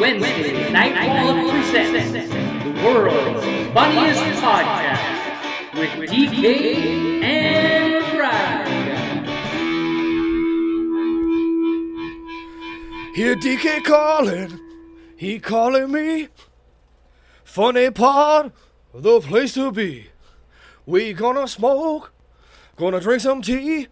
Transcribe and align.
Wednesday, 0.00 0.72
Nightfall 0.72 1.50
presents 1.50 2.10
the 2.10 2.70
world's 2.82 3.44
funniest 3.74 4.22
podcast 4.40 5.74
with 5.74 6.08
DK 6.08 7.22
and 7.22 8.16
Brian. 8.16 9.26
Here 13.14 13.36
DK 13.36 13.84
calling, 13.84 14.58
he 15.18 15.38
calling 15.38 15.92
me. 15.92 16.28
Funny 17.44 17.90
part, 17.90 18.52
the 18.94 19.20
place 19.20 19.52
to 19.52 19.70
be. 19.70 20.08
We 20.86 21.12
gonna 21.12 21.46
smoke, 21.46 22.14
gonna 22.76 23.00
drink 23.00 23.20
some 23.20 23.42
tea, 23.42 23.88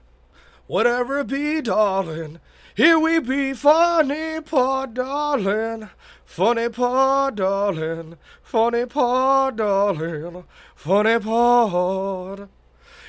whatever 0.68 1.18
it 1.18 1.27
be, 1.27 1.61
darling. 1.61 2.40
Here 2.79 2.96
we 2.96 3.18
be, 3.18 3.54
funny 3.54 4.41
part, 4.41 4.95
darling. 4.95 5.91
Funny 6.24 6.68
part, 6.68 7.34
darling. 7.34 8.18
Funny 8.41 8.87
part, 8.87 9.56
darling. 9.56 10.45
Funny 10.77 11.18
part. 11.18 12.48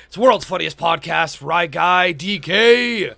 It's 0.08 0.18
world's 0.18 0.44
funniest 0.44 0.76
podcast, 0.76 1.40
right 1.40 1.70
guy, 1.70 2.12
DK. 2.12 3.14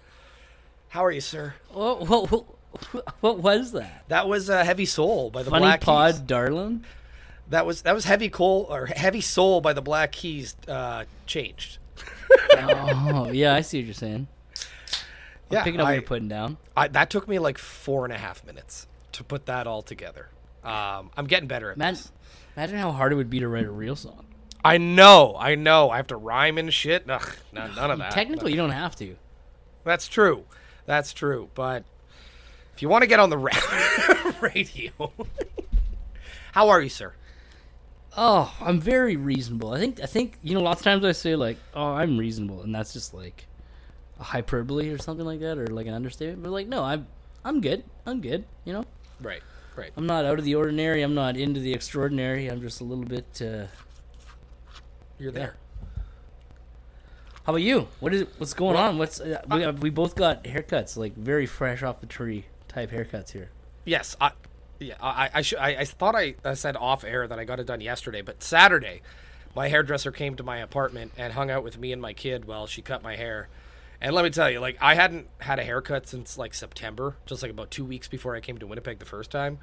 How 0.91 1.03
are 1.07 1.11
you, 1.11 1.23
sir? 1.23 1.55
What, 1.71 2.07
what, 2.07 2.45
what, 3.21 3.39
was 3.39 3.73
that? 3.73 4.05
That 4.09 4.29
was 4.29 4.51
uh, 4.51 4.63
Heavy 4.63 4.85
Soul 4.85 5.31
by 5.31 5.45
the 5.45 5.49
Funny 5.49 5.63
Black 5.63 5.81
Pod 5.81 6.13
Keys. 6.13 6.21
Darlin? 6.21 6.85
That 7.49 7.65
was 7.65 7.81
that 7.81 7.95
was 7.95 8.05
Heavy 8.05 8.29
Coal 8.29 8.67
or 8.69 8.85
Heavy 8.89 9.23
Soul 9.23 9.63
by 9.63 9.73
the 9.73 9.81
Black 9.81 10.13
Keys 10.13 10.55
uh, 10.69 11.05
changed. 11.25 11.79
Oh, 12.55 13.31
yeah, 13.31 13.55
I 13.55 13.63
see 13.63 13.79
what 13.79 13.87
you're 13.87 13.95
saying. 13.95 14.27
I'm 15.53 15.59
Yeah, 15.59 15.65
picking 15.65 15.81
up 15.81 15.87
what 15.87 15.93
you're 15.93 16.03
putting 16.03 16.29
down. 16.29 16.57
I, 16.77 16.89
that 16.89 17.11
took 17.11 17.29
me 17.29 17.39
like 17.39 17.59
four 17.59 18.05
and 18.05 18.13
a 18.13 18.17
half 18.19 18.45
minutes 18.45 18.87
to 19.13 19.23
put 19.25 19.47
that 19.47 19.67
all 19.67 19.83
together. 19.83 20.29
Um, 20.65 21.11
I'm 21.17 21.27
getting 21.27 21.49
better 21.49 21.71
at 21.71 21.77
Man, 21.77 21.95
this. 21.95 22.11
imagine 22.57 22.79
how 22.79 22.93
hard 22.93 23.13
it 23.13 23.17
would 23.17 23.31
be 23.31 23.41
to 23.41 23.49
write 23.49 23.67
a 23.67 23.71
real 23.71 23.97
song. 23.97 24.25
I 24.65 24.79
know, 24.79 25.37
I 25.39 25.57
know. 25.57 25.91
I 25.91 25.97
have 25.97 26.07
to 26.09 26.17
rhyme 26.17 26.57
and 26.57 26.73
shit. 26.73 27.05
Ugh, 27.11 27.37
none, 27.53 27.75
none 27.75 27.91
of 27.91 27.99
that. 27.99 28.13
Technically, 28.13 28.53
you 28.53 28.57
don't 28.57 28.71
have 28.71 28.95
to. 28.97 29.17
That's 29.85 30.07
true. 30.09 30.45
That's 30.87 31.13
true. 31.13 31.51
But 31.55 31.85
if 32.75 32.81
you 32.81 32.89
want 32.89 33.03
to 33.03 33.09
get 33.09 33.19
on 33.21 33.29
the 33.31 33.39
ra- 33.39 34.33
radio, 34.41 34.91
how 36.53 36.69
are 36.69 36.81
you, 36.81 36.89
sir? 36.89 37.15
Oh, 38.17 38.55
I'm 38.61 38.81
very 38.81 39.17
reasonable. 39.17 39.73
I 39.73 39.79
think 39.81 40.01
I 40.01 40.07
think 40.07 40.39
you 40.43 40.55
know. 40.55 40.61
Lots 40.61 40.81
of 40.81 40.85
times 40.85 41.05
I 41.05 41.13
say 41.13 41.35
like, 41.35 41.57
"Oh, 41.75 41.95
I'm 41.95 42.19
reasonable," 42.19 42.63
and 42.63 42.75
that's 42.75 42.93
just 42.93 43.15
like 43.15 43.47
hyperbole 44.23 44.91
or 44.91 44.99
something 44.99 45.27
like 45.27 45.41
that, 45.41 45.59
or 45.59 45.67
like 45.67 45.87
an 45.87 45.95
understatement. 45.95 46.43
But 46.43 46.51
like, 46.53 46.69
no, 46.69 46.83
I'm 46.83 47.07
I'm 47.45 47.61
good. 47.61 47.85
I'm 48.07 48.21
good. 48.21 48.45
You 48.65 48.73
know, 48.73 48.85
Right, 49.21 49.43
right. 49.77 49.93
I'm 49.97 50.07
not 50.07 50.25
out 50.25 50.39
of 50.39 50.45
the 50.45 50.55
ordinary. 50.55 51.03
I'm 51.03 51.15
not 51.15 51.37
into 51.37 51.61
the 51.61 51.73
extraordinary. 51.73 52.49
I'm 52.49 52.61
just 52.61 52.81
a 52.81 52.85
little 52.85 53.05
bit. 53.05 53.41
Uh, 53.41 53.67
You're 55.19 55.33
there. 55.33 55.57
How 57.45 57.53
about 57.53 57.63
you? 57.63 57.89
What 58.01 58.15
is 58.15 58.27
what's 58.39 58.55
going 58.55 58.77
on? 58.77 58.99
What's 58.99 59.21
uh, 59.21 59.43
we, 59.51 59.67
we 59.73 59.91
both 59.91 60.15
got 60.15 60.45
haircuts, 60.45 60.97
like 60.97 61.15
very 61.17 61.47
fresh 61.47 61.83
off 61.83 62.01
the 62.01 62.07
tree 62.07 62.45
type 62.69 62.91
haircuts 62.91 63.33
here. 63.33 63.51
Yes, 63.85 64.17
I, 64.21 64.31
yeah, 64.79 64.95
I, 65.01 65.29
I, 65.35 65.43
should, 65.43 65.59
I, 65.59 65.71
I 65.71 65.85
thought 65.85 66.15
I, 66.15 66.37
I 66.45 66.55
said 66.55 66.77
off 66.77 67.03
air 67.03 67.27
that 67.27 67.39
I 67.41 67.45
got 67.45 67.59
it 67.59 67.67
done 67.67 67.81
yesterday, 67.81 68.23
but 68.23 68.45
Saturday, 68.45 69.03
my 69.57 69.69
hairdresser 69.69 70.13
came 70.13 70.37
to 70.37 70.45
my 70.45 70.59
apartment 70.59 71.13
and 71.17 71.33
hung 71.33 71.51
out 71.51 71.65
with 71.65 71.79
me 71.79 71.93
and 71.93 72.01
my 72.01 72.13
kid 72.13 72.45
while 72.45 72.69
she 72.69 72.81
cut 72.81 73.03
my 73.03 73.17
hair. 73.17 73.49
And 74.03 74.15
let 74.17 74.25
me 74.25 74.31
tell 74.31 74.51
you, 74.51 74.59
like 74.59 74.77
I 74.81 74.97
hadn't 74.97 75.29
had 75.39 75.59
a 75.61 75.63
haircut 75.63 76.09
since 76.09 76.37
like 76.37 76.55
September, 76.55 77.17
just 77.25 77.41
like 77.41 77.53
about 77.53 77.71
two 77.71 77.85
weeks 77.85 78.09
before 78.09 78.35
I 78.35 78.41
came 78.41 78.59
to 78.59 78.67
Winnipeg 78.67 78.99
the 78.99 79.05
first 79.07 79.31
time, 79.31 79.61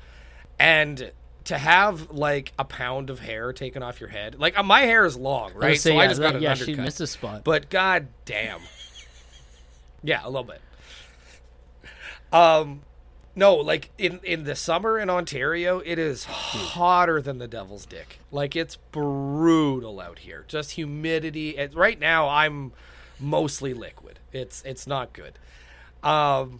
and 0.58 1.12
to 1.44 1.58
have 1.58 2.09
like 2.09 2.54
a 2.58 2.64
pound 2.64 3.10
of 3.10 3.20
hair 3.20 3.52
taken 3.52 3.84
off 3.84 4.00
your 4.00 4.10
head, 4.10 4.39
like 4.39 4.58
uh, 4.58 4.64
my 4.64 4.82
hair 4.82 5.05
is 5.05 5.17
long, 5.17 5.54
right? 5.55 5.77
saying, 5.77 5.98
so 5.98 6.00
I 6.00 6.04
yeah, 6.04 6.08
just 6.08 6.22
that- 6.22 6.27
got 6.27 6.36
an 6.38 6.42
yeah, 6.42 6.54
she 6.54 6.73
missed 6.76 7.02
a 7.02 7.08
spot. 7.08 7.44
But 7.44 7.70
god 7.70 8.08
damn. 8.26 8.61
Yeah, 10.02 10.22
a 10.23 10.30
little 10.30 10.45
bit. 10.45 10.61
Um 12.32 12.83
no, 13.36 13.56
like 13.56 13.89
in 13.98 14.21
in 14.23 14.45
the 14.45 14.56
summer 14.56 14.98
in 14.98 15.10
Ontario, 15.10 15.80
it 15.80 16.00
is 16.00 16.23
hotter 16.23 17.21
than 17.21 17.38
the 17.38 17.48
devil's 17.50 17.86
dick. 17.86 18.20
Like 18.32 18.56
it's 18.56 18.77
brutal 18.77 20.00
out 20.00 20.20
here. 20.20 20.45
Just 20.48 20.71
humidity. 20.71 21.58
And 21.58 21.73
right 21.76 22.00
now 22.00 22.30
I'm 22.30 22.71
mostly 23.20 23.74
liquid. 23.74 24.20
It's 24.32 24.62
it's 24.64 24.88
not 24.88 25.14
good. 25.14 25.34
Um 26.04 26.60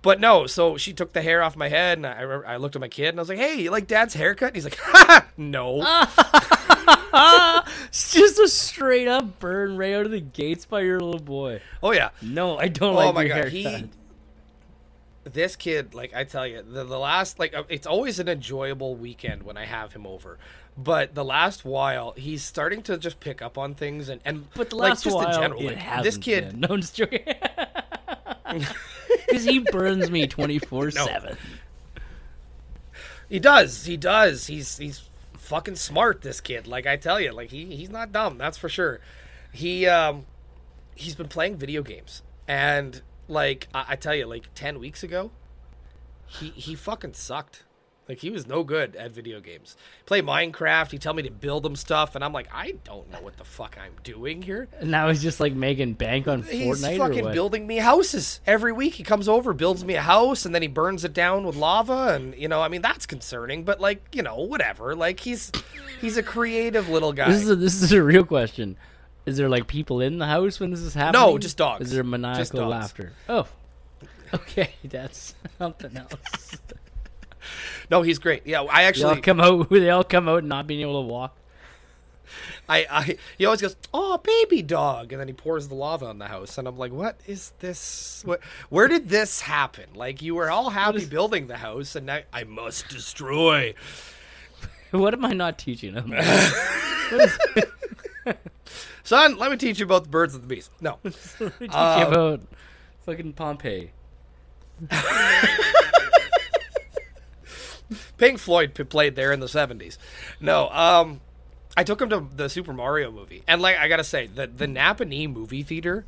but 0.00 0.20
no, 0.20 0.46
so 0.46 0.76
she 0.76 0.92
took 0.92 1.12
the 1.12 1.22
hair 1.22 1.42
off 1.42 1.56
my 1.56 1.68
head, 1.68 1.98
and 1.98 2.06
I, 2.06 2.20
remember, 2.20 2.46
I 2.46 2.56
looked 2.56 2.76
at 2.76 2.80
my 2.80 2.86
kid, 2.88 3.08
and 3.08 3.18
I 3.18 3.22
was 3.22 3.28
like, 3.28 3.38
"Hey, 3.38 3.60
you 3.62 3.70
like 3.72 3.88
Dad's 3.88 4.14
haircut?" 4.14 4.48
And 4.50 4.56
he's 4.56 4.64
like, 4.64 4.78
"Ha, 4.80 5.26
no." 5.36 5.82
It's 7.88 8.12
just 8.12 8.38
a 8.38 8.46
straight 8.48 9.08
up 9.08 9.38
burn 9.40 9.76
right 9.76 9.94
out 9.94 10.04
of 10.06 10.12
the 10.12 10.20
gates 10.20 10.64
by 10.66 10.80
your 10.82 11.00
little 11.00 11.20
boy. 11.20 11.60
oh 11.82 11.92
yeah, 11.92 12.10
No, 12.22 12.58
I 12.58 12.68
don't 12.68 12.94
Oh 12.94 12.98
like 12.98 13.14
my 13.14 13.22
your 13.24 13.28
god, 13.28 13.52
haircut. 13.52 13.80
he 13.80 13.88
this 15.24 15.56
kid, 15.56 15.94
like 15.94 16.14
I 16.14 16.24
tell 16.24 16.46
you, 16.46 16.62
the, 16.62 16.84
the 16.84 16.98
last 16.98 17.38
like 17.38 17.54
uh, 17.54 17.64
it's 17.68 17.86
always 17.86 18.18
an 18.18 18.28
enjoyable 18.28 18.94
weekend 18.94 19.42
when 19.42 19.56
I 19.56 19.64
have 19.66 19.92
him 19.92 20.06
over. 20.06 20.38
But 20.80 21.16
the 21.16 21.24
last 21.24 21.64
while, 21.64 22.12
he's 22.16 22.44
starting 22.44 22.82
to 22.84 22.96
just 22.96 23.18
pick 23.18 23.42
up 23.42 23.58
on 23.58 23.74
things 23.74 24.08
and 24.08 24.20
and 24.24 24.46
But 24.54 24.70
the 24.70 24.76
like 24.76 25.00
just 25.00 25.14
while, 25.14 25.26
in 25.26 25.32
general, 25.40 25.62
like 25.64 26.02
this 26.04 26.16
kid. 26.16 26.52
been. 26.52 26.60
No, 26.68 26.68
I'm 26.74 26.80
just 26.80 26.94
joking. 26.96 27.20
Because 29.26 29.44
he 29.44 29.58
burns 29.58 30.10
me 30.10 30.26
24 30.26 30.90
7. 30.92 31.36
He 33.28 33.38
does, 33.38 33.84
he 33.84 33.96
does. 33.98 34.46
He's 34.46 34.78
he's 34.78 35.02
fucking 35.34 35.76
smart. 35.76 36.22
This 36.22 36.40
kid, 36.40 36.66
like 36.66 36.86
I 36.86 36.96
tell 36.96 37.20
you, 37.20 37.32
like 37.32 37.50
he 37.50 37.76
he's 37.76 37.90
not 37.90 38.10
dumb. 38.12 38.38
That's 38.38 38.56
for 38.56 38.68
sure. 38.70 39.00
He 39.52 39.86
um 39.86 40.24
he's 40.94 41.14
been 41.14 41.28
playing 41.28 41.56
video 41.56 41.82
games 41.82 42.22
and 42.46 43.02
like 43.28 43.68
I, 43.74 43.84
I 43.90 43.96
tell 43.96 44.14
you, 44.14 44.26
like 44.26 44.48
ten 44.54 44.78
weeks 44.78 45.02
ago, 45.02 45.30
he 46.26 46.48
he 46.50 46.74
fucking 46.74 47.14
sucked. 47.14 47.64
Like 48.08 48.20
he 48.20 48.30
was 48.30 48.46
no 48.46 48.64
good 48.64 48.96
at 48.96 49.10
video 49.10 49.38
games. 49.38 49.76
Play 50.06 50.22
Minecraft. 50.22 50.90
He 50.90 50.98
tell 50.98 51.12
me 51.12 51.22
to 51.24 51.30
build 51.30 51.66
him 51.66 51.76
stuff, 51.76 52.14
and 52.14 52.24
I'm 52.24 52.32
like, 52.32 52.48
I 52.50 52.76
don't 52.82 53.10
know 53.10 53.20
what 53.20 53.36
the 53.36 53.44
fuck 53.44 53.76
I'm 53.78 53.92
doing 54.02 54.40
here. 54.40 54.66
And 54.80 54.90
now 54.90 55.10
he's 55.10 55.22
just 55.22 55.40
like 55.40 55.52
making 55.52 55.94
bank 55.94 56.26
on 56.26 56.42
He's 56.42 56.80
Fortnite 56.82 56.94
or 56.94 57.08
fucking 57.08 57.32
building 57.32 57.66
me 57.66 57.76
houses 57.76 58.40
every 58.46 58.72
week. 58.72 58.94
He 58.94 59.02
comes 59.02 59.28
over, 59.28 59.52
builds 59.52 59.84
me 59.84 59.94
a 59.94 60.00
house, 60.00 60.46
and 60.46 60.54
then 60.54 60.62
he 60.62 60.68
burns 60.68 61.04
it 61.04 61.12
down 61.12 61.44
with 61.44 61.54
lava. 61.54 62.14
And 62.14 62.34
you 62.34 62.48
know, 62.48 62.62
I 62.62 62.68
mean, 62.68 62.80
that's 62.80 63.04
concerning. 63.04 63.64
But 63.64 63.78
like, 63.78 64.02
you 64.14 64.22
know, 64.22 64.40
whatever. 64.40 64.94
Like 64.94 65.20
he's 65.20 65.52
he's 66.00 66.16
a 66.16 66.22
creative 66.22 66.88
little 66.88 67.12
guy. 67.12 67.30
This 67.30 67.42
is 67.42 67.50
a, 67.50 67.56
this 67.56 67.82
is 67.82 67.92
a 67.92 68.02
real 68.02 68.24
question. 68.24 68.78
Is 69.26 69.36
there 69.36 69.50
like 69.50 69.66
people 69.66 70.00
in 70.00 70.18
the 70.18 70.26
house 70.26 70.58
when 70.58 70.70
this 70.70 70.80
is 70.80 70.94
happening? 70.94 71.20
No, 71.20 71.36
just 71.36 71.58
dogs. 71.58 71.84
Is 71.84 71.92
there 71.92 72.02
Just 72.02 72.10
maniacal 72.10 72.66
laughter? 72.66 73.12
Oh, 73.28 73.46
okay, 74.32 74.70
that's 74.84 75.34
something 75.58 75.94
else. 75.94 76.56
no, 77.90 78.02
he's 78.02 78.18
great. 78.18 78.46
Yeah, 78.46 78.62
I 78.62 78.84
actually 78.84 79.14
they 79.14 79.16
all 79.16 79.22
come 79.22 79.40
out. 79.40 79.70
They 79.70 79.90
all 79.90 80.04
come 80.04 80.28
out 80.28 80.44
not 80.44 80.66
being 80.66 80.80
able 80.80 81.02
to 81.02 81.08
walk. 81.08 81.34
I, 82.68 82.86
I, 82.90 83.16
he 83.38 83.46
always 83.46 83.62
goes, 83.62 83.76
"Oh, 83.94 84.18
baby 84.18 84.60
dog," 84.60 85.12
and 85.12 85.20
then 85.20 85.28
he 85.28 85.32
pours 85.32 85.68
the 85.68 85.74
lava 85.74 86.04
on 86.06 86.18
the 86.18 86.26
house, 86.26 86.58
and 86.58 86.68
I'm 86.68 86.76
like, 86.76 86.92
"What 86.92 87.18
is 87.26 87.52
this? 87.60 88.20
What? 88.26 88.40
Where 88.68 88.88
did 88.88 89.08
this 89.08 89.40
happen? 89.42 89.86
Like 89.94 90.20
you 90.20 90.34
were 90.34 90.50
all 90.50 90.68
happy 90.70 91.04
building 91.10 91.46
the 91.46 91.56
house, 91.56 91.96
and 91.96 92.04
now 92.06 92.20
I 92.32 92.44
must 92.44 92.88
destroy." 92.88 93.74
What 94.90 95.12
am 95.12 95.22
I 95.26 95.34
not 95.34 95.58
teaching 95.58 95.92
him? 95.92 96.14
Son, 99.04 99.36
let 99.36 99.50
me 99.50 99.58
teach 99.58 99.78
you 99.80 99.84
about 99.84 100.04
the 100.04 100.08
birds 100.08 100.34
and 100.34 100.42
the 100.42 100.46
bees. 100.46 100.70
No, 100.80 100.98
let 101.04 101.14
me 101.60 101.68
Teach 101.68 101.74
Um, 101.74 102.08
about 102.10 102.40
fucking 103.04 103.34
Pompeii. 103.34 103.90
Pink 108.16 108.38
Floyd 108.38 108.74
played 108.88 109.16
there 109.16 109.32
in 109.32 109.40
the 109.40 109.46
70s. 109.46 109.96
No, 110.40 110.68
um 110.70 111.20
I 111.76 111.84
took 111.84 112.00
him 112.02 112.10
to 112.10 112.26
the 112.34 112.48
Super 112.48 112.72
Mario 112.72 113.10
movie. 113.12 113.42
And 113.46 113.62
like 113.62 113.76
I 113.76 113.88
got 113.88 113.98
to 113.98 114.04
say, 114.04 114.26
the 114.26 114.46
the 114.46 114.66
Napanee 114.66 115.32
movie 115.32 115.62
theater 115.62 116.04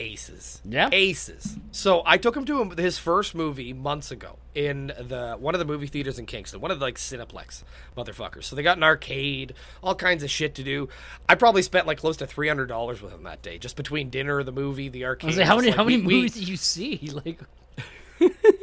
aces. 0.00 0.60
Yeah. 0.64 0.88
Aces. 0.92 1.56
So 1.72 2.02
I 2.06 2.18
took 2.18 2.36
him 2.36 2.44
to 2.46 2.70
his 2.70 2.98
first 2.98 3.34
movie 3.34 3.72
months 3.72 4.10
ago 4.12 4.36
in 4.54 4.88
the 4.98 5.36
one 5.38 5.54
of 5.54 5.58
the 5.58 5.64
movie 5.64 5.86
theaters 5.88 6.18
in 6.18 6.26
Kingston, 6.26 6.60
one 6.60 6.70
of 6.70 6.78
the 6.78 6.84
like 6.84 6.96
Cineplex 6.96 7.62
motherfuckers. 7.96 8.44
So 8.44 8.54
they 8.56 8.62
got 8.62 8.76
an 8.76 8.84
arcade, 8.84 9.54
all 9.82 9.94
kinds 9.94 10.22
of 10.22 10.30
shit 10.30 10.54
to 10.56 10.62
do. 10.62 10.88
I 11.28 11.34
probably 11.34 11.62
spent 11.62 11.86
like 11.86 11.98
close 11.98 12.16
to 12.18 12.26
$300 12.26 13.00
with 13.02 13.12
him 13.12 13.24
that 13.24 13.42
day 13.42 13.58
just 13.58 13.76
between 13.76 14.08
dinner, 14.10 14.42
the 14.44 14.52
movie, 14.52 14.88
the 14.88 15.04
I 15.04 15.08
arcade. 15.08 15.28
was 15.28 15.36
like, 15.38 15.46
how 15.46 15.56
many 15.56 15.70
how 15.70 15.84
many 15.84 15.96
we- 15.98 16.14
movies 16.14 16.34
do 16.34 16.42
you 16.42 16.56
see? 16.56 17.10
Like, 17.24 17.40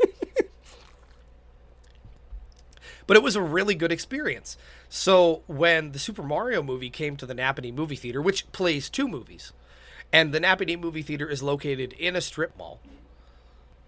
but 3.08 3.18
it 3.18 3.24
was 3.24 3.36
a 3.36 3.42
really 3.42 3.76
good 3.76 3.92
experience. 3.92 4.58
So 4.90 5.42
when 5.48 5.92
the 5.92 6.00
Super 6.00 6.24
Mario 6.24 6.62
movie 6.64 6.90
came 6.90 7.16
to 7.18 7.26
the 7.26 7.36
Napanee 7.36 7.74
movie 7.74 7.96
theater, 7.96 8.22
which 8.22 8.52
plays 8.52 8.90
two 8.90 9.08
movies, 9.08 9.54
and 10.12 10.34
the 10.34 10.40
Napanee 10.40 10.80
movie 10.80 11.02
theater 11.02 11.30
is 11.30 11.44
located 11.44 11.94
in 11.94 12.16
a 12.16 12.22
strip 12.22 12.58
mall. 12.58 12.80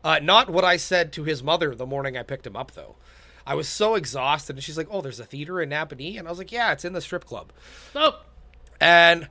Uh, 0.03 0.19
not 0.21 0.49
what 0.49 0.63
I 0.63 0.77
said 0.77 1.11
to 1.13 1.23
his 1.23 1.43
mother 1.43 1.73
the 1.75 1.85
morning 1.85 2.15
I 2.17 2.23
picked 2.23 2.47
him 2.47 2.55
up, 2.55 2.71
though. 2.71 2.95
I 3.45 3.55
was 3.55 3.67
so 3.67 3.95
exhausted, 3.95 4.55
and 4.57 4.63
she's 4.63 4.77
like, 4.77 4.87
"Oh, 4.91 5.01
there's 5.01 5.19
a 5.19 5.25
theater 5.25 5.61
in 5.61 5.69
Napanee," 5.69 6.19
and 6.19 6.27
I 6.27 6.31
was 6.31 6.37
like, 6.37 6.51
"Yeah, 6.51 6.71
it's 6.73 6.83
in 6.85 6.93
the 6.93 7.01
strip 7.01 7.25
club." 7.25 7.51
Oh, 7.95 8.19
And 8.79 9.29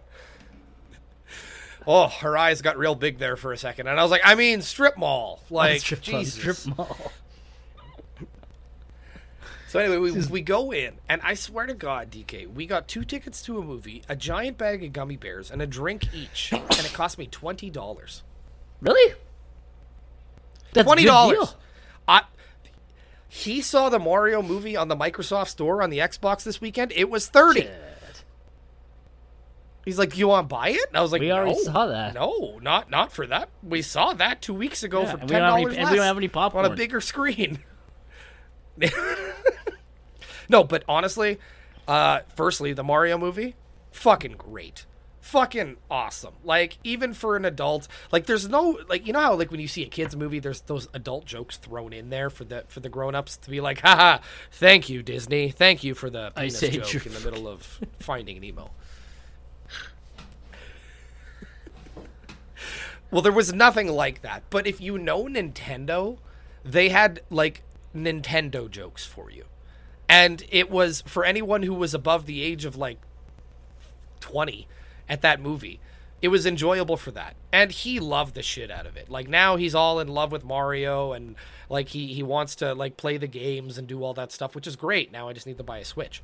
oh, 1.87 2.09
her 2.09 2.37
eyes 2.37 2.63
got 2.63 2.77
real 2.79 2.95
big 2.95 3.19
there 3.19 3.37
for 3.37 3.53
a 3.53 3.59
second, 3.59 3.87
and 3.89 3.99
I 3.99 4.03
was 4.03 4.11
like, 4.11 4.23
"I 4.25 4.35
mean, 4.35 4.63
strip 4.63 4.97
mall, 4.97 5.41
like 5.51 5.81
strip 5.81 6.03
club, 6.03 6.25
strip 6.25 6.77
mall. 6.77 7.13
So 9.77 9.83
anyway, 9.83 9.99
we, 9.99 10.13
we 10.29 10.41
go 10.41 10.73
in, 10.73 10.95
and 11.07 11.21
I 11.23 11.35
swear 11.35 11.67
to 11.67 11.75
God, 11.75 12.11
DK, 12.11 12.51
we 12.51 12.65
got 12.65 12.89
two 12.89 13.05
tickets 13.05 13.43
to 13.43 13.59
a 13.59 13.63
movie, 13.63 14.03
a 14.09 14.17
giant 14.17 14.57
bag 14.57 14.83
of 14.83 14.95
gummy 14.95 15.19
bears, 15.19 15.51
and 15.51 15.61
a 15.61 15.67
drink 15.67 16.15
each, 16.15 16.51
and 16.51 16.63
it 16.81 16.95
cost 16.95 17.19
me 17.19 17.27
twenty 17.27 17.69
dollars. 17.69 18.23
Really? 18.81 19.15
That's 20.73 20.87
twenty 20.87 21.05
dollars. 21.05 21.57
I. 22.09 22.23
He 23.29 23.61
saw 23.61 23.91
the 23.91 23.99
Mario 23.99 24.41
movie 24.41 24.79
on 24.79 24.89
the 24.89 24.97
Microsoft 24.97 25.49
Store 25.49 25.83
on 25.83 25.91
the 25.91 25.99
Xbox 25.99 26.43
this 26.43 26.59
weekend. 26.59 26.91
It 26.93 27.11
was 27.11 27.29
thirty. 27.29 27.61
Shit. 27.65 28.25
He's 29.85 29.99
like, 29.99 30.17
"You 30.17 30.29
want 30.29 30.49
to 30.49 30.55
buy 30.55 30.71
it?" 30.71 30.87
And 30.89 30.97
I 30.97 31.03
was 31.03 31.13
like, 31.13 31.21
We 31.21 31.31
already 31.31 31.53
"No, 31.55 31.63
saw 31.65 31.87
that. 31.89 32.15
No, 32.15 32.59
not 32.63 32.89
not 32.91 33.13
for 33.13 33.27
that. 33.27 33.51
We 33.63 33.83
saw 33.83 34.15
that 34.15 34.41
two 34.41 34.55
weeks 34.55 34.83
ago 34.83 35.03
Yeah, 35.03 35.11
for 35.11 35.19
ten 35.19 35.27
we 35.27 35.33
don't 35.35 35.43
have 35.43 35.53
any- 35.53 35.63
dollars 35.65 35.77
and 35.77 35.91
we 35.91 35.97
don't 35.97 36.07
have 36.07 36.17
any 36.17 36.29
popcorn 36.29 36.65
on 36.65 36.73
a 36.73 36.77
bigger 36.77 37.03
screen." 37.03 37.59
no, 40.49 40.65
but 40.65 40.85
honestly, 40.89 41.39
uh, 41.89 42.21
firstly, 42.35 42.73
the 42.73 42.85
Mario 42.85 43.19
movie, 43.19 43.55
fucking 43.93 44.33
great, 44.33 44.87
fucking 45.21 45.77
awesome. 45.91 46.35
Like 46.45 46.79
even 46.85 47.15
for 47.15 47.37
an 47.37 47.45
adult, 47.45 47.89
like 48.13 48.27
there's 48.27 48.49
no 48.49 48.79
like 48.89 49.07
you 49.07 49.13
know 49.13 49.21
how 49.21 49.35
like 49.35 49.51
when 49.51 49.61
you 49.61 49.69
see 49.69 49.83
a 49.83 49.89
kids 49.89 50.17
movie, 50.17 50.39
there's 50.39 50.61
those 50.63 50.89
adult 50.95 51.27
jokes 51.27 51.57
thrown 51.57 51.93
in 51.93 52.11
there 52.11 52.31
for 52.31 52.45
the 52.45 52.65
for 52.69 52.81
the 52.81 52.89
grown 52.89 53.15
ups 53.15 53.37
to 53.39 53.51
be 53.51 53.61
like, 53.61 53.81
haha, 53.81 54.19
thank 54.53 54.89
you 54.89 55.03
Disney, 55.03 55.51
thank 55.51 55.85
you 55.85 55.95
for 55.95 56.11
the 56.11 56.33
penis 56.37 56.61
joke 56.61 57.07
in 57.07 57.13
the 57.13 57.21
middle 57.21 57.49
of 57.49 57.81
Finding 57.99 58.37
an 58.37 58.43
Nemo. 58.43 58.71
Well, 63.11 63.23
there 63.23 63.33
was 63.33 63.53
nothing 63.53 63.89
like 63.89 64.23
that. 64.23 64.43
But 64.51 64.67
if 64.67 64.81
you 64.81 64.99
know 64.99 65.25
Nintendo, 65.25 66.19
they 66.65 66.89
had 66.89 67.21
like 67.31 67.63
Nintendo 67.97 68.71
jokes 68.71 69.05
for 69.05 69.31
you. 69.31 69.45
And 70.09 70.45
it 70.51 70.71
was 70.71 71.03
for 71.07 71.25
anyone 71.25 71.63
who 71.65 71.75
was 71.75 71.95
above 71.95 72.27
the 72.27 72.43
age 72.43 72.65
of 72.65 72.77
like 72.77 72.99
20 74.21 74.69
at 75.09 75.23
that 75.23 75.41
movie. 75.41 75.81
It 76.23 76.29
was 76.29 76.47
enjoyable 76.47 76.97
for 76.97 77.11
that. 77.13 77.37
And 77.53 77.71
he 77.71 78.01
loved 78.01 78.35
the 78.35 78.43
shit 78.43 78.71
out 78.71 78.87
of 78.87 78.97
it. 78.97 79.09
Like 79.11 79.29
now 79.29 79.57
he's 79.57 79.75
all 79.75 80.01
in 80.01 80.09
love 80.09 80.33
with 80.33 80.45
Mario 80.45 81.13
and 81.13 81.37
like 81.69 81.89
he 81.89 82.13
he 82.15 82.23
wants 82.23 82.55
to 82.57 82.75
like 82.75 82.97
play 82.97 83.17
the 83.17 83.27
games 83.27 83.77
and 83.79 83.87
do 83.87 84.03
all 84.03 84.15
that 84.15 84.33
stuff, 84.33 84.55
which 84.55 84.67
is 84.67 84.77
great. 84.77 85.13
Now 85.13 85.29
I 85.29 85.33
just 85.33 85.47
need 85.47 85.59
to 85.59 85.65
buy 85.65 85.79
a 85.79 85.85
Switch. 85.85 86.23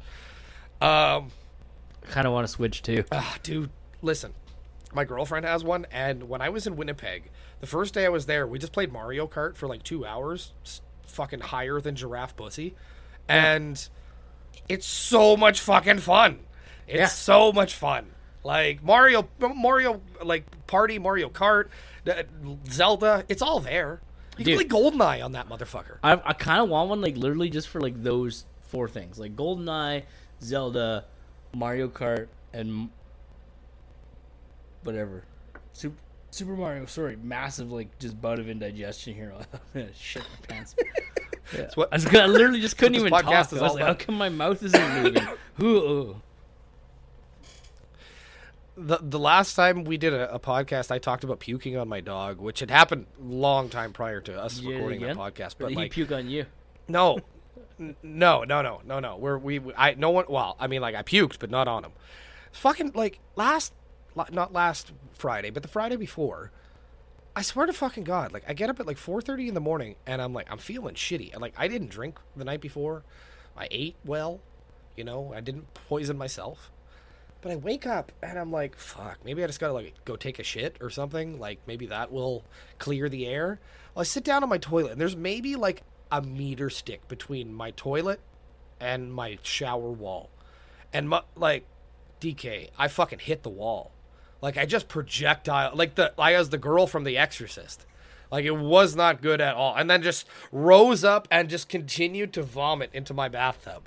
Um 0.80 1.30
Kind 2.10 2.26
of 2.26 2.32
want 2.32 2.46
to 2.46 2.52
switch 2.52 2.82
too. 2.82 3.04
Ah, 3.12 3.36
dude, 3.44 3.70
listen. 4.00 4.34
My 4.92 5.04
girlfriend 5.04 5.46
has 5.46 5.62
one, 5.62 5.86
and 5.92 6.28
when 6.28 6.40
I 6.42 6.48
was 6.48 6.66
in 6.66 6.74
Winnipeg, 6.76 7.30
the 7.60 7.66
first 7.66 7.94
day 7.94 8.04
I 8.04 8.08
was 8.08 8.26
there, 8.26 8.44
we 8.44 8.58
just 8.58 8.72
played 8.72 8.92
Mario 8.92 9.28
Kart 9.28 9.54
for 9.56 9.68
like 9.68 9.84
two 9.84 10.04
hours, 10.04 10.52
s- 10.64 10.80
fucking 11.06 11.40
higher 11.40 11.80
than 11.80 11.94
giraffe 11.96 12.36
pussy, 12.36 12.74
and 13.28 13.88
it's 14.68 14.86
so 14.86 15.36
much 15.36 15.60
fucking 15.60 15.98
fun. 15.98 16.40
It's 16.86 16.96
Yeah. 16.98 17.06
so 17.06 17.52
much 17.52 17.74
fun. 17.74 18.10
Like 18.44 18.82
Mario, 18.82 19.28
Mario, 19.38 20.00
like 20.22 20.44
Party, 20.66 20.98
Mario 20.98 21.28
Kart, 21.28 21.68
uh, 22.10 22.24
Zelda, 22.68 23.24
it's 23.28 23.40
all 23.42 23.60
there. 23.60 24.00
You 24.38 24.44
Dude. 24.44 24.58
can 24.58 24.68
play 24.68 24.80
Goldeneye 24.80 25.24
on 25.24 25.32
that 25.32 25.48
motherfucker. 25.48 25.98
I, 26.02 26.20
I 26.24 26.32
kind 26.32 26.60
of 26.60 26.68
want 26.68 26.88
one 26.88 27.00
like 27.00 27.16
literally 27.16 27.50
just 27.50 27.68
for 27.68 27.80
like 27.80 28.02
those 28.02 28.46
four 28.62 28.88
things, 28.88 29.18
like 29.18 29.36
GoldenEye, 29.36 30.04
Zelda, 30.42 31.04
Mario 31.54 31.86
Kart, 31.88 32.28
and 32.52 32.90
whatever. 34.82 35.24
Super, 35.72 35.96
Super 36.32 36.52
Mario. 36.56 36.86
Sorry, 36.86 37.16
massive 37.22 37.70
like 37.70 37.98
just 37.98 38.20
bout 38.20 38.38
of 38.40 38.48
indigestion 38.48 39.14
here. 39.14 39.32
I'm 39.52 39.60
gonna 39.74 39.94
shit 39.94 40.22
my 40.22 40.46
pants. 40.54 40.74
Yeah. 41.54 41.68
what- 41.74 41.88
I, 41.92 41.96
was 41.96 42.06
I 42.06 42.24
literally 42.26 42.60
just 42.62 42.78
couldn't 42.78 42.94
even 42.98 43.10
talk. 43.10 43.26
I 43.26 43.40
was 43.40 43.52
all 43.60 43.74
like, 43.74 43.84
how 43.84 43.92
come 43.94 44.14
my 44.16 44.30
mouth 44.30 44.62
isn't 44.62 45.02
moving? 45.02 45.28
ooh, 45.60 45.66
ooh. 45.66 46.22
the 48.76 48.98
the 49.02 49.18
last 49.18 49.54
time 49.54 49.84
we 49.84 49.98
did 49.98 50.14
a, 50.14 50.32
a 50.34 50.38
podcast, 50.38 50.90
I 50.90 50.98
talked 50.98 51.24
about 51.24 51.40
puking 51.40 51.76
on 51.76 51.88
my 51.88 52.00
dog, 52.00 52.38
which 52.40 52.60
had 52.60 52.70
happened 52.70 53.06
long 53.20 53.68
time 53.68 53.92
prior 53.92 54.20
to 54.22 54.40
us 54.40 54.58
You 54.60 54.68
did 54.68 54.70
it 54.70 54.76
recording 54.76 55.00
that 55.00 55.10
again? 55.10 55.16
podcast. 55.16 55.54
Or 55.54 55.64
But 55.64 55.68
did 55.70 55.76
like, 55.76 55.84
he 55.84 56.04
puke 56.04 56.12
on 56.12 56.30
you? 56.30 56.46
no, 56.88 57.18
N- 57.78 57.96
no, 58.02 58.44
no, 58.44 58.62
no, 58.62 58.80
no, 58.86 59.00
no. 59.00 59.16
We're 59.16 59.36
we 59.36 59.60
I 59.76 59.92
no 59.94 60.08
one. 60.10 60.24
Well, 60.30 60.56
I 60.58 60.68
mean, 60.68 60.80
like 60.80 60.94
I 60.94 61.02
puked, 61.02 61.38
but 61.38 61.50
not 61.50 61.68
on 61.68 61.84
him. 61.84 61.92
Fucking 62.52 62.92
like 62.94 63.18
last, 63.36 63.74
la- 63.74 63.81
not 64.16 64.52
last 64.52 64.92
Friday, 65.12 65.50
but 65.50 65.62
the 65.62 65.68
Friday 65.68 65.96
before. 65.96 66.50
I 67.34 67.40
swear 67.40 67.64
to 67.64 67.72
fucking 67.72 68.04
God, 68.04 68.32
like 68.32 68.44
I 68.46 68.52
get 68.52 68.68
up 68.68 68.78
at 68.78 68.86
like 68.86 68.98
four 68.98 69.22
thirty 69.22 69.48
in 69.48 69.54
the 69.54 69.60
morning, 69.60 69.96
and 70.06 70.20
I'm 70.20 70.34
like 70.34 70.50
I'm 70.50 70.58
feeling 70.58 70.94
shitty. 70.94 71.32
And 71.32 71.40
like 71.40 71.54
I 71.56 71.66
didn't 71.66 71.88
drink 71.88 72.18
the 72.36 72.44
night 72.44 72.60
before, 72.60 73.04
I 73.56 73.68
ate 73.70 73.96
well, 74.04 74.40
you 74.96 75.04
know, 75.04 75.32
I 75.34 75.40
didn't 75.40 75.72
poison 75.74 76.18
myself. 76.18 76.70
But 77.40 77.52
I 77.52 77.56
wake 77.56 77.86
up 77.86 78.12
and 78.22 78.38
I'm 78.38 78.52
like, 78.52 78.76
fuck, 78.76 79.18
maybe 79.24 79.42
I 79.42 79.46
just 79.46 79.58
gotta 79.58 79.72
like 79.72 79.94
go 80.04 80.14
take 80.14 80.38
a 80.38 80.44
shit 80.44 80.76
or 80.80 80.90
something. 80.90 81.40
Like 81.40 81.58
maybe 81.66 81.86
that 81.86 82.12
will 82.12 82.44
clear 82.78 83.08
the 83.08 83.26
air. 83.26 83.58
Well, 83.94 84.02
I 84.02 84.04
sit 84.04 84.24
down 84.24 84.42
on 84.42 84.48
my 84.48 84.58
toilet 84.58 84.92
and 84.92 85.00
there's 85.00 85.16
maybe 85.16 85.56
like 85.56 85.82
a 86.10 86.22
meter 86.22 86.70
stick 86.70 87.08
between 87.08 87.52
my 87.52 87.72
toilet 87.72 88.20
and 88.78 89.12
my 89.12 89.38
shower 89.42 89.90
wall. 89.90 90.30
And 90.92 91.08
my, 91.08 91.22
like 91.34 91.64
DK, 92.20 92.70
I 92.78 92.88
fucking 92.88 93.20
hit 93.20 93.42
the 93.42 93.50
wall. 93.50 93.91
Like 94.42 94.58
I 94.58 94.66
just 94.66 94.88
projectile 94.88 95.70
like 95.74 95.94
the 95.94 96.12
I 96.20 96.36
was 96.36 96.50
the 96.50 96.58
girl 96.58 96.86
from 96.86 97.04
The 97.04 97.16
Exorcist. 97.16 97.86
Like 98.30 98.44
it 98.44 98.56
was 98.56 98.96
not 98.96 99.22
good 99.22 99.40
at 99.40 99.54
all. 99.54 99.74
And 99.76 99.88
then 99.88 100.02
just 100.02 100.26
rose 100.50 101.04
up 101.04 101.28
and 101.30 101.48
just 101.48 101.68
continued 101.68 102.32
to 102.34 102.42
vomit 102.42 102.90
into 102.92 103.14
my 103.14 103.28
bathtub. 103.28 103.84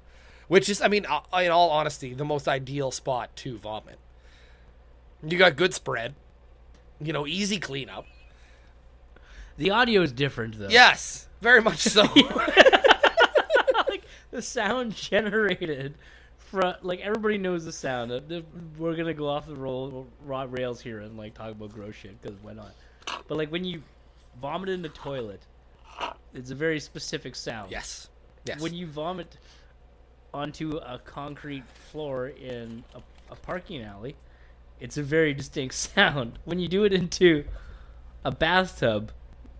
Which 0.48 0.70
is 0.70 0.82
I 0.82 0.88
mean, 0.88 1.06
uh, 1.06 1.22
in 1.40 1.52
all 1.52 1.70
honesty, 1.70 2.14
the 2.14 2.26
most 2.26 2.48
ideal 2.48 2.92
spot 2.92 3.36
to 3.38 3.58
vomit. 3.58 4.00
You 5.22 5.38
got 5.38 5.58
good 5.58 5.74
spread. 5.74 6.16
You 7.02 7.12
know, 7.12 7.28
easy 7.28 7.60
cleanup. 7.60 8.06
The 9.58 9.72
audio 9.72 10.02
is 10.02 10.12
different 10.12 10.58
though. 10.58 10.70
Yes, 10.70 11.28
very 11.42 11.62
much 11.62 11.80
so. 11.80 12.04
like 13.90 14.04
the 14.32 14.42
sound 14.42 14.96
generated 14.96 15.96
from 16.56 16.76
like 16.82 17.02
everybody 17.02 17.38
knows 17.38 17.66
the 17.66 17.72
sound. 17.72 18.12
We're 18.78 18.96
gonna 18.96 19.14
go 19.14 19.28
off 19.28 19.46
the 19.46 19.56
roll 19.56 20.08
raw 20.24 20.48
rails 20.50 20.82
here 20.82 21.00
and 21.02 21.18
like 21.18 21.34
talk 21.34 21.52
about 21.52 21.74
gross 21.74 21.96
shit 21.96 22.22
because 22.22 22.38
why 22.42 22.54
not? 22.54 22.74
But 23.28 23.38
like 23.38 23.52
when 23.52 23.64
you 23.64 23.84
vomit 24.40 24.70
in 24.70 24.82
the 24.82 24.90
toilet, 24.90 25.42
it's 26.34 26.52
a 26.52 26.56
very 26.56 26.80
specific 26.80 27.36
sound. 27.36 27.72
yes. 27.72 28.10
Yes. 28.46 28.62
When 28.62 28.76
you 28.76 28.86
vomit 28.86 29.38
onto 30.32 30.78
a 30.78 31.00
concrete 31.00 31.64
floor 31.92 32.28
in 32.28 32.84
a, 32.94 33.02
a 33.32 33.36
parking 33.36 33.82
alley, 33.82 34.16
it's 34.80 34.98
a 34.98 35.04
very 35.04 35.34
distinct 35.34 35.74
sound. 35.96 36.38
When 36.46 36.60
you 36.60 36.68
do 36.68 36.84
it 36.84 36.94
into 36.94 37.44
a 38.24 38.32
bathtub, 38.32 39.12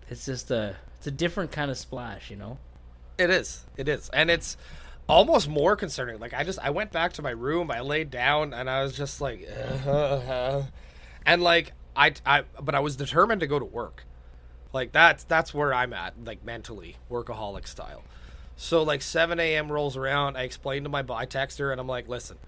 it's 0.08 0.24
just 0.24 0.50
a 0.50 0.76
it's 0.98 1.06
a 1.08 1.10
different 1.10 1.50
kind 1.50 1.70
of 1.70 1.76
splash, 1.76 2.30
you 2.30 2.36
know. 2.36 2.58
It 3.18 3.30
is. 3.30 3.64
It 3.76 3.88
is. 3.88 4.08
And 4.10 4.30
it's 4.30 4.56
almost 5.08 5.48
more 5.48 5.76
concerning. 5.76 6.18
Like 6.18 6.34
I 6.34 6.44
just 6.44 6.58
I 6.60 6.70
went 6.70 6.92
back 6.92 7.12
to 7.14 7.22
my 7.22 7.30
room, 7.30 7.70
I 7.70 7.80
laid 7.80 8.10
down 8.10 8.52
and 8.52 8.68
I 8.68 8.82
was 8.82 8.96
just 8.96 9.20
like 9.20 9.48
uh, 9.86 10.62
and 11.24 11.42
like 11.42 11.72
I 11.96 12.12
I 12.24 12.42
but 12.60 12.74
I 12.74 12.80
was 12.80 12.96
determined 12.96 13.40
to 13.40 13.46
go 13.46 13.58
to 13.58 13.64
work. 13.64 14.04
Like 14.72 14.92
that's 14.92 15.24
that's 15.24 15.54
where 15.54 15.72
I'm 15.72 15.92
at, 15.92 16.14
like 16.24 16.44
mentally, 16.44 16.96
workaholic 17.10 17.66
style. 17.66 18.02
So 18.56 18.82
like 18.82 19.02
7 19.02 19.38
a.m. 19.38 19.70
rolls 19.70 19.96
around. 19.96 20.36
I 20.36 20.42
explain 20.42 20.82
to 20.84 20.88
my 20.88 21.04
I 21.10 21.26
text 21.26 21.58
her 21.58 21.70
and 21.72 21.80
I'm 21.80 21.86
like, 21.86 22.08
listen, 22.08 22.38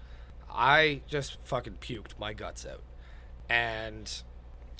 I 0.51 1.01
just 1.07 1.37
fucking 1.43 1.77
puked 1.81 2.19
my 2.19 2.33
guts 2.33 2.65
out, 2.65 2.81
and 3.47 4.11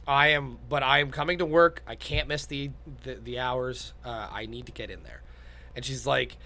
I 0.07 0.29
am, 0.29 0.57
but 0.67 0.81
I 0.81 0.99
am 0.99 1.11
coming 1.11 1.37
to 1.37 1.45
work. 1.45 1.83
I 1.85 1.95
can't 1.95 2.27
miss 2.27 2.45
the 2.45 2.71
the, 3.03 3.15
the 3.15 3.39
hours. 3.39 3.93
Uh, 4.03 4.27
I 4.31 4.47
need 4.47 4.65
to 4.65 4.71
get 4.71 4.89
in 4.89 5.03
there. 5.03 5.21
And 5.75 5.85
she's 5.85 6.07
like, 6.07 6.37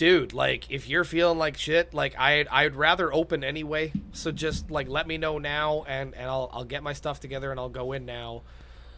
dude, 0.00 0.32
like 0.32 0.70
if 0.70 0.88
you're 0.88 1.04
feeling 1.04 1.36
like 1.36 1.58
shit, 1.58 1.92
like 1.92 2.14
I 2.18 2.46
I'd 2.50 2.74
rather 2.74 3.12
open 3.12 3.44
anyway. 3.44 3.92
So 4.12 4.32
just 4.32 4.70
like 4.70 4.88
let 4.88 5.06
me 5.06 5.18
know 5.18 5.36
now, 5.36 5.84
and 5.86 6.14
and 6.14 6.24
I'll 6.24 6.48
I'll 6.54 6.64
get 6.64 6.82
my 6.82 6.94
stuff 6.94 7.20
together 7.20 7.50
and 7.50 7.60
I'll 7.60 7.68
go 7.68 7.92
in 7.92 8.06
now. 8.06 8.40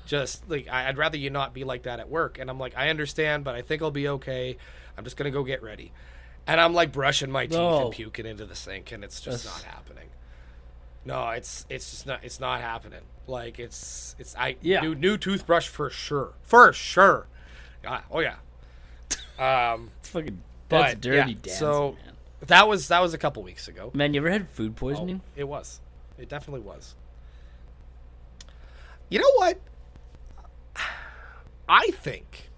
Just 0.07 0.49
like 0.49 0.69
I'd 0.69 0.97
rather 0.97 1.17
you 1.17 1.29
not 1.29 1.55
be 1.55 1.65
like 1.65 1.83
that 1.83 1.99
at 1.99 2.09
work. 2.09 2.39
And 2.39 2.49
I'm 2.49 2.61
like, 2.61 2.75
I 2.77 2.89
understand, 2.89 3.43
but 3.43 3.57
I 3.57 3.63
think 3.63 3.83
I'll 3.83 3.91
be 3.91 4.07
okay. 4.07 4.57
I'm 4.97 5.03
just 5.03 5.17
gonna 5.17 5.33
go 5.33 5.43
get 5.43 5.61
ready. 5.61 5.91
And 6.47 6.61
I'm 6.61 6.73
like 6.73 6.93
brushing 6.93 7.33
my 7.33 7.47
teeth 7.47 7.57
No. 7.59 7.87
and 7.87 7.93
puking 7.93 8.25
into 8.27 8.45
the 8.47 8.55
sink, 8.55 8.93
and 8.93 9.03
it's 9.03 9.21
just 9.21 9.43
That's- 9.45 9.65
not 9.65 9.75
happening. 9.75 10.09
No, 11.05 11.31
it's 11.31 11.67
it's 11.69 11.91
just 11.91 12.07
not 12.07 12.21
it's 12.23 12.39
not 12.39 12.61
happening. 12.61 13.03
Like 13.27 13.59
it's 13.59 14.15
it's 14.21 14.37
I 14.37 14.55
Yeah. 14.61 14.83
new 14.83 14.95
new 14.95 15.17
toothbrush 15.19 15.67
for 15.67 15.91
sure. 15.91 16.35
For 16.43 16.73
sure. 16.73 17.27
Ah, 17.85 18.05
oh 18.09 18.21
yeah. 18.21 18.37
Um 19.37 19.91
It's 19.99 20.11
fucking 20.11 20.41
That's 20.73 20.95
But, 20.95 21.01
dirty 21.01 21.39
yeah, 21.45 21.55
so- 21.55 21.93
man. 22.05 22.09
That 22.47 22.67
was 22.69 22.89
that 22.89 23.01
was 23.01 23.15
a 23.15 23.19
couple 23.19 23.43
weeks 23.45 23.69
ago. 23.69 23.93
Man, 23.95 24.15
you 24.15 24.21
ever 24.21 24.31
had 24.31 24.49
food 24.49 24.73
Oh, 24.77 24.81
poisoning? 24.81 25.21
it 25.37 25.45
was. 25.45 25.81
It 26.19 26.29
definitely 26.29 26.63
was. 26.67 26.97
You 29.09 29.21
know 29.21 29.31
what? 29.37 29.59
I 31.69 31.91
think 31.93 32.51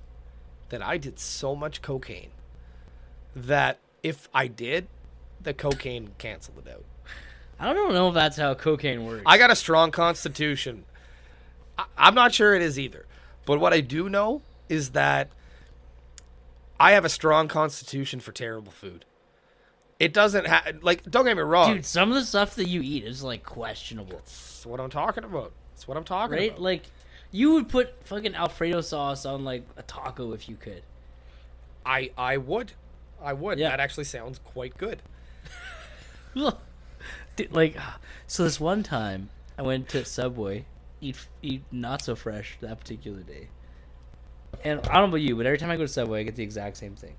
that 0.71 0.80
I 0.83 0.97
did 0.97 1.18
so 1.18 1.54
much 1.54 1.83
cocaine 1.83 2.30
that 3.37 3.78
if 4.02 4.28
I 4.33 4.47
did, 4.47 4.87
the 5.40 5.52
cocaine 5.52 6.12
canceled 6.18 6.66
it 6.66 6.73
out. 6.73 6.85
I 7.61 7.73
don't 7.73 7.92
know 7.92 8.09
if 8.09 8.14
that's 8.14 8.37
how 8.37 8.54
cocaine 8.54 9.04
works. 9.04 9.23
I 9.26 9.37
got 9.38 9.50
a 9.50 9.56
strong 9.56 9.90
constitution. 9.90 10.85
I'm 11.99 12.14
not 12.14 12.33
sure 12.33 12.54
it 12.54 12.62
is 12.62 12.78
either. 12.78 13.04
But 13.44 13.61
what 13.61 13.73
I 13.73 13.80
do 13.80 14.09
know 14.09 14.42
is 14.68 14.90
that 14.90 15.28
I 16.78 16.93
have 16.93 17.04
a 17.04 17.09
strong 17.09 17.49
constitution 17.49 18.21
for 18.21 18.33
terrible 18.33 18.73
food. 18.73 19.04
It 20.00 20.12
doesn't 20.12 20.47
have 20.47 20.83
like 20.83 21.09
don't 21.11 21.25
get 21.25 21.37
me 21.37 21.43
wrong. 21.43 21.75
Dude, 21.75 21.87
some 21.87 22.11
of 22.11 22.16
the 22.16 22.25
stuff 22.25 22.57
that 22.57 22.69
you 22.69 22.83
eat 22.83 23.04
is 23.04 23.23
like 23.23 23.45
questionable, 23.45 24.16
That's 24.19 24.66
what 24.66 24.81
I'm 24.81 24.90
talking 24.90 25.25
about. 25.25 25.52
That's 25.73 25.87
what 25.87 25.97
I'm 25.97 26.04
talking 26.04 26.37
right? 26.37 26.50
about. 26.50 26.62
Like, 26.62 26.83
you 27.31 27.52
would 27.54 27.69
put 27.69 27.95
fucking 28.07 28.35
Alfredo 28.35 28.81
sauce 28.81 29.25
on 29.25 29.45
like 29.45 29.64
a 29.76 29.83
taco 29.83 30.33
if 30.33 30.49
you 30.49 30.57
could. 30.57 30.83
I 31.87 32.11
I 32.19 32.37
would. 32.38 32.73
I 33.23 33.33
would. 33.33 33.59
Yeah. 33.59 33.71
That 33.71 33.81
actually 33.81 34.04
sounds 34.04 34.40
quite 34.40 34.76
good. 34.76 35.02
Dude, 37.37 37.52
like, 37.52 37.76
so 38.26 38.45
this 38.45 38.61
one 38.61 38.83
time 38.83 39.31
I 39.59 39.62
went 39.62 39.88
to 39.90 40.04
Subway, 40.04 40.66
eat 41.00 41.16
eat 41.43 41.62
not 41.71 42.02
so 42.02 42.16
fresh 42.16 42.57
that 42.61 42.81
particular 42.81 43.21
day, 43.21 43.49
and 44.63 44.81
I 44.81 44.95
don't 44.95 45.03
know 45.03 45.05
about 45.05 45.21
you, 45.21 45.37
but 45.37 45.47
every 45.47 45.59
time 45.59 45.71
I 45.71 45.77
go 45.77 45.83
to 45.83 45.89
Subway, 45.89 46.21
I 46.21 46.23
get 46.23 46.37
the 46.37 46.43
exact 46.43 46.77
same 46.77 46.95
thing. 46.95 47.15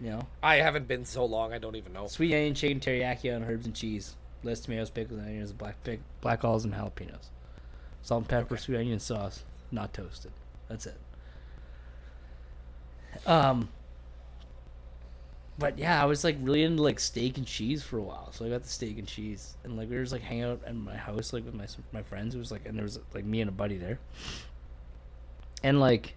You 0.00 0.10
know, 0.10 0.26
I 0.42 0.56
haven't 0.56 0.86
been 0.86 1.04
so 1.04 1.24
long. 1.24 1.52
I 1.52 1.58
don't 1.58 1.76
even 1.76 1.92
know. 1.92 2.06
sweet 2.06 2.34
onion 2.34 2.54
chicken 2.54 2.80
teriyaki 2.80 3.34
on 3.34 3.42
herbs 3.42 3.66
and 3.66 3.74
cheese, 3.74 4.14
lettuce, 4.42 4.60
tomatoes, 4.60 4.90
pickles, 4.90 5.20
onions, 5.20 5.52
black 5.52 5.82
pick, 5.84 6.00
black 6.20 6.44
olives, 6.44 6.64
and 6.64 6.74
jalapenos, 6.74 7.28
salt 8.02 8.20
and 8.20 8.28
pepper, 8.28 8.56
sweet 8.56 8.78
onion 8.78 9.00
sauce, 9.00 9.42
not 9.72 9.92
toasted. 9.92 10.32
That's 10.68 10.86
it. 10.86 10.96
Um. 13.26 13.70
But 15.58 15.76
yeah, 15.76 16.00
I 16.00 16.06
was 16.06 16.22
like 16.22 16.36
really 16.40 16.62
into 16.62 16.84
like 16.84 17.00
steak 17.00 17.36
and 17.36 17.44
cheese 17.44 17.82
for 17.82 17.98
a 17.98 18.02
while, 18.02 18.30
so 18.30 18.46
I 18.46 18.48
got 18.48 18.62
the 18.62 18.68
steak 18.68 18.96
and 18.96 19.08
cheese, 19.08 19.56
and 19.64 19.76
like 19.76 19.90
we 19.90 19.96
were 19.96 20.02
just 20.02 20.12
like 20.12 20.22
hanging 20.22 20.44
out 20.44 20.60
at 20.64 20.76
my 20.76 20.96
house 20.96 21.32
like 21.32 21.44
with 21.44 21.54
my 21.54 21.66
my 21.90 22.02
friends. 22.02 22.36
It 22.36 22.38
was 22.38 22.52
like, 22.52 22.64
and 22.64 22.76
there 22.76 22.84
was 22.84 23.00
like 23.12 23.24
me 23.24 23.40
and 23.40 23.48
a 23.48 23.52
buddy 23.52 23.76
there, 23.76 23.98
and 25.62 25.80
like, 25.80 26.14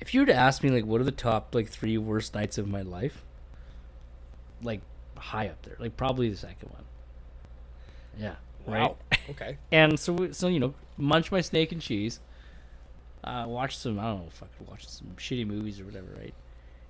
if 0.00 0.14
you 0.14 0.20
were 0.20 0.26
to 0.26 0.34
ask 0.34 0.62
me 0.62 0.70
like 0.70 0.84
what 0.84 1.00
are 1.00 1.04
the 1.04 1.12
top 1.12 1.54
like 1.54 1.68
three 1.68 1.98
worst 1.98 2.34
nights 2.34 2.58
of 2.58 2.68
my 2.68 2.82
life, 2.82 3.24
like 4.62 4.80
high 5.16 5.48
up 5.48 5.62
there, 5.62 5.76
like 5.78 5.96
probably 5.96 6.28
the 6.30 6.36
second 6.36 6.70
one. 6.70 6.84
Yeah. 8.18 8.34
Right. 8.66 8.80
Wow. 8.80 8.96
Okay. 9.30 9.58
And 9.72 9.98
so, 9.98 10.12
we, 10.12 10.32
so 10.32 10.48
you 10.48 10.60
know, 10.60 10.74
munch 10.96 11.30
my 11.32 11.40
snake 11.40 11.72
and 11.72 11.80
cheese. 11.80 12.20
Uh, 13.22 13.44
watch 13.46 13.76
some, 13.76 13.98
I 13.98 14.04
don't 14.04 14.24
know, 14.24 14.30
fucking 14.30 14.66
watch 14.66 14.88
some 14.88 15.08
shitty 15.18 15.46
movies 15.46 15.78
or 15.78 15.84
whatever, 15.84 16.08
right? 16.16 16.34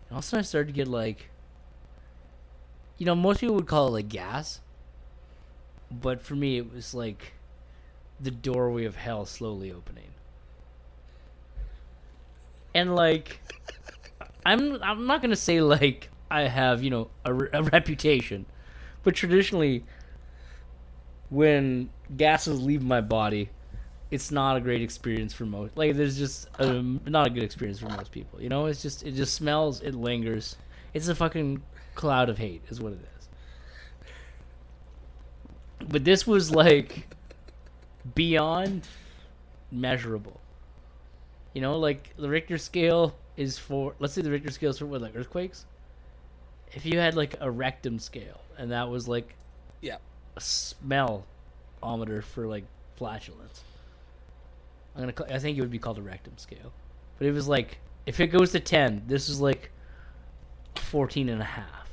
And 0.09 0.12
all 0.12 0.19
of 0.19 0.25
a 0.25 0.26
sudden, 0.26 0.40
I 0.40 0.42
started 0.42 0.69
to 0.69 0.73
get 0.73 0.87
like, 0.87 1.28
you 2.99 3.07
know, 3.07 3.16
most 3.16 3.40
people 3.40 3.57
would 3.57 3.66
call 3.66 3.88
it 3.88 3.90
like 3.90 4.09
gas, 4.09 4.61
but 5.90 6.21
for 6.21 6.37
me, 6.37 6.59
it 6.59 6.73
was 6.73 6.95
like 6.95 7.33
the 8.21 8.30
doorway 8.30 8.85
of 8.85 8.95
hell 8.95 9.25
slowly 9.25 9.73
opening. 9.73 10.11
And 12.75 12.95
like, 12.95 13.41
I'm 14.45 14.83
I'm 14.83 15.07
not 15.07 15.23
gonna 15.23 15.37
say 15.37 15.61
like 15.61 16.09
I 16.31 16.43
have 16.43 16.83
you 16.83 16.91
know 16.91 17.11
a, 17.25 17.35
a 17.35 17.62
reputation, 17.73 18.47
but 19.03 19.15
traditionally, 19.15 19.85
when 21.31 21.91
gases 22.17 22.61
leave 22.62 22.83
my 22.83 23.00
body, 23.00 23.50
it's 24.11 24.31
not 24.31 24.57
a 24.57 24.61
great 24.61 24.83
experience 24.83 25.33
for 25.33 25.47
most. 25.47 25.77
Like, 25.77 25.95
there's 25.97 26.19
just 26.19 26.49
um, 26.59 27.00
not 27.07 27.27
a 27.27 27.31
good 27.31 27.43
experience 27.43 27.79
for 27.79 27.89
most 27.89 28.11
people. 28.11 28.41
You 28.43 28.49
know, 28.49 28.67
it's 28.67 28.83
just 28.83 29.05
it 29.05 29.12
just 29.12 29.35
smells, 29.35 29.81
it 29.81 29.95
lingers. 29.95 30.57
It's 30.93 31.09
a 31.09 31.15
fucking 31.15 31.62
cloud 31.95 32.29
of 32.29 32.39
hate, 32.39 32.62
is 32.69 32.81
what 32.81 32.93
it 32.93 33.00
is. 33.19 33.29
But 35.89 36.05
this 36.05 36.27
was 36.27 36.50
like 36.50 37.15
beyond 38.15 38.87
measurable. 39.71 40.41
You 41.52 41.61
know, 41.61 41.78
like 41.78 42.14
the 42.16 42.28
Richter 42.28 42.59
scale 42.59 43.14
is 43.37 43.59
for 43.59 43.95
let's 43.99 44.14
say 44.14 44.23
the 44.23 44.30
Richter 44.30 44.50
scale 44.50 44.71
is 44.71 44.78
for 44.78 44.87
what 44.87 45.00
like 45.00 45.16
earthquakes. 45.16 45.64
If 46.73 46.87
you 46.87 46.99
had 46.99 47.14
like 47.16 47.35
a 47.40 47.50
rectum 47.50 47.99
scale 47.99 48.40
and 48.57 48.71
that 48.71 48.88
was 48.88 49.09
like 49.09 49.35
Yeah. 49.80 49.97
a 50.37 50.40
smellometer 50.40 52.23
for 52.23 52.47
like 52.47 52.64
flatulence. 52.97 53.64
I'm 54.95 55.02
gonna. 55.02 55.12
Call, 55.12 55.26
I 55.33 55.38
think 55.38 55.57
it 55.57 55.61
would 55.61 55.71
be 55.71 55.78
called 55.78 55.99
a 55.99 56.02
rectum 56.02 56.37
scale, 56.37 56.73
but 57.19 57.26
it 57.26 57.33
was 57.33 57.49
like 57.49 57.78
if 58.07 58.21
it 58.21 58.28
goes 58.28 58.52
to 58.52 58.61
ten, 58.61 59.02
this 59.07 59.28
is 59.28 59.40
like 59.40 59.71
14 60.76 61.28
and 61.28 61.40
a 61.40 61.45
half. 61.45 61.88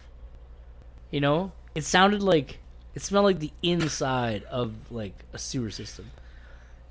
You 1.12 1.22
know, 1.22 1.52
it 1.76 1.84
sounded 1.84 2.22
like 2.22 2.60
it 2.96 3.02
smelled 3.02 3.26
like 3.26 3.40
the 3.40 3.52
inside 3.62 4.44
of 4.46 4.74
like 4.92 5.14
a 5.32 5.38
sewer 5.38 5.70
system, 5.70 6.10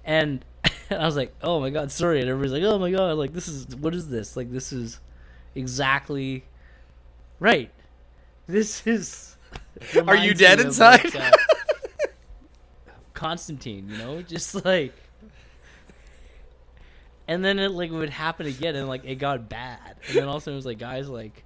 and 0.04 0.44
I 0.90 1.04
was 1.04 1.16
like, 1.16 1.34
oh 1.42 1.60
my 1.60 1.70
god, 1.70 1.90
sorry, 1.90 2.20
and 2.20 2.28
everybody's 2.28 2.52
like, 2.52 2.62
oh 2.62 2.78
my 2.78 2.90
god, 2.90 3.18
like 3.18 3.32
this 3.32 3.48
is 3.48 3.74
what 3.76 3.94
is 3.94 4.08
this? 4.08 4.36
Like 4.36 4.50
this 4.50 4.72
is 4.72 5.00
exactly 5.54 6.44
right. 7.40 7.70
This 8.46 8.86
is. 8.86 9.36
Are 10.06 10.16
you 10.16 10.34
dead 10.34 10.60
inside? 10.60 11.04
like, 11.04 11.16
uh, 11.16 11.30
Constantine, 13.14 13.88
you 13.88 13.98
know, 13.98 14.22
just 14.22 14.64
like. 14.64 14.94
And 17.28 17.44
then 17.44 17.58
it 17.58 17.72
like 17.72 17.90
would 17.90 18.10
happen 18.10 18.46
again, 18.46 18.76
and 18.76 18.88
like 18.88 19.04
it 19.04 19.16
got 19.16 19.48
bad, 19.48 19.96
and 20.08 20.16
then 20.16 20.28
also 20.28 20.52
it 20.52 20.54
was 20.54 20.66
like, 20.66 20.78
guys, 20.78 21.08
like, 21.08 21.44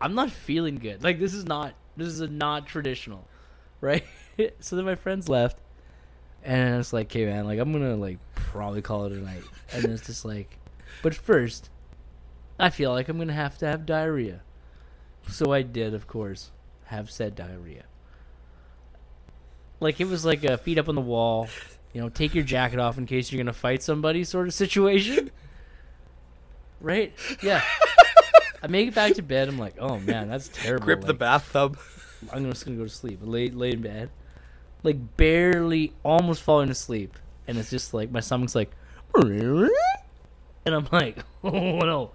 I'm 0.00 0.14
not 0.14 0.30
feeling 0.30 0.76
good. 0.76 1.04
Like 1.04 1.18
this 1.18 1.34
is 1.34 1.44
not 1.44 1.74
this 1.96 2.08
is 2.08 2.22
not 2.22 2.66
traditional, 2.66 3.28
right? 3.82 4.04
so 4.60 4.76
then 4.76 4.86
my 4.86 4.94
friends 4.94 5.28
left, 5.28 5.58
and 6.48 6.80
it's 6.80 6.94
like, 6.94 7.08
okay, 7.08 7.26
man, 7.26 7.44
like 7.44 7.58
I'm 7.58 7.70
gonna 7.72 7.96
like 7.96 8.18
probably 8.34 8.80
call 8.80 9.04
it 9.04 9.12
a 9.12 9.16
night, 9.16 9.42
and 9.70 9.84
it's 9.84 10.06
just 10.06 10.24
like, 10.24 10.58
but 11.02 11.14
first, 11.14 11.68
I 12.58 12.70
feel 12.70 12.90
like 12.90 13.10
I'm 13.10 13.18
gonna 13.18 13.34
have 13.34 13.58
to 13.58 13.66
have 13.66 13.84
diarrhea, 13.84 14.40
so 15.28 15.52
I 15.52 15.60
did, 15.60 15.92
of 15.92 16.06
course, 16.06 16.50
have 16.86 17.10
said 17.10 17.34
diarrhea. 17.34 17.84
Like 19.78 20.00
it 20.00 20.06
was 20.06 20.24
like 20.24 20.42
a 20.42 20.56
feet 20.56 20.78
up 20.78 20.88
on 20.88 20.94
the 20.94 21.02
wall, 21.02 21.48
you 21.92 22.00
know, 22.00 22.08
take 22.08 22.34
your 22.34 22.44
jacket 22.44 22.78
off 22.78 22.96
in 22.96 23.04
case 23.04 23.30
you're 23.30 23.42
gonna 23.42 23.52
fight 23.52 23.82
somebody 23.82 24.24
sort 24.24 24.48
of 24.48 24.54
situation. 24.54 25.30
Right? 26.80 27.12
Yeah. 27.42 27.62
I 28.62 28.68
make 28.68 28.88
it 28.88 28.94
back 28.94 29.14
to 29.14 29.22
bed. 29.22 29.48
I'm 29.48 29.58
like, 29.58 29.74
oh 29.78 29.98
man, 29.98 30.28
that's 30.28 30.48
terrible. 30.48 30.86
Grip 30.86 31.02
the 31.02 31.12
bathtub. 31.12 31.78
I'm 32.32 32.50
just 32.50 32.64
gonna 32.64 32.78
go 32.78 32.84
to 32.84 32.88
sleep. 32.88 33.18
Lay 33.22 33.50
lay 33.50 33.72
in 33.72 33.82
bed, 33.82 34.08
like 34.82 35.16
barely, 35.16 35.92
almost 36.04 36.42
falling 36.42 36.70
asleep, 36.70 37.18
and 37.46 37.58
it's 37.58 37.70
just 37.70 37.94
like 37.94 38.10
my 38.10 38.20
stomach's 38.20 38.54
like, 38.54 38.70
and 39.14 39.70
I'm 40.66 40.88
like, 40.92 41.18
oh 41.44 41.78
no, 41.78 42.12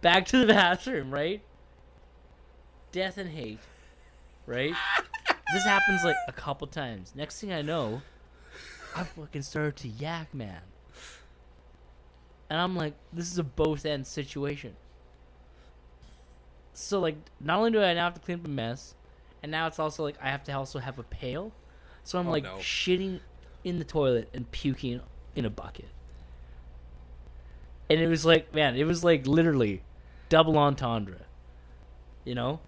back 0.00 0.26
to 0.26 0.38
the 0.38 0.46
bathroom, 0.46 1.12
right? 1.12 1.42
Death 2.92 3.18
and 3.18 3.30
hate, 3.30 3.58
right? 4.46 4.74
this 5.52 5.64
happens 5.64 6.04
like 6.04 6.16
a 6.26 6.32
couple 6.32 6.66
times. 6.66 7.12
Next 7.14 7.40
thing 7.40 7.52
I 7.52 7.62
know, 7.62 8.02
I 8.96 9.04
fucking 9.04 9.42
started 9.42 9.76
to 9.76 9.88
yak, 9.88 10.32
man. 10.34 10.60
And 12.50 12.60
I'm 12.60 12.74
like, 12.74 12.94
this 13.12 13.30
is 13.30 13.38
a 13.38 13.44
both 13.44 13.84
end 13.84 14.06
situation. 14.06 14.76
So 16.72 17.00
like, 17.00 17.16
not 17.40 17.58
only 17.58 17.70
do 17.72 17.82
I 17.82 17.92
now 17.94 18.04
have 18.04 18.14
to 18.14 18.20
clean 18.20 18.38
up 18.38 18.46
a 18.46 18.48
mess, 18.48 18.94
and 19.42 19.52
now 19.52 19.66
it's 19.66 19.78
also 19.78 20.02
like 20.02 20.16
I 20.22 20.30
have 20.30 20.44
to 20.44 20.52
also 20.52 20.78
have 20.78 20.98
a 20.98 21.02
pail. 21.02 21.52
So 22.08 22.18
I'm 22.18 22.28
Oh, 22.28 22.30
like 22.30 22.44
no. 22.44 22.56
shitting 22.56 23.20
in 23.64 23.78
the 23.78 23.84
toilet 23.84 24.30
and 24.32 24.50
puking 24.50 25.02
in 25.36 25.44
a 25.44 25.50
bucket. 25.50 25.90
And 27.90 28.00
it 28.00 28.06
was 28.06 28.24
like, 28.24 28.54
man, 28.54 28.76
it 28.76 28.84
was 28.84 29.04
like 29.04 29.26
literally 29.26 29.82
double 30.30 30.56
entendre. 30.56 31.26
You 32.24 32.34
know? 32.34 32.60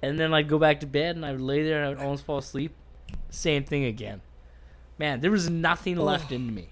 And 0.00 0.18
then 0.18 0.32
I'd 0.32 0.48
go 0.48 0.58
back 0.58 0.80
to 0.80 0.86
bed 0.86 1.16
and 1.16 1.26
I 1.26 1.32
would 1.32 1.42
lay 1.42 1.62
there 1.62 1.82
and 1.82 1.84
I 1.84 1.88
would 1.90 1.98
almost 1.98 2.24
fall 2.24 2.38
asleep. 2.38 2.74
Same 3.28 3.62
thing 3.62 3.84
again. 3.84 4.22
Man, 4.98 5.20
there 5.20 5.30
was 5.30 5.50
nothing 5.50 5.98
oh. 5.98 6.04
left 6.04 6.32
in 6.32 6.54
me. 6.54 6.70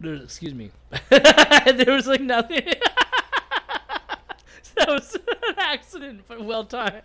There- 0.00 0.16
Excuse 0.16 0.54
me. 0.54 0.72
there 1.08 1.94
was 1.94 2.08
like 2.08 2.20
nothing. 2.20 2.66
that 4.74 4.88
was 4.88 5.14
an 5.14 5.54
accident, 5.56 6.22
but 6.26 6.44
well 6.44 6.64
timed. 6.64 7.04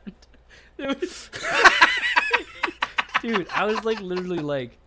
Dude, 3.22 3.48
I 3.50 3.66
was 3.66 3.84
like 3.86 4.02
literally 4.02 4.40
like 4.40 4.78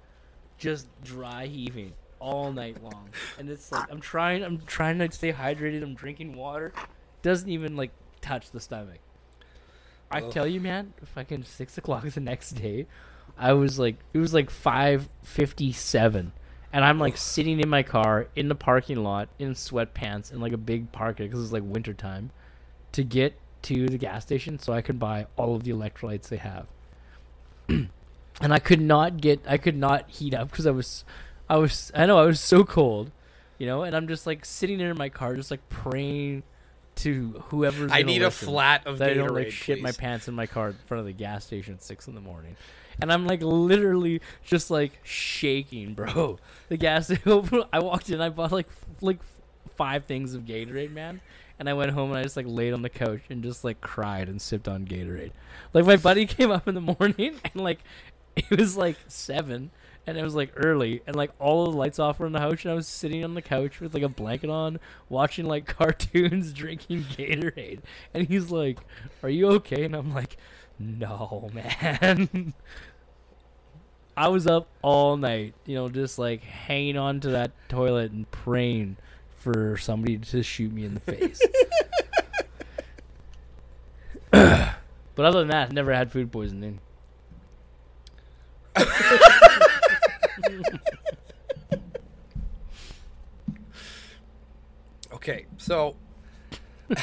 just 0.59 0.89
dry 1.03 1.47
heaving 1.47 1.93
all 2.19 2.53
night 2.53 2.83
long, 2.83 3.09
and 3.39 3.49
it's 3.49 3.73
like 3.73 3.91
I'm 3.91 4.01
trying, 4.01 4.43
I'm 4.43 4.61
trying 4.67 4.99
to 4.99 5.11
stay 5.11 5.33
hydrated. 5.33 5.83
I'm 5.83 5.95
drinking 5.95 6.35
water, 6.35 6.73
doesn't 7.23 7.49
even 7.49 7.77
like 7.77 7.93
touch 8.21 8.51
the 8.51 8.61
stomach. 8.61 8.99
I 10.11 10.21
Ugh. 10.21 10.33
tell 10.33 10.47
you, 10.47 10.61
man, 10.61 10.93
fucking 11.15 11.45
six 11.45 11.79
o'clock 11.79 12.09
the 12.09 12.21
next 12.21 12.53
day, 12.53 12.87
I 13.39 13.55
was 13.55 13.79
like, 13.79 13.97
it 14.13 14.19
was 14.19 14.35
like 14.35 14.51
five 14.51 15.09
fifty-seven, 15.23 16.33
and 16.73 16.85
I'm 16.85 16.99
like 16.99 17.17
sitting 17.17 17.61
in 17.61 17.69
my 17.69 17.83
car 17.83 18.29
in 18.37 18.49
the 18.49 18.55
parking 18.55 19.03
lot 19.03 19.29
in 19.39 19.55
sweatpants 19.55 20.31
and 20.31 20.41
like 20.41 20.53
a 20.53 20.59
big 20.59 20.93
parka 20.93 21.23
because 21.23 21.43
it's 21.43 21.53
like 21.53 21.65
winter 21.65 21.95
time, 21.95 22.31
to 22.93 23.03
get 23.03 23.39
to 23.67 23.89
the 23.89 23.99
gas 23.99 24.23
station 24.23 24.59
so 24.59 24.73
I 24.73 24.81
could 24.81 24.99
buy 24.99 25.27
all 25.37 25.55
of 25.55 25.65
the 25.65 25.73
electrolytes 25.73 26.29
they 26.29 26.37
have. 26.37 26.67
and 27.69 27.89
I 28.41 28.59
could 28.59 28.81
not 28.81 29.21
get, 29.21 29.41
I 29.47 29.59
could 29.59 29.77
not 29.77 30.09
heat 30.09 30.35
up 30.35 30.51
because 30.51 30.67
I 30.67 30.71
was, 30.71 31.05
I 31.49 31.57
was, 31.57 31.91
I 31.95 32.07
know 32.07 32.19
I 32.19 32.27
was 32.27 32.41
so 32.41 32.65
cold, 32.65 33.11
you 33.59 33.67
know, 33.67 33.83
and 33.83 33.97
I'm 33.97 34.09
just 34.09 34.27
like 34.27 34.45
sitting 34.45 34.79
there 34.79 34.91
in 34.91 34.99
my 34.99 35.09
car, 35.09 35.35
just 35.35 35.51
like 35.51 35.69
praying 35.69 36.43
to 36.97 37.43
whoever's. 37.49 37.93
I 37.93 38.03
need 38.03 38.23
a 38.23 38.31
flat 38.31 38.87
of 38.87 38.99
that 38.99 39.11
I 39.11 39.15
Gatorade, 39.15 39.17
don't 39.17 39.35
like 39.35 39.51
shit 39.51 39.83
my 39.83 39.93
pants 39.93 40.29
in 40.29 40.35
my 40.35 40.47
car 40.47 40.69
in 40.69 40.75
front 40.87 41.01
of 41.01 41.07
the 41.07 41.13
gas 41.13 41.45
station 41.45 41.75
at 41.75 41.83
six 41.83 42.09
in 42.09 42.15
the 42.15 42.21
morning. 42.21 42.57
And 43.01 43.13
I'm 43.13 43.27
like 43.27 43.43
literally 43.43 44.23
just 44.45 44.71
like 44.71 44.99
shaking, 45.03 45.95
bro. 45.95 46.39
The 46.69 46.77
gas 46.77 47.13
I 47.73 47.79
walked 47.79 48.11
in, 48.11 48.21
I 48.21 48.29
bought 48.29 48.51
like 48.51 48.69
like 49.01 49.19
five 49.77 50.05
things 50.05 50.35
of 50.35 50.45
Gatorade, 50.45 50.93
man. 50.93 51.21
And 51.59 51.69
I 51.69 51.75
went 51.75 51.93
home 51.93 52.11
and 52.11 52.19
I 52.19 52.23
just 52.23 52.37
like 52.37 52.47
laid 52.49 52.73
on 52.75 52.83
the 52.83 52.91
couch 52.91 53.23
and 53.31 53.43
just 53.43 53.65
like 53.65 53.81
cried 53.81 54.29
and 54.29 54.41
sipped 54.41 54.69
on 54.69 54.85
Gatorade. 54.87 55.33
Like 55.73 55.87
my 55.87 55.97
buddy 55.97 56.27
came 56.27 56.51
up 56.51 56.69
in 56.69 56.75
the 56.75 56.81
morning 56.81 57.41
and 57.45 57.57
like 57.57 57.81
it 58.37 58.59
was 58.59 58.77
like 58.77 58.97
seven 59.09 59.71
and 60.07 60.17
it 60.17 60.23
was 60.23 60.35
like 60.35 60.53
early 60.57 61.03
and 61.07 61.17
like 61.17 61.31
all 61.39 61.65
the 61.65 61.77
lights 61.77 61.99
off 61.99 62.21
were 62.21 62.27
in 62.27 62.33
the 62.33 62.41
house 62.41 62.63
and 62.65 62.73
I 62.73 62.75
was 62.75 62.87
sitting 62.87 63.25
on 63.25 63.35
the 63.35 63.43
couch 63.43 63.81
with 63.81 63.95
like 63.95 64.03
a 64.03 64.09
blanket 64.09 64.51
on, 64.51 64.79
watching 65.09 65.47
like 65.47 65.67
cartoons, 65.79 66.53
drinking 66.53 67.05
Gatorade. 67.05 67.81
And 68.13 68.29
he's 68.29 68.51
like, 68.51 68.79
Are 69.23 69.31
you 69.31 69.49
okay? 69.53 69.85
And 69.85 69.97
I'm 69.97 70.15
like, 70.15 70.37
No, 70.79 71.51
man. 71.53 72.55
I 74.17 74.29
was 74.29 74.47
up 74.47 74.69
all 74.81 75.19
night, 75.19 75.55
you 75.67 75.75
know, 75.75 75.89
just 75.89 76.19
like 76.19 76.43
hanging 76.43 76.97
on 76.97 77.21
to 77.21 77.31
that 77.31 77.53
toilet 77.69 78.13
and 78.13 78.31
praying 78.31 78.97
for 79.47 79.77
somebody 79.77 80.19
to 80.19 80.43
shoot 80.43 80.73
me 80.73 80.85
in 80.85 80.95
the 80.95 81.01
face. 81.01 81.41
but 84.33 85.25
other 85.25 85.39
than 85.39 85.49
that, 85.49 85.71
never 85.71 85.95
had 85.95 86.11
food 86.11 86.33
poisoning. 86.33 86.81
Okay, 95.13 95.47
so 95.59 95.95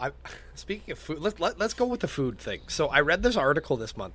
I 0.00 0.12
speaking 0.54 0.92
of 0.92 0.98
food, 1.00 1.18
let's 1.18 1.40
let, 1.40 1.58
let's 1.58 1.74
go 1.74 1.86
with 1.86 1.98
the 1.98 2.08
food 2.08 2.38
thing. 2.38 2.60
So 2.68 2.86
I 2.86 3.00
read 3.00 3.24
this 3.24 3.36
article 3.36 3.76
this 3.76 3.96
month, 3.96 4.14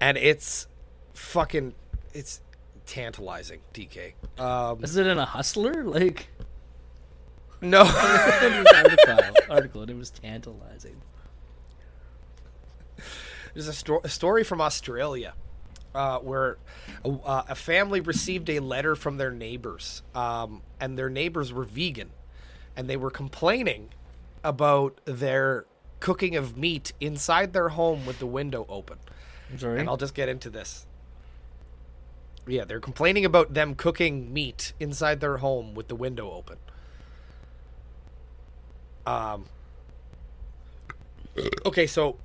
and 0.00 0.16
it's 0.16 0.68
fucking 1.14 1.74
it's 2.14 2.40
tantalizing. 2.86 3.60
DK, 3.74 4.12
um, 4.38 4.82
Is 4.82 4.96
it 4.96 5.06
in 5.06 5.18
a 5.18 5.24
hustler? 5.24 5.84
Like 5.84 6.28
no, 7.60 7.80
article, 8.74 9.18
article, 9.50 9.82
and 9.82 9.90
it 9.90 9.96
was 9.96 10.10
tantalizing. 10.10 11.00
there's 13.54 13.68
a, 13.68 13.72
sto- 13.72 14.00
a 14.02 14.08
story 14.08 14.44
from 14.44 14.60
Australia. 14.60 15.34
Uh, 15.94 16.18
where 16.20 16.56
a, 17.04 17.08
uh, 17.10 17.44
a 17.50 17.54
family 17.54 18.00
received 18.00 18.48
a 18.48 18.60
letter 18.60 18.96
from 18.96 19.18
their 19.18 19.30
neighbors, 19.30 20.02
um, 20.14 20.62
and 20.80 20.96
their 20.98 21.10
neighbors 21.10 21.52
were 21.52 21.64
vegan, 21.64 22.08
and 22.74 22.88
they 22.88 22.96
were 22.96 23.10
complaining 23.10 23.90
about 24.42 24.98
their 25.04 25.66
cooking 26.00 26.34
of 26.34 26.56
meat 26.56 26.94
inside 26.98 27.52
their 27.52 27.68
home 27.68 28.06
with 28.06 28.18
the 28.20 28.26
window 28.26 28.64
open. 28.70 28.96
Sorry. 29.58 29.80
And 29.80 29.88
I'll 29.88 29.98
just 29.98 30.14
get 30.14 30.30
into 30.30 30.48
this. 30.48 30.86
Yeah, 32.46 32.64
they're 32.64 32.80
complaining 32.80 33.24
about 33.24 33.54
them 33.54 33.74
cooking 33.74 34.32
meat 34.32 34.72
inside 34.80 35.20
their 35.20 35.36
home 35.38 35.74
with 35.74 35.88
the 35.88 35.94
window 35.94 36.30
open. 36.30 36.58
Um. 39.06 39.46
Okay, 41.64 41.86
so 41.86 42.18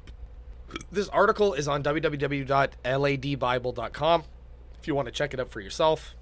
this 0.91 1.07
article 1.09 1.53
is 1.53 1.67
on 1.67 1.83
www.ladbible.com 1.83 4.23
if 4.79 4.87
you 4.87 4.95
want 4.95 5.07
to 5.07 5.11
check 5.11 5.33
it 5.33 5.39
out 5.39 5.49
for 5.49 5.61
yourself. 5.61 6.15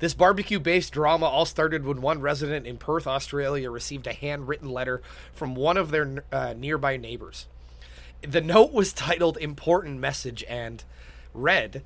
This 0.00 0.14
barbecue 0.14 0.58
based 0.58 0.92
drama 0.92 1.26
all 1.26 1.44
started 1.44 1.84
when 1.84 2.00
one 2.00 2.20
resident 2.20 2.66
in 2.66 2.78
Perth, 2.78 3.06
Australia 3.06 3.70
received 3.70 4.06
a 4.06 4.12
handwritten 4.12 4.68
letter 4.68 5.02
from 5.32 5.54
one 5.54 5.76
of 5.76 5.90
their 5.90 6.24
uh, 6.32 6.54
nearby 6.56 6.96
neighbors. 6.96 7.46
The 8.22 8.40
note 8.40 8.72
was 8.72 8.92
titled 8.92 9.36
Important 9.38 10.00
Message 10.00 10.44
and 10.48 10.82
read 11.32 11.84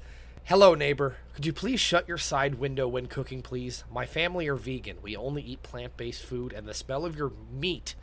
Hello, 0.49 0.75
neighbor. 0.75 1.17
Could 1.35 1.45
you 1.45 1.53
please 1.53 1.79
shut 1.79 2.09
your 2.09 2.17
side 2.17 2.55
window 2.55 2.89
when 2.89 3.05
cooking, 3.05 3.43
please? 3.43 3.85
My 3.93 4.07
family 4.07 4.49
are 4.49 4.55
vegan. 4.55 4.97
We 5.03 5.15
only 5.15 5.43
eat 5.43 5.63
plant 5.63 5.99
based 5.99 6.23
food, 6.23 6.55
and 6.55 6.67
the 6.67 6.73
smell 6.73 7.05
of 7.05 7.15
your 7.15 7.33
meat. 7.53 7.95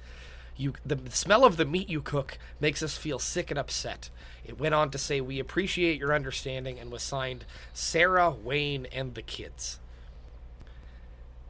You, 0.55 0.73
the 0.85 0.99
smell 1.09 1.43
of 1.43 1.57
the 1.57 1.65
meat 1.65 1.89
you 1.89 2.03
cook 2.03 2.37
makes 2.59 2.83
us 2.83 2.97
feel 2.97 3.17
sick 3.17 3.49
and 3.49 3.57
upset. 3.57 4.11
It 4.43 4.59
went 4.59 4.75
on 4.75 4.91
to 4.91 4.99
say, 4.99 5.21
We 5.21 5.39
appreciate 5.39 5.99
your 5.99 6.13
understanding, 6.13 6.79
and 6.79 6.91
was 6.91 7.01
signed 7.01 7.45
Sarah, 7.73 8.29
Wayne, 8.29 8.85
and 8.91 9.15
the 9.15 9.23
kids. 9.23 9.79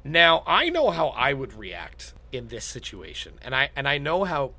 Now, 0.02 0.44
I 0.48 0.70
know 0.70 0.92
how 0.92 1.10
I 1.10 1.34
would 1.34 1.56
react 1.56 2.14
in 2.32 2.48
this 2.48 2.64
situation, 2.64 3.34
and 3.42 3.54
I 3.54 3.70
and 3.76 3.86
I 3.86 3.98
know 3.98 4.24
how 4.24 4.54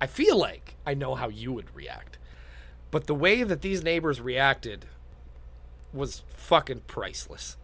I 0.00 0.06
feel 0.06 0.38
like 0.38 0.76
I 0.86 0.94
know 0.94 1.14
how 1.14 1.28
you 1.28 1.52
would 1.52 1.76
react. 1.76 2.16
But 2.90 3.06
the 3.06 3.14
way 3.14 3.42
that 3.42 3.60
these 3.60 3.82
neighbors 3.82 4.18
reacted 4.18 4.86
was 5.94 6.22
fucking 6.28 6.82
priceless. 6.86 7.56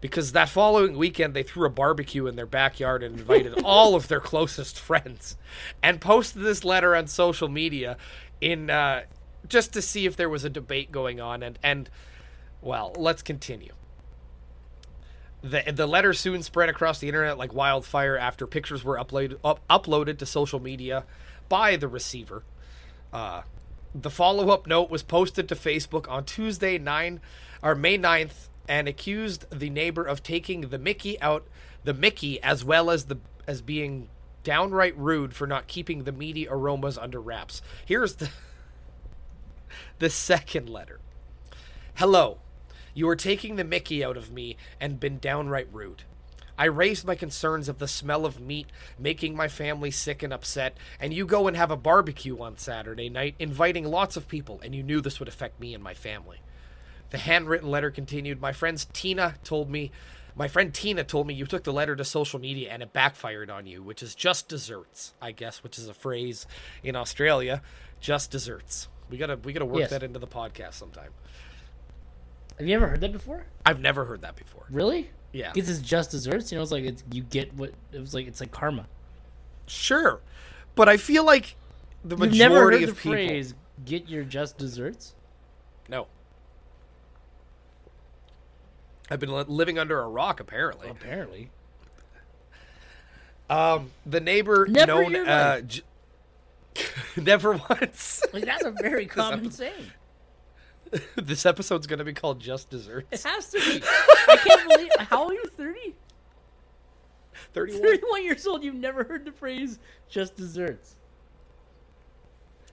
Because 0.00 0.30
that 0.32 0.48
following 0.48 0.96
weekend 0.96 1.34
they 1.34 1.42
threw 1.42 1.66
a 1.66 1.70
barbecue 1.70 2.26
in 2.26 2.36
their 2.36 2.46
backyard 2.46 3.02
and 3.02 3.18
invited 3.18 3.60
all 3.64 3.94
of 3.96 4.06
their 4.08 4.20
closest 4.20 4.78
friends 4.78 5.36
and 5.82 6.00
posted 6.00 6.42
this 6.42 6.64
letter 6.64 6.94
on 6.94 7.08
social 7.08 7.48
media 7.48 7.96
in 8.40 8.70
uh, 8.70 9.02
just 9.48 9.72
to 9.72 9.82
see 9.82 10.06
if 10.06 10.14
there 10.16 10.28
was 10.28 10.44
a 10.44 10.50
debate 10.50 10.92
going 10.92 11.20
on 11.20 11.42
and 11.42 11.58
and 11.62 11.90
well, 12.60 12.92
let's 12.96 13.22
continue. 13.22 13.72
The, 15.42 15.72
the 15.72 15.86
letter 15.86 16.12
soon 16.12 16.42
spread 16.42 16.68
across 16.68 16.98
the 16.98 17.06
internet 17.06 17.38
like 17.38 17.54
wildfire 17.54 18.16
after 18.18 18.46
pictures 18.46 18.82
were 18.82 18.98
uploaded 18.98 19.38
up, 19.44 19.60
uploaded 19.68 20.18
to 20.18 20.26
social 20.26 20.58
media 20.58 21.04
by 21.48 21.76
the 21.76 21.86
receiver. 21.86 22.42
Uh, 23.12 23.42
the 23.94 24.10
follow-up 24.10 24.66
note 24.66 24.90
was 24.90 25.02
posted 25.02 25.48
to 25.48 25.54
Facebook 25.54 26.10
on 26.10 26.24
Tuesday 26.24 26.78
9 26.78 27.20
or 27.62 27.74
May 27.74 27.98
9th 27.98 28.48
and 28.68 28.86
accused 28.86 29.46
the 29.50 29.70
neighbor 29.70 30.02
of 30.04 30.22
taking 30.22 30.62
the 30.62 30.78
Mickey 30.78 31.20
out 31.20 31.46
the 31.84 31.94
Mickey 31.94 32.42
as 32.42 32.64
well 32.64 32.90
as 32.90 33.06
the 33.06 33.18
as 33.46 33.62
being 33.62 34.08
downright 34.44 34.96
rude 34.96 35.34
for 35.34 35.46
not 35.46 35.66
keeping 35.66 36.04
the 36.04 36.12
meaty 36.12 36.46
aromas 36.48 36.98
under 36.98 37.20
wraps. 37.20 37.62
Here's 37.84 38.16
the 38.16 38.30
the 39.98 40.10
second 40.10 40.68
letter. 40.68 41.00
Hello. 41.94 42.38
You 42.94 43.08
are 43.08 43.16
taking 43.16 43.56
the 43.56 43.64
Mickey 43.64 44.04
out 44.04 44.16
of 44.16 44.32
me 44.32 44.56
and 44.80 44.98
been 44.98 45.18
downright 45.18 45.68
rude. 45.72 46.02
I 46.58 46.64
raised 46.64 47.06
my 47.06 47.14
concerns 47.14 47.68
of 47.68 47.78
the 47.78 47.86
smell 47.88 48.26
of 48.26 48.40
meat 48.40 48.66
making 48.98 49.36
my 49.36 49.46
family 49.48 49.90
sick 49.92 50.22
and 50.22 50.32
upset, 50.32 50.76
and 51.00 51.14
you 51.14 51.24
go 51.24 51.46
and 51.46 51.56
have 51.56 51.70
a 51.70 51.76
barbecue 51.76 52.38
on 52.42 52.58
Saturday 52.58 53.08
night, 53.08 53.36
inviting 53.38 53.84
lots 53.84 54.16
of 54.16 54.26
people, 54.28 54.60
and 54.64 54.74
you 54.74 54.82
knew 54.82 55.00
this 55.00 55.20
would 55.20 55.28
affect 55.28 55.60
me 55.60 55.72
and 55.72 55.82
my 55.84 55.94
family. 55.94 56.40
The 57.10 57.18
handwritten 57.18 57.70
letter 57.70 57.90
continued 57.90 58.40
My 58.40 58.52
friends 58.52 58.86
Tina 58.92 59.36
told 59.44 59.70
me, 59.70 59.90
my 60.34 60.46
friend 60.48 60.74
Tina 60.74 61.04
told 61.04 61.26
me 61.26 61.34
you 61.34 61.46
took 61.46 61.64
the 61.64 61.72
letter 61.72 61.96
to 61.96 62.04
social 62.04 62.38
media 62.38 62.70
and 62.70 62.82
it 62.82 62.92
backfired 62.92 63.50
on 63.50 63.66
you, 63.66 63.82
which 63.82 64.02
is 64.02 64.14
just 64.14 64.46
desserts, 64.48 65.14
I 65.22 65.32
guess, 65.32 65.62
which 65.62 65.78
is 65.78 65.88
a 65.88 65.94
phrase 65.94 66.46
in 66.82 66.96
Australia. 66.96 67.62
Just 68.00 68.30
desserts. 68.30 68.88
We 69.10 69.16
gotta 69.16 69.36
we 69.36 69.52
gotta 69.52 69.64
work 69.64 69.80
Yes. 69.80 69.90
that 69.90 70.02
into 70.02 70.18
the 70.18 70.26
podcast 70.26 70.74
sometime. 70.74 71.10
Have 72.58 72.66
you 72.66 72.74
ever 72.76 72.88
heard 72.88 73.00
that 73.00 73.12
before? 73.12 73.46
I've 73.64 73.80
never 73.80 74.04
heard 74.04 74.20
that 74.22 74.36
before. 74.36 74.64
Really? 74.70 75.10
Yeah. 75.32 75.52
Because 75.52 75.68
it's 75.70 75.80
just 75.80 76.10
desserts. 76.10 76.50
You 76.50 76.56
know, 76.58 76.62
it's 76.62 76.72
like 76.72 76.84
it's, 76.84 77.04
you 77.12 77.22
get 77.22 77.52
what 77.54 77.72
it 77.92 78.00
was 78.00 78.14
like. 78.14 78.26
It's 78.26 78.40
like 78.40 78.50
karma. 78.50 78.86
Sure, 79.66 80.20
but 80.74 80.88
I 80.88 80.96
feel 80.96 81.24
like 81.24 81.56
the 82.04 82.16
You've 82.16 82.20
majority 82.30 82.38
never 82.38 82.60
heard 82.70 82.74
the 82.80 82.84
of 82.90 82.96
people. 82.96 83.12
phrase 83.12 83.54
"get 83.84 84.08
your 84.08 84.24
just 84.24 84.56
desserts." 84.56 85.14
No. 85.88 86.06
I've 89.10 89.20
been 89.20 89.30
living 89.48 89.78
under 89.78 90.00
a 90.00 90.08
rock, 90.08 90.38
apparently. 90.40 90.88
Apparently, 90.88 91.50
Um, 93.48 93.90
the 94.04 94.20
neighbor 94.20 94.66
Never 94.68 94.86
known 95.08 95.16
uh, 95.26 95.60
j- 95.62 95.82
never 97.16 97.52
once. 97.70 98.22
like 98.34 98.44
that's 98.44 98.64
a 98.64 98.70
very 98.70 99.06
common 99.18 99.50
saying. 99.50 99.92
this 101.16 101.46
episode's 101.46 101.86
gonna 101.86 102.04
be 102.04 102.12
called 102.12 102.40
Just 102.40 102.70
Desserts. 102.70 103.06
It 103.10 103.28
has 103.28 103.50
to 103.50 103.58
be. 103.58 103.82
I 104.28 104.36
can't 104.36 104.68
believe. 104.68 104.90
How 104.98 105.22
old 105.22 105.32
are 105.32 105.34
you? 105.34 105.44
30? 105.56 105.94
Thirty-one. 107.52 107.82
31 107.82 108.24
years 108.24 108.46
old. 108.46 108.62
You've 108.64 108.74
never 108.74 109.04
heard 109.04 109.24
the 109.24 109.32
phrase 109.32 109.78
"just 110.08 110.36
desserts." 110.36 110.96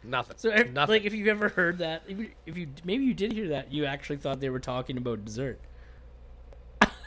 Nothing. 0.03 0.35
So, 0.37 0.49
if, 0.49 0.71
Nothing. 0.71 0.93
like, 0.93 1.05
if 1.05 1.13
you've 1.13 1.27
ever 1.27 1.49
heard 1.49 1.79
that, 1.79 2.03
if 2.07 2.19
you, 2.19 2.29
if 2.45 2.57
you 2.57 2.67
maybe 2.83 3.03
you 3.05 3.13
did 3.13 3.31
hear 3.31 3.49
that, 3.49 3.71
you 3.71 3.85
actually 3.85 4.17
thought 4.17 4.39
they 4.39 4.49
were 4.49 4.59
talking 4.59 4.97
about 4.97 5.25
dessert. 5.25 5.59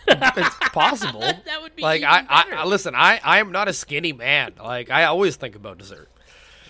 it's 0.06 0.56
possible. 0.72 1.20
That 1.44 1.62
would 1.62 1.76
be 1.76 1.82
like 1.82 2.02
I, 2.02 2.24
I. 2.28 2.44
I 2.58 2.64
listen. 2.64 2.94
I, 2.94 3.20
I 3.22 3.38
am 3.38 3.52
not 3.52 3.68
a 3.68 3.72
skinny 3.72 4.12
man. 4.12 4.54
Like 4.62 4.90
I 4.90 5.04
always 5.04 5.36
think 5.36 5.54
about 5.54 5.78
dessert. 5.78 6.08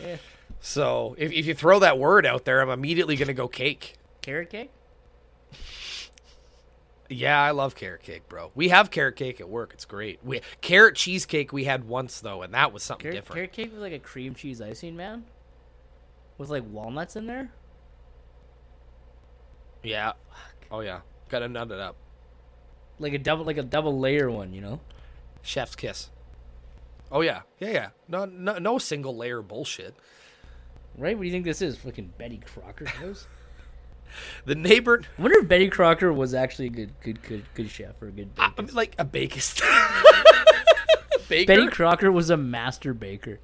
Yeah. 0.03 0.17
So 0.61 1.15
if, 1.19 1.33
if 1.33 1.47
you 1.47 1.55
throw 1.55 1.79
that 1.79 1.99
word 1.99 2.27
out 2.27 2.45
there, 2.45 2.61
I'm 2.61 2.71
immediately 2.71 3.17
gonna 3.17 3.35
go 3.35 3.49
cake. 3.49 3.98
Carrot 4.29 4.51
cake. 4.51 4.71
Yeah, 7.09 7.41
I 7.41 7.53
love 7.53 7.75
carrot 7.75 8.03
cake, 8.03 8.29
bro. 8.29 8.53
We 8.55 8.69
have 8.69 8.91
carrot 8.91 9.17
cake 9.17 9.41
at 9.41 9.49
work. 9.49 9.71
It's 9.73 9.87
great. 9.87 10.21
We 10.23 10.43
carrot 10.61 10.97
cheesecake 10.97 11.51
we 11.51 11.65
had 11.65 11.85
once 11.89 12.21
though, 12.21 12.43
and 12.43 12.53
that 12.53 12.71
was 12.71 12.83
something 12.83 13.05
Carrot, 13.05 13.15
different. 13.15 13.35
carrot 13.37 13.53
cake 13.53 13.73
with 13.73 13.81
like 13.81 13.95
a 13.95 13.99
cream 13.99 14.35
cheese 14.35 14.61
icing, 14.61 14.97
man. 14.97 15.25
With 16.37 16.51
like 16.51 16.63
walnuts 16.71 17.17
in 17.17 17.25
there. 17.25 17.51
Yeah. 19.83 20.13
Oh 20.71 20.81
yeah. 20.81 21.01
Gotta 21.31 21.49
nut 21.49 21.71
it 21.71 21.81
up. 21.81 21.97
Like 22.99 23.15
a 23.15 23.19
double, 23.19 23.47
like 23.47 23.57
a 23.57 23.63
double 23.63 23.99
layer 23.99 24.31
one, 24.31 24.53
you 24.53 24.61
know. 24.61 24.81
Chef's 25.41 25.75
kiss. 25.75 26.11
Oh 27.11 27.23
yeah. 27.23 27.41
Yeah 27.61 27.71
yeah. 27.71 27.89
No 28.09 28.27
no, 28.27 28.59
no 28.59 28.77
single 28.77 29.17
layer 29.17 29.41
bullshit. 29.41 29.95
Right? 30.99 31.17
What 31.17 31.23
do 31.23 31.29
you 31.29 31.33
think 31.33 31.47
this 31.47 31.63
is? 31.63 31.79
Fucking 31.79 32.13
Betty 32.19 32.43
Crocker's 32.45 32.89
house. 32.91 33.27
The 34.45 34.55
neighbor, 34.55 35.03
I 35.19 35.23
wonder 35.23 35.39
if 35.39 35.49
Betty 35.49 35.69
Crocker 35.69 36.13
was 36.13 36.35
actually 36.35 36.67
a 36.67 36.71
good, 36.71 36.93
good, 37.03 37.23
good, 37.23 37.45
good 37.55 37.71
chef 37.71 38.01
or 38.03 38.09
a 38.09 38.13
good 38.13 38.31
I- 38.39 38.51
baker. 38.57 38.73
like 38.73 38.95
a 38.99 39.05
bakist. 39.05 39.63
Baker. 41.29 41.47
Betty 41.57 41.67
Crocker 41.69 42.11
was 42.11 42.31
a 42.31 42.39
master 42.39 42.95
baker. 42.95 43.39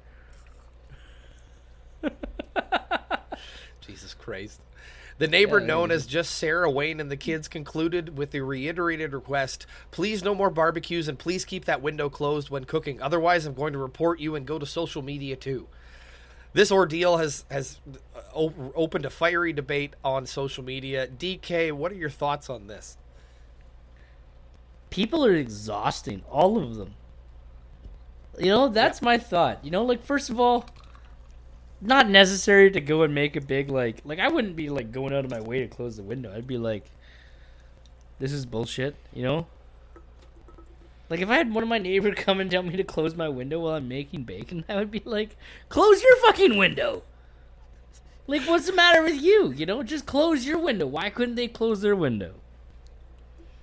Jesus 3.81 4.13
Christ. 4.15 4.61
The 5.17 5.27
neighbor 5.27 5.59
Yeah, 5.59 5.67
known 5.67 5.91
as 5.91 6.05
just 6.07 6.31
Sarah 6.35 6.69
Wayne 6.69 6.99
and 6.99 7.09
the 7.11 7.15
kids 7.15 7.47
concluded 7.47 8.17
with 8.17 8.31
the 8.31 8.41
reiterated 8.41 9.13
request 9.13 9.65
please 9.91 10.23
no 10.23 10.35
more 10.35 10.49
barbecues 10.49 11.07
and 11.07 11.17
please 11.17 11.45
keep 11.45 11.65
that 11.65 11.81
window 11.81 12.09
closed 12.09 12.49
when 12.49 12.65
cooking. 12.65 13.01
Otherwise, 13.01 13.45
I'm 13.45 13.53
going 13.53 13.73
to 13.73 13.79
report 13.79 14.19
you 14.19 14.35
and 14.35 14.45
go 14.45 14.59
to 14.59 14.65
social 14.65 15.01
media 15.01 15.35
too. 15.35 15.67
This 16.55 16.71
ordeal 16.71 17.17
has 17.17 17.43
has 17.51 17.81
uh, 18.33 18.49
opened 18.75 19.05
a 19.05 19.09
fiery 19.09 19.51
debate 19.51 19.93
on 20.05 20.25
social 20.25 20.63
media. 20.63 21.05
DK, 21.05 21.73
what 21.73 21.91
are 21.91 21.95
your 21.95 22.09
thoughts 22.09 22.49
on 22.49 22.67
this? 22.67 22.95
People 24.89 25.25
are 25.25 25.35
exhausting, 25.35 26.23
all 26.31 26.57
of 26.57 26.75
them. 26.75 26.93
You 28.39 28.45
know, 28.45 28.67
that's 28.69 29.01
my 29.01 29.17
thought. 29.17 29.65
You 29.65 29.71
know, 29.71 29.83
like 29.83 30.01
first 30.01 30.29
of 30.29 30.39
all, 30.39 30.65
not 31.81 32.09
necessary 32.09 32.71
to 32.71 32.79
go 32.79 33.01
and 33.01 33.13
make 33.13 33.35
a 33.35 33.41
big 33.41 33.69
like 33.69 33.97
like 34.05 34.19
I 34.19 34.29
wouldn't 34.29 34.55
be 34.55 34.69
like 34.69 34.93
going 34.93 35.13
out 35.13 35.25
of 35.25 35.31
my 35.31 35.41
way 35.41 35.59
to 35.59 35.67
close 35.67 35.97
the 35.97 36.03
window. 36.03 36.33
I'd 36.33 36.47
be 36.47 36.57
like 36.57 36.89
this 38.17 38.31
is 38.31 38.45
bullshit, 38.45 38.95
you 39.13 39.23
know? 39.23 39.47
Like 41.09 41.21
if 41.21 41.29
I 41.29 41.35
had 41.37 41.53
one 41.53 41.63
of 41.63 41.69
my 41.69 41.77
neighbors 41.77 42.15
come 42.17 42.39
and 42.39 42.49
tell 42.49 42.63
me 42.63 42.75
to 42.77 42.83
close 42.83 43.15
my 43.15 43.29
window 43.29 43.59
while 43.59 43.75
I'm 43.75 43.87
making 43.87 44.23
bacon, 44.23 44.65
I 44.69 44.75
would 44.75 44.91
be 44.91 45.01
like, 45.05 45.37
"Close 45.69 46.01
your 46.01 46.15
fucking 46.17 46.57
window." 46.57 47.03
Like 48.27 48.41
what's 48.43 48.65
the 48.65 48.73
matter 48.73 49.03
with 49.03 49.21
you? 49.21 49.51
You 49.51 49.65
know, 49.65 49.83
just 49.83 50.05
close 50.05 50.45
your 50.45 50.57
window. 50.57 50.87
Why 50.87 51.09
couldn't 51.09 51.35
they 51.35 51.47
close 51.47 51.81
their 51.81 51.95
window? 51.95 52.35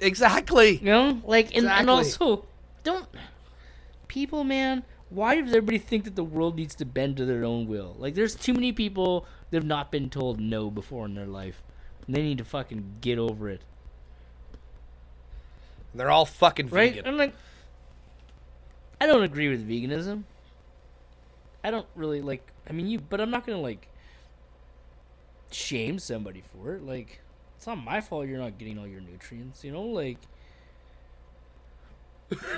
Exactly. 0.03 0.79
You 0.79 0.85
know, 0.85 1.23
like, 1.25 1.57
and, 1.57 1.67
and 1.67 1.89
also, 1.89 2.45
don't 2.83 3.07
people, 4.09 4.45
man. 4.45 4.85
Why 5.11 5.41
does 5.41 5.49
everybody 5.49 5.79
think 5.79 6.05
that 6.05 6.17
the 6.17 6.25
world 6.25 6.57
needs 6.57 6.75
to 6.77 6.85
bend 6.85 7.19
to 7.19 7.25
their 7.25 7.45
own 7.45 7.67
will? 7.67 7.97
Like, 7.99 8.15
there's 8.15 8.35
too 8.35 8.55
many 8.55 8.73
people 8.73 9.27
that 9.51 9.59
have 9.59 9.67
not 9.67 9.93
been 9.93 10.09
told 10.09 10.41
no 10.41 10.71
before 10.71 11.07
in 11.07 11.15
their 11.15 11.27
life, 11.27 11.63
and 12.07 12.17
they 12.17 12.23
need 12.23 12.39
to 12.39 12.45
fucking 12.45 12.97
get 13.01 13.19
over 13.19 13.49
it, 13.49 13.63
They're 15.95 16.11
all 16.11 16.27
fucking 16.27 16.69
right? 16.69 16.95
vegan. 16.95 17.07
I'm 17.07 17.17
like, 17.17 17.35
I 19.01 19.07
don't 19.07 19.23
agree 19.23 19.49
with 19.49 19.69
veganism. 19.69 20.25
I 21.65 21.71
don't 21.71 21.87
really 21.95 22.21
like. 22.21 22.47
I 22.69 22.73
mean, 22.73 22.89
you, 22.89 23.01
but 23.01 23.21
I'm 23.21 23.31
not 23.31 23.47
gonna 23.47 23.61
like 23.61 23.89
shame 25.51 25.99
somebody 25.99 26.43
for 26.53 26.75
it. 26.75 26.83
Like, 26.83 27.21
it's 27.57 27.67
not 27.67 27.83
my 27.83 28.01
fault 28.01 28.27
you're 28.27 28.39
not 28.39 28.59
getting 28.59 28.79
all 28.79 28.87
your 28.87 29.01
nutrients. 29.01 29.65
You 29.65 29.73
know, 29.73 29.83
like. 29.83 30.19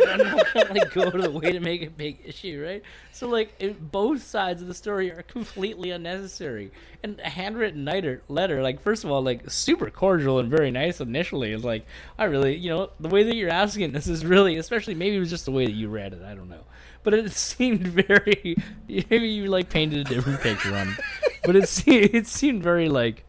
I'm 0.07 0.19
not 0.19 0.55
gonna 0.55 0.75
like 0.75 0.93
go 0.93 1.11
to 1.11 1.19
the 1.23 1.31
way 1.31 1.53
to 1.53 1.61
make 1.61 1.83
a 1.83 1.91
big 1.91 2.19
issue, 2.25 2.65
right? 2.65 2.83
So 3.13 3.29
like, 3.29 3.55
it, 3.59 3.91
both 3.91 4.23
sides 4.23 4.63
of 4.63 4.69
the 4.69 4.75
story 4.75 5.11
are 5.11 5.23
completely 5.23 5.91
unnecessary. 5.91 6.71
And 7.03 7.21
a 7.21 7.29
handwritten 7.29 7.85
letter, 7.85 8.23
letter, 8.29 8.63
like 8.63 8.81
first 8.81 9.05
of 9.05 9.11
all, 9.11 9.23
like 9.23 9.51
super 9.51 9.91
cordial 9.91 10.39
and 10.39 10.51
very 10.51 10.71
nice 10.71 11.01
initially. 11.01 11.53
It's 11.53 11.65
like, 11.65 11.87
I 12.19 12.25
really, 12.25 12.57
you 12.57 12.71
know, 12.71 12.91
the 12.99 13.09
way 13.09 13.23
that 13.25 13.35
you're 13.35 13.51
asking 13.51 13.93
this 13.93 14.07
is 14.07 14.25
really, 14.25 14.57
especially 14.57 14.95
maybe 14.95 15.17
it 15.17 15.21
was 15.21 15.31
just 15.31 15.45
the 15.45 15.53
way 15.53 15.67
that 15.67 15.73
you 15.75 15.89
read 15.89 16.13
it. 16.13 16.23
I 16.23 16.35
don't 16.35 16.49
know, 16.49 16.65
but 17.03 17.15
it 17.15 17.31
seemed 17.33 17.87
very. 17.87 18.57
Maybe 18.89 19.29
you 19.29 19.47
like 19.49 19.69
painted 19.69 20.01
a 20.01 20.05
different 20.05 20.41
picture 20.41 20.75
on 20.75 20.97
but 21.45 21.57
it 21.57 21.69
seemed 21.69 22.15
it 22.15 22.27
seemed 22.27 22.63
very 22.63 22.89
like, 22.89 23.25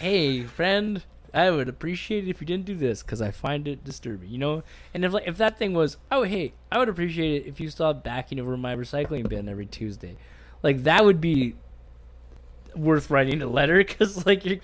hey 0.00 0.44
friend. 0.44 1.02
I 1.34 1.50
would 1.50 1.68
appreciate 1.68 2.26
it 2.26 2.30
if 2.30 2.40
you 2.40 2.46
didn't 2.46 2.64
do 2.64 2.74
this 2.74 3.02
because 3.02 3.20
I 3.20 3.30
find 3.30 3.68
it 3.68 3.84
disturbing, 3.84 4.30
you 4.30 4.38
know. 4.38 4.62
And 4.94 5.04
if 5.04 5.12
like 5.12 5.26
if 5.26 5.36
that 5.38 5.58
thing 5.58 5.74
was, 5.74 5.96
oh 6.10 6.22
hey, 6.22 6.54
I 6.72 6.78
would 6.78 6.88
appreciate 6.88 7.42
it 7.42 7.48
if 7.48 7.60
you 7.60 7.68
stopped 7.70 8.04
backing 8.04 8.40
over 8.40 8.56
my 8.56 8.74
recycling 8.74 9.28
bin 9.28 9.48
every 9.48 9.66
Tuesday, 9.66 10.16
like 10.62 10.84
that 10.84 11.04
would 11.04 11.20
be 11.20 11.54
worth 12.74 13.10
writing 13.10 13.42
a 13.42 13.46
letter 13.46 13.78
because 13.78 14.26
like 14.26 14.44
you're, 14.44 14.54
you 14.54 14.60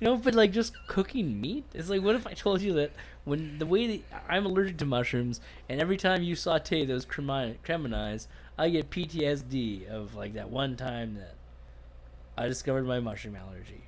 know. 0.00 0.16
But 0.16 0.34
like 0.34 0.52
just 0.52 0.74
cooking 0.86 1.40
meat, 1.40 1.64
it's 1.74 1.88
like 1.88 2.02
what 2.02 2.14
if 2.14 2.26
I 2.26 2.32
told 2.32 2.62
you 2.62 2.72
that 2.74 2.92
when 3.24 3.58
the 3.58 3.66
way 3.66 3.86
that 3.96 4.24
I'm 4.28 4.46
allergic 4.46 4.78
to 4.78 4.86
mushrooms, 4.86 5.40
and 5.68 5.80
every 5.80 5.96
time 5.96 6.22
you 6.22 6.36
saute 6.36 6.84
those 6.84 7.04
cremi- 7.04 7.56
creminis, 7.64 8.28
I 8.56 8.68
get 8.70 8.90
PTSD 8.90 9.88
of 9.88 10.14
like 10.14 10.34
that 10.34 10.50
one 10.50 10.76
time 10.76 11.14
that 11.14 11.34
I 12.38 12.46
discovered 12.46 12.86
my 12.86 13.00
mushroom 13.00 13.36
allergy. 13.36 13.82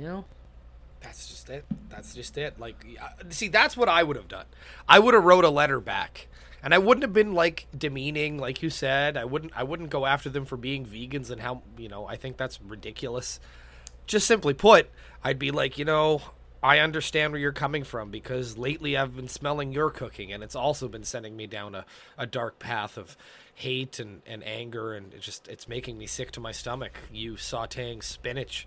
You 0.00 0.06
know. 0.06 0.24
That's 1.02 1.28
just 1.28 1.50
it. 1.50 1.66
That's 1.90 2.14
just 2.14 2.38
it. 2.38 2.58
Like, 2.58 2.86
see, 3.28 3.48
that's 3.48 3.76
what 3.76 3.90
I 3.90 4.02
would 4.02 4.16
have 4.16 4.28
done. 4.28 4.46
I 4.88 4.98
would 4.98 5.12
have 5.12 5.24
wrote 5.24 5.44
a 5.44 5.50
letter 5.50 5.78
back, 5.78 6.28
and 6.62 6.72
I 6.72 6.78
wouldn't 6.78 7.02
have 7.02 7.12
been 7.12 7.34
like 7.34 7.66
demeaning, 7.76 8.38
like 8.38 8.62
you 8.62 8.70
said. 8.70 9.18
I 9.18 9.26
wouldn't. 9.26 9.52
I 9.54 9.62
wouldn't 9.62 9.90
go 9.90 10.06
after 10.06 10.30
them 10.30 10.46
for 10.46 10.56
being 10.56 10.86
vegans 10.86 11.30
and 11.30 11.42
how 11.42 11.62
you 11.76 11.88
know. 11.88 12.06
I 12.06 12.16
think 12.16 12.38
that's 12.38 12.62
ridiculous. 12.62 13.40
Just 14.06 14.26
simply 14.26 14.54
put, 14.54 14.88
I'd 15.22 15.38
be 15.38 15.50
like, 15.50 15.76
you 15.76 15.84
know, 15.84 16.22
I 16.62 16.78
understand 16.78 17.32
where 17.32 17.40
you're 17.40 17.52
coming 17.52 17.84
from 17.84 18.10
because 18.10 18.56
lately 18.56 18.96
I've 18.96 19.14
been 19.14 19.28
smelling 19.28 19.72
your 19.72 19.90
cooking, 19.90 20.32
and 20.32 20.42
it's 20.42 20.56
also 20.56 20.88
been 20.88 21.04
sending 21.04 21.36
me 21.36 21.46
down 21.46 21.74
a, 21.74 21.84
a 22.16 22.26
dark 22.26 22.58
path 22.58 22.96
of 22.96 23.18
hate 23.54 23.98
and, 23.98 24.22
and 24.26 24.42
anger, 24.44 24.94
and 24.94 25.12
it 25.12 25.20
just 25.20 25.46
it's 25.48 25.68
making 25.68 25.98
me 25.98 26.06
sick 26.06 26.30
to 26.32 26.40
my 26.40 26.52
stomach. 26.52 26.98
You 27.12 27.34
sautéing 27.34 28.02
spinach 28.02 28.66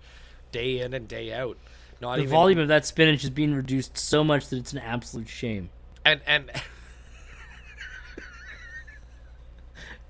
day 0.54 0.78
in 0.80 0.94
and 0.94 1.08
day 1.08 1.32
out. 1.32 1.58
Not 2.00 2.16
The 2.16 2.22
even 2.22 2.30
volume 2.30 2.58
of 2.60 2.68
that 2.68 2.86
spinach 2.86 3.24
is 3.24 3.30
being 3.30 3.54
reduced 3.54 3.98
so 3.98 4.22
much 4.24 4.48
that 4.48 4.56
it's 4.56 4.72
an 4.72 4.78
absolute 4.78 5.28
shame. 5.28 5.70
and 6.04 6.20
and 6.26 6.50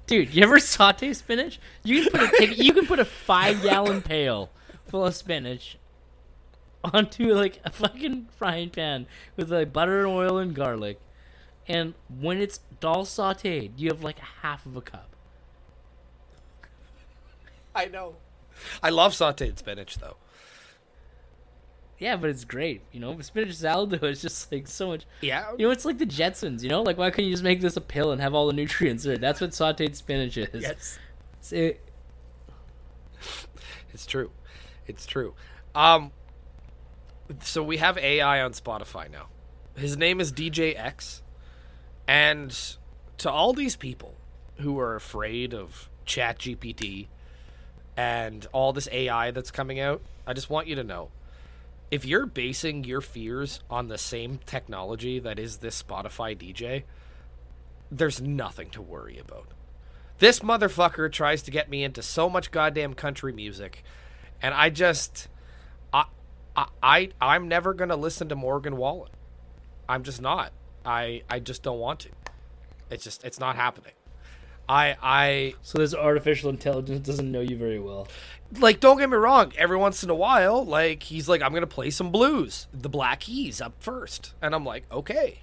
Dude, 0.06 0.34
you 0.34 0.42
ever 0.42 0.58
saute 0.58 1.14
spinach? 1.14 1.58
You 1.82 2.02
can 2.02 2.10
put 2.12 2.20
a 2.20 2.36
take, 2.38 2.58
you 2.58 2.72
can 2.74 2.86
put 2.86 2.98
a 2.98 3.04
five 3.06 3.62
gallon 3.62 4.02
pail 4.02 4.50
full 4.86 5.06
of 5.06 5.14
spinach 5.14 5.78
onto 6.92 7.32
like 7.32 7.58
a 7.64 7.70
fucking 7.70 8.28
frying 8.36 8.68
pan 8.68 9.06
with 9.36 9.50
like 9.50 9.72
butter 9.72 10.00
and 10.00 10.08
oil 10.08 10.36
and 10.36 10.54
garlic, 10.54 11.00
and 11.66 11.94
when 12.20 12.38
it's 12.38 12.60
all 12.82 13.06
sautéed, 13.06 13.70
you 13.78 13.88
have 13.88 14.04
like 14.04 14.18
a 14.18 14.28
half 14.42 14.66
of 14.66 14.76
a 14.76 14.82
cup. 14.82 15.08
I 17.74 17.86
know. 17.86 18.16
I 18.82 18.90
love 18.90 19.12
sautéed 19.14 19.56
spinach 19.58 19.96
though. 19.96 20.16
Yeah, 22.04 22.16
but 22.16 22.28
it's 22.28 22.44
great. 22.44 22.82
You 22.92 23.00
know, 23.00 23.18
spinach 23.22 23.54
salad 23.54 23.88
though 23.90 24.06
is 24.08 24.20
just 24.20 24.52
like 24.52 24.68
so 24.68 24.88
much. 24.88 25.06
Yeah. 25.22 25.52
You 25.58 25.66
know, 25.66 25.70
it's 25.72 25.86
like 25.86 25.96
the 25.96 26.04
Jetsons. 26.06 26.62
You 26.62 26.68
know, 26.68 26.82
like 26.82 26.98
why 26.98 27.10
couldn't 27.10 27.24
you 27.26 27.32
just 27.32 27.42
make 27.42 27.62
this 27.62 27.76
a 27.78 27.80
pill 27.80 28.12
and 28.12 28.20
have 28.20 28.34
all 28.34 28.46
the 28.46 28.52
nutrients 28.52 29.06
in 29.06 29.12
it? 29.12 29.20
That's 29.22 29.40
what 29.40 29.50
sautéed 29.52 29.94
spinach 29.96 30.36
is. 30.36 30.48
Yes. 30.62 30.98
It's- 31.40 31.52
it- 31.52 31.80
It's 33.94 34.06
true. 34.06 34.30
It's 34.86 35.06
true. 35.06 35.34
Um 35.74 36.12
so 37.40 37.62
we 37.62 37.78
have 37.78 37.96
AI 37.96 38.42
on 38.42 38.52
Spotify 38.52 39.10
now. 39.10 39.28
His 39.76 39.96
name 39.96 40.20
is 40.20 40.30
DJ 40.32 40.78
X. 40.78 41.22
And 42.06 42.54
to 43.18 43.30
all 43.30 43.54
these 43.54 43.76
people 43.76 44.14
who 44.58 44.78
are 44.78 44.94
afraid 44.94 45.54
of 45.54 45.88
ChatGPT 46.06 47.06
and 47.96 48.46
all 48.52 48.72
this 48.74 48.88
AI 48.92 49.30
that's 49.30 49.50
coming 49.50 49.80
out, 49.80 50.02
I 50.26 50.32
just 50.34 50.50
want 50.50 50.66
you 50.66 50.74
to 50.74 50.84
know 50.84 51.10
if 51.90 52.04
you're 52.04 52.26
basing 52.26 52.84
your 52.84 53.00
fears 53.00 53.60
on 53.70 53.88
the 53.88 53.98
same 53.98 54.40
technology 54.46 55.18
that 55.18 55.38
is 55.38 55.58
this 55.58 55.82
Spotify 55.82 56.36
DJ, 56.36 56.84
there's 57.90 58.20
nothing 58.20 58.70
to 58.70 58.82
worry 58.82 59.18
about. 59.18 59.48
This 60.18 60.40
motherfucker 60.40 61.10
tries 61.10 61.42
to 61.42 61.50
get 61.50 61.68
me 61.68 61.84
into 61.84 62.02
so 62.02 62.30
much 62.30 62.50
goddamn 62.50 62.94
country 62.94 63.32
music, 63.32 63.84
and 64.40 64.54
I 64.54 64.70
just, 64.70 65.28
I, 65.92 66.04
I, 66.56 66.66
I 66.82 67.10
I'm 67.20 67.48
never 67.48 67.74
gonna 67.74 67.96
listen 67.96 68.28
to 68.28 68.36
Morgan 68.36 68.76
Wallen. 68.76 69.10
I'm 69.88 70.02
just 70.02 70.22
not. 70.22 70.52
I, 70.84 71.22
I 71.28 71.40
just 71.40 71.62
don't 71.62 71.78
want 71.78 72.00
to. 72.00 72.10
It's 72.90 73.04
just, 73.04 73.24
it's 73.24 73.40
not 73.40 73.56
happening. 73.56 73.92
I, 74.68 74.96
I, 75.02 75.54
So 75.62 75.78
this 75.78 75.94
artificial 75.94 76.50
intelligence 76.50 77.06
doesn't 77.06 77.30
know 77.30 77.40
you 77.40 77.56
very 77.56 77.78
well. 77.78 78.08
like 78.58 78.80
don't 78.80 78.98
get 78.98 79.10
me 79.10 79.16
wrong 79.16 79.52
every 79.58 79.76
once 79.76 80.02
in 80.04 80.10
a 80.10 80.14
while 80.14 80.64
like 80.64 81.02
he's 81.02 81.28
like 81.28 81.42
i'm 81.42 81.52
gonna 81.52 81.66
play 81.66 81.90
some 81.90 82.10
blues. 82.12 82.66
The 82.72 82.88
black 82.88 83.20
keys 83.20 83.60
up 83.60 83.74
first. 83.80 84.32
And 84.40 84.54
i'm 84.54 84.64
like 84.64 84.84
okay. 84.92 85.40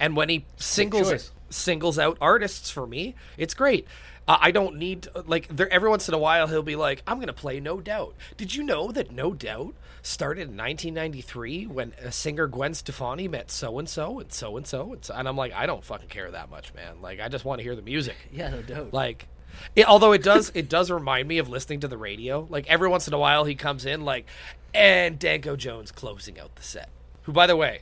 And 0.00 0.16
when 0.16 0.28
he 0.28 0.44
singles 0.56 1.32
singles 1.50 1.98
out 1.98 2.18
artists 2.20 2.70
for 2.70 2.86
me 2.86 3.14
it's 3.36 3.54
great. 3.54 3.86
Uh, 4.26 4.36
i 4.40 4.50
don't 4.50 4.76
need 4.76 5.08
like 5.26 5.48
there 5.48 5.72
every 5.72 5.88
once 5.88 6.06
in 6.08 6.14
a 6.14 6.18
while 6.18 6.46
he'll 6.48 6.62
be 6.62 6.76
like 6.76 7.02
i'm 7.06 7.18
gonna 7.20 7.32
play 7.32 7.60
no 7.60 7.80
doubt. 7.80 8.14
Did 8.36 8.54
you 8.54 8.62
know 8.62 8.90
that 8.92 9.10
no 9.12 9.32
doubt 9.32 9.74
started 10.02 10.42
in 10.42 10.56
1993 10.56 11.66
when 11.66 11.92
a 12.02 12.12
singer 12.12 12.46
gwen 12.46 12.74
stefani 12.74 13.28
met 13.28 13.50
so 13.50 13.78
and 13.78 13.88
so 13.88 14.18
and 14.20 14.32
so 14.32 14.56
and 14.56 14.66
so 14.66 14.92
and 14.92 15.04
so 15.04 15.14
and 15.14 15.28
i'm 15.28 15.36
like 15.36 15.52
i 15.52 15.66
don't 15.66 15.84
fucking 15.84 16.08
care 16.08 16.30
that 16.30 16.50
much 16.50 16.72
man 16.74 17.00
like 17.02 17.20
i 17.20 17.28
just 17.28 17.44
want 17.44 17.58
to 17.58 17.62
hear 17.62 17.74
the 17.76 17.82
music 17.82 18.16
Yeah, 18.32 18.50
no 18.50 18.62
doubt. 18.62 18.92
like 18.92 19.26
it, 19.74 19.88
although 19.88 20.12
it 20.12 20.22
does 20.22 20.52
it 20.54 20.68
does 20.68 20.90
remind 20.90 21.26
me 21.26 21.38
of 21.38 21.48
listening 21.48 21.80
to 21.80 21.88
the 21.88 21.98
radio 21.98 22.46
like 22.50 22.66
every 22.68 22.88
once 22.88 23.08
in 23.08 23.14
a 23.14 23.18
while 23.18 23.44
he 23.44 23.54
comes 23.54 23.84
in 23.86 24.04
like 24.04 24.26
and 24.72 25.18
danko 25.18 25.56
jones 25.56 25.90
closing 25.90 26.38
out 26.38 26.54
the 26.56 26.62
set 26.62 26.88
who 27.22 27.32
by 27.32 27.46
the 27.46 27.56
way 27.56 27.80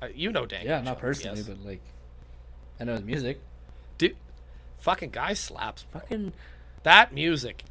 uh, 0.00 0.08
you 0.14 0.30
know 0.30 0.46
danko 0.46 0.66
yeah, 0.68 0.76
not 0.78 0.84
Jones, 0.84 1.00
personally, 1.00 1.38
yes. 1.38 1.48
but 1.48 1.64
like, 1.66 1.80
I 2.78 2.84
know 2.84 2.92
his 2.94 3.02
music. 3.02 3.40
dude 3.98 4.16
fucking 4.78 5.10
guy 5.10 5.32
slaps 5.34 5.84
bro. 5.90 6.00
Fucking 6.02 6.32
that 6.84 7.12
music 7.12 7.64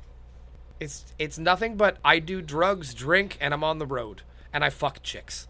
it's 0.80 1.06
it's 1.18 1.38
nothing 1.38 1.76
but 1.76 1.98
i 2.04 2.20
do 2.20 2.42
drugs 2.42 2.94
drink 2.94 3.38
and 3.42 3.54
i'm 3.54 3.64
on 3.64 3.78
the 3.80 3.86
road 3.86 4.22
and 4.54 4.64
i 4.64 4.70
fuck 4.70 5.02
chicks 5.02 5.48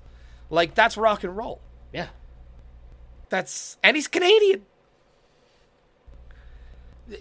like 0.49 0.73
that's 0.75 0.97
rock 0.97 1.23
and 1.23 1.35
roll 1.35 1.61
yeah. 1.91 2.07
That's 3.29 3.77
and 3.83 3.95
he's 3.95 4.07
Canadian. 4.07 4.65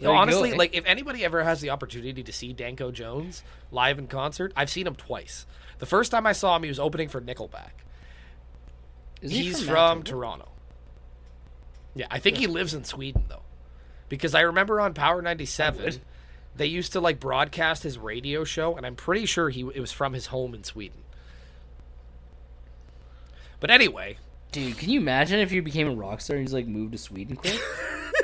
you 0.00 0.08
Honestly, 0.08 0.52
eh? 0.52 0.56
like 0.56 0.74
if 0.74 0.84
anybody 0.86 1.24
ever 1.24 1.42
has 1.42 1.60
the 1.60 1.70
opportunity 1.70 2.22
to 2.22 2.32
see 2.32 2.52
Danko 2.52 2.90
Jones 2.90 3.42
live 3.70 3.98
in 3.98 4.06
concert, 4.06 4.52
I've 4.56 4.70
seen 4.70 4.86
him 4.86 4.94
twice. 4.94 5.46
The 5.78 5.86
first 5.86 6.10
time 6.10 6.26
I 6.26 6.32
saw 6.32 6.56
him, 6.56 6.62
he 6.62 6.68
was 6.68 6.78
opening 6.78 7.08
for 7.08 7.20
Nickelback. 7.20 7.70
Is 9.20 9.30
he 9.30 9.44
He's 9.44 9.62
from 9.62 9.98
from, 9.98 10.02
Toronto. 10.04 10.48
Yeah, 11.94 12.06
I 12.10 12.18
think 12.18 12.36
he 12.36 12.46
lives 12.46 12.74
in 12.74 12.84
Sweden 12.84 13.24
though, 13.28 13.42
because 14.08 14.34
I 14.34 14.42
remember 14.42 14.80
on 14.80 14.94
Power 14.94 15.22
ninety 15.22 15.46
seven. 15.46 16.00
They 16.56 16.66
used 16.66 16.92
to 16.92 17.00
like 17.00 17.20
broadcast 17.20 17.82
his 17.82 17.98
radio 17.98 18.44
show, 18.44 18.76
and 18.76 18.86
I'm 18.86 18.96
pretty 18.96 19.26
sure 19.26 19.50
he 19.50 19.60
it 19.60 19.80
was 19.80 19.92
from 19.92 20.12
his 20.12 20.26
home 20.26 20.54
in 20.54 20.64
Sweden. 20.64 21.02
But 23.58 23.70
anyway, 23.70 24.18
Dude, 24.56 24.78
can 24.78 24.88
you 24.88 25.00
imagine 25.00 25.38
if 25.40 25.52
you 25.52 25.60
became 25.60 25.86
a 25.86 25.94
rock 25.94 26.22
star 26.22 26.36
and 26.36 26.42
you 26.42 26.46
just 26.46 26.54
like 26.54 26.66
moved 26.66 26.92
to 26.92 26.98
Sweden 26.98 27.36
quick? 27.36 27.60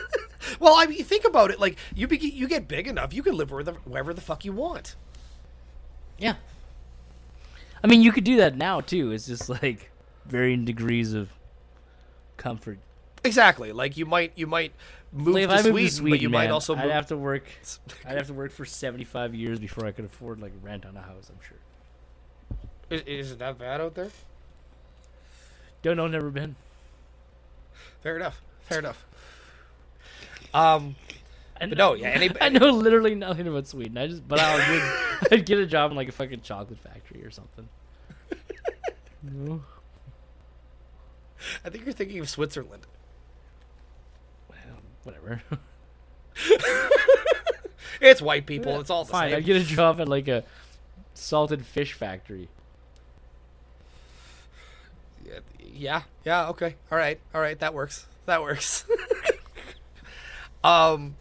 well, 0.61 0.75
I 0.79 0.87
mean, 0.87 1.05
think 1.05 1.27
about 1.27 1.51
it. 1.51 1.61
Like 1.61 1.77
you 1.95 2.07
be, 2.07 2.17
you 2.17 2.49
get 2.49 2.69
big 2.69 2.89
enough, 2.89 3.13
you 3.13 3.23
can 3.23 3.37
live 3.37 3.51
where 3.51 3.63
the, 3.63 3.73
wherever 3.73 4.15
the 4.15 4.23
fuck 4.23 4.43
you 4.45 4.53
want. 4.55 4.97
yeah. 6.19 6.37
I 7.85 7.87
mean, 7.87 8.01
you 8.01 8.13
could 8.13 8.25
do 8.25 8.37
that 8.37 8.57
now 8.57 8.81
too. 8.81 9.11
It's 9.11 9.27
just 9.27 9.51
like 9.51 9.91
varying 10.25 10.65
degrees 10.65 11.13
of 11.13 11.31
comfort. 12.39 12.79
Exactly. 13.25 13.73
Like 13.73 13.99
you 13.99 14.07
might 14.07 14.33
you 14.35 14.47
might 14.47 14.73
move 15.13 15.35
Like, 15.35 15.45
if 15.45 15.51
to, 15.51 15.55
I 15.55 15.61
Sweden, 15.61 15.75
moved 15.75 15.91
to 15.91 15.97
Sweden, 15.97 16.11
but 16.11 16.21
you 16.23 16.29
might 16.31 16.45
man, 16.45 16.51
also 16.53 16.75
I'd 16.75 16.91
have 16.91 17.07
to 17.07 17.17
work. 17.17 17.45
I'd 18.07 18.17
have 18.17 18.27
to 18.29 18.35
work 18.35 18.53
for 18.53 18.65
seventy-five 18.65 19.35
years 19.35 19.59
before 19.59 19.87
I 19.87 19.93
could 19.93 20.05
afford 20.05 20.41
like 20.41 20.53
rent 20.63 20.85
on 20.87 20.97
a 20.97 21.03
house. 21.03 21.31
I'm 21.31 21.39
sure. 21.47 21.59
Is, 22.91 23.03
is 23.07 23.33
it 23.33 23.39
that 23.41 23.59
bad 23.59 23.81
out 23.81 23.95
there? 23.95 24.11
Don't 25.83 25.97
know. 25.97 26.07
Never 26.07 26.31
been. 26.31 26.57
Fair 28.03 28.17
enough. 28.17 28.41
Fair 28.63 28.79
enough. 28.81 29.05
Um, 30.55 30.97
I 31.59 31.65
But 31.65 31.79
no, 31.79 31.95
yeah, 31.95 32.09
any- 32.09 32.31
I 32.41 32.51
know 32.51 32.69
literally 32.69 33.15
nothing 33.15 33.49
about 33.49 33.67
Sweden. 33.67 33.97
I 33.97 34.07
just, 34.07 34.29
but 34.29 34.39
I'll 34.39 34.59
get, 34.59 35.33
I'd 35.33 35.47
get 35.47 35.59
a 35.61 35.67
job 35.67 35.91
in 35.91 35.97
like 35.97 36.11
a 36.11 36.13
fucking 36.13 36.43
chocolate 36.43 36.79
factory 36.79 37.25
or 37.25 37.31
something. 37.31 37.67
No. 39.23 39.63
I 41.65 41.71
think 41.71 41.85
you're 41.87 41.95
thinking 41.95 42.19
of 42.21 42.29
Switzerland. 42.29 42.87
Whatever. 45.05 45.43
It's 48.03 48.21
white 48.21 48.47
people. 48.47 48.81
It's 48.81 48.91
all 48.91 49.05
the 49.05 49.13
Fine. 49.13 49.31
same. 49.31 49.39
I'd 49.39 49.45
get 49.45 49.57
a 49.63 49.65
job 49.65 50.01
at 50.01 50.09
like 50.09 50.27
a 50.27 50.43
salted 51.15 51.65
fish 51.65 51.93
factory. 51.93 52.49
Yeah. 55.73 56.03
Yeah. 56.25 56.49
Okay. 56.49 56.75
All 56.91 56.99
right. 56.99 57.21
All 57.35 57.41
right. 57.41 57.59
That 57.61 57.75
works. 57.75 58.07
That 58.27 58.43
works. 58.43 58.85
um. 60.65 61.17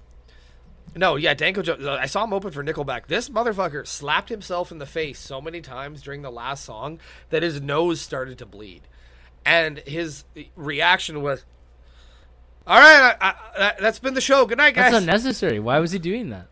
No, 0.94 1.16
yeah, 1.16 1.34
Danko 1.34 1.62
Jones. 1.62 1.86
I 1.86 2.06
saw 2.06 2.26
him 2.26 2.34
open 2.34 2.52
for 2.52 2.64
Nickelback. 2.64 3.08
This 3.08 3.30
motherfucker 3.30 3.88
slapped 3.88 4.28
himself 4.28 4.74
in 4.74 4.78
the 4.78 4.86
face 4.86 5.20
so 5.20 5.40
many 5.40 5.62
times 5.62 6.02
during 6.02 6.22
the 6.22 6.32
last 6.32 6.66
song 6.66 7.00
that 7.30 7.44
his 7.44 7.62
nose 7.62 8.02
started 8.02 8.38
to 8.40 8.46
bleed, 8.46 8.82
and 9.46 9.78
his 9.80 10.26
reaction 10.58 11.22
was, 11.22 11.46
"All 12.68 12.80
right, 12.80 13.16
I, 13.20 13.28
I, 13.30 13.36
that- 13.60 13.80
that's 13.80 14.00
been 14.00 14.14
the 14.14 14.22
show. 14.22 14.46
Good 14.46 14.58
night, 14.58 14.76
guys. 14.76 14.92
That's 14.92 15.02
unnecessary. 15.04 15.60
Why 15.60 15.80
was 15.80 15.92
he 15.92 16.00
doing 16.00 16.30
that? 16.30 16.48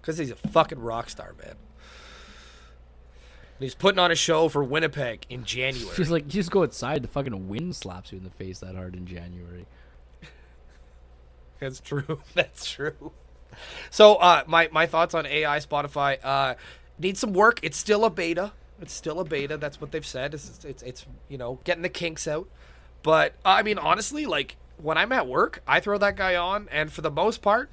Because 0.00 0.18
he's 0.18 0.30
a 0.30 0.36
fucking 0.36 0.80
rock 0.80 1.08
star, 1.08 1.34
man. 1.42 1.50
And 3.56 3.60
he's 3.60 3.74
putting 3.74 3.98
on 3.98 4.10
a 4.10 4.16
show 4.16 4.48
for 4.48 4.62
Winnipeg 4.62 5.24
in 5.30 5.44
January. 5.44 5.96
Just 5.96 6.10
like 6.10 6.24
you 6.24 6.30
just 6.30 6.50
go 6.50 6.62
outside, 6.62 7.02
the 7.02 7.08
fucking 7.08 7.48
wind 7.48 7.74
slaps 7.76 8.12
you 8.12 8.18
in 8.18 8.24
the 8.24 8.30
face 8.30 8.58
that 8.58 8.74
hard 8.74 8.94
in 8.96 9.06
January. 9.06 9.66
That's 11.60 11.80
true. 11.80 12.20
That's 12.34 12.68
true. 12.70 13.12
So, 13.90 14.16
uh, 14.16 14.42
my 14.46 14.68
my 14.72 14.86
thoughts 14.86 15.14
on 15.14 15.24
AI 15.24 15.58
Spotify 15.58 16.18
uh, 16.24 16.54
needs 16.98 17.20
some 17.20 17.32
work. 17.32 17.60
It's 17.62 17.78
still 17.78 18.04
a 18.04 18.10
beta. 18.10 18.52
It's 18.82 18.92
still 18.92 19.20
a 19.20 19.24
beta. 19.24 19.56
That's 19.56 19.80
what 19.80 19.92
they've 19.92 20.04
said. 20.04 20.34
It's 20.34 20.64
it's, 20.64 20.82
it's 20.82 21.06
you 21.28 21.38
know 21.38 21.60
getting 21.64 21.82
the 21.82 21.88
kinks 21.88 22.26
out. 22.26 22.48
But 23.04 23.34
I 23.44 23.62
mean, 23.62 23.78
honestly, 23.78 24.26
like 24.26 24.56
when 24.78 24.98
I'm 24.98 25.12
at 25.12 25.28
work, 25.28 25.62
I 25.68 25.78
throw 25.78 25.98
that 25.98 26.16
guy 26.16 26.34
on, 26.34 26.68
and 26.72 26.90
for 26.90 27.02
the 27.02 27.10
most 27.10 27.42
part, 27.42 27.70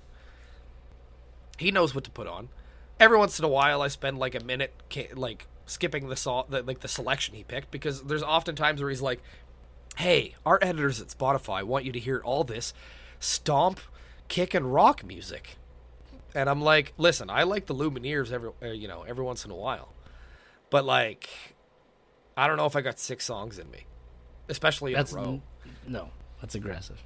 he 1.57 1.71
knows 1.71 1.95
what 1.95 2.03
to 2.03 2.11
put 2.11 2.27
on. 2.27 2.49
Every 2.99 3.17
once 3.17 3.39
in 3.39 3.45
a 3.45 3.47
while, 3.47 3.81
I 3.81 3.87
spend 3.87 4.19
like 4.19 4.35
a 4.35 4.43
minute 4.43 4.73
like 5.15 5.47
skipping 5.65 6.09
the, 6.09 6.17
so- 6.17 6.45
the 6.49 6.61
like 6.61 6.81
the 6.81 6.89
selection 6.89 7.33
he 7.33 7.43
picked 7.43 7.71
because 7.71 8.03
there's 8.03 8.21
often 8.21 8.55
times 8.55 8.81
where 8.81 8.89
he's 8.89 9.01
like, 9.01 9.21
"Hey, 9.95 10.35
our 10.45 10.59
editors 10.61 10.99
at 10.99 11.07
Spotify 11.07 11.63
want 11.63 11.85
you 11.85 11.93
to 11.93 11.99
hear 11.99 12.19
all 12.23 12.43
this 12.43 12.73
stomp, 13.21 13.79
kick, 14.27 14.53
and 14.53 14.73
rock 14.73 15.05
music," 15.05 15.55
and 16.35 16.49
I'm 16.49 16.61
like, 16.61 16.91
"Listen, 16.97 17.29
I 17.29 17.43
like 17.43 17.67
the 17.67 17.73
Lumineers 17.73 18.33
every 18.33 18.51
uh, 18.61 18.65
you 18.67 18.89
know 18.89 19.03
every 19.07 19.23
once 19.23 19.45
in 19.45 19.51
a 19.51 19.55
while, 19.55 19.93
but 20.69 20.83
like, 20.83 21.29
I 22.35 22.47
don't 22.47 22.57
know 22.57 22.65
if 22.65 22.75
I 22.75 22.81
got 22.81 22.99
six 22.99 23.23
songs 23.25 23.57
in 23.57 23.71
me, 23.71 23.85
especially 24.51 24.91
in 24.93 24.97
That's 24.97 25.13
a 25.13 25.15
row." 25.17 25.41
no, 25.87 26.09
that's 26.39 26.53
aggressive. 26.55 27.01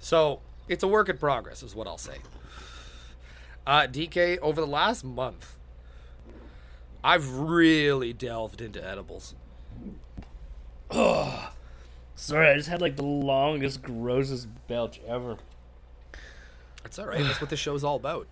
So 0.00 0.40
it's 0.68 0.82
a 0.82 0.88
work 0.88 1.08
in 1.08 1.18
progress, 1.18 1.62
is 1.62 1.74
what 1.74 1.86
I'll 1.86 1.98
say. 1.98 2.18
Uh, 3.66 3.82
DK, 3.82 4.38
over 4.40 4.60
the 4.60 4.66
last 4.66 5.04
month, 5.04 5.56
I've 7.04 7.28
really 7.38 8.12
delved 8.12 8.60
into 8.60 8.84
edibles. 8.84 9.34
Oh, 10.90 11.52
Sorry, 12.14 12.48
I 12.50 12.56
just 12.56 12.68
had 12.68 12.80
like 12.80 12.96
the 12.96 13.02
longest, 13.04 13.82
grossest 13.82 14.46
belch 14.68 15.00
ever. 15.06 15.38
That's 16.82 16.98
all 16.98 17.06
right. 17.06 17.22
That's 17.22 17.40
what 17.40 17.50
this 17.50 17.58
show's 17.60 17.82
all 17.84 17.96
about. 17.96 18.26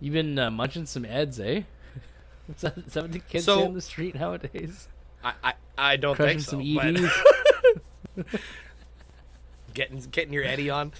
You've 0.00 0.14
been 0.14 0.38
uh, 0.38 0.50
munching 0.50 0.86
some 0.86 1.04
eds, 1.04 1.38
eh? 1.40 1.62
Is 2.48 2.60
that, 2.62 2.78
is 2.78 2.92
that 2.92 3.02
what 3.02 3.12
the 3.12 3.18
kids 3.18 3.44
So- 3.44 3.58
say 3.58 3.64
on 3.66 3.74
the 3.74 3.80
street 3.80 4.14
nowadays? 4.14 4.88
I 5.26 5.32
I, 5.42 5.54
I 5.78 5.96
don't 5.96 6.16
Crushing 6.16 6.38
think 6.38 6.48
so. 6.48 6.50
some 6.52 8.26
EDs. 8.26 8.32
getting 9.74 10.00
getting 10.10 10.32
your 10.32 10.44
Eddie 10.44 10.70
on. 10.70 10.92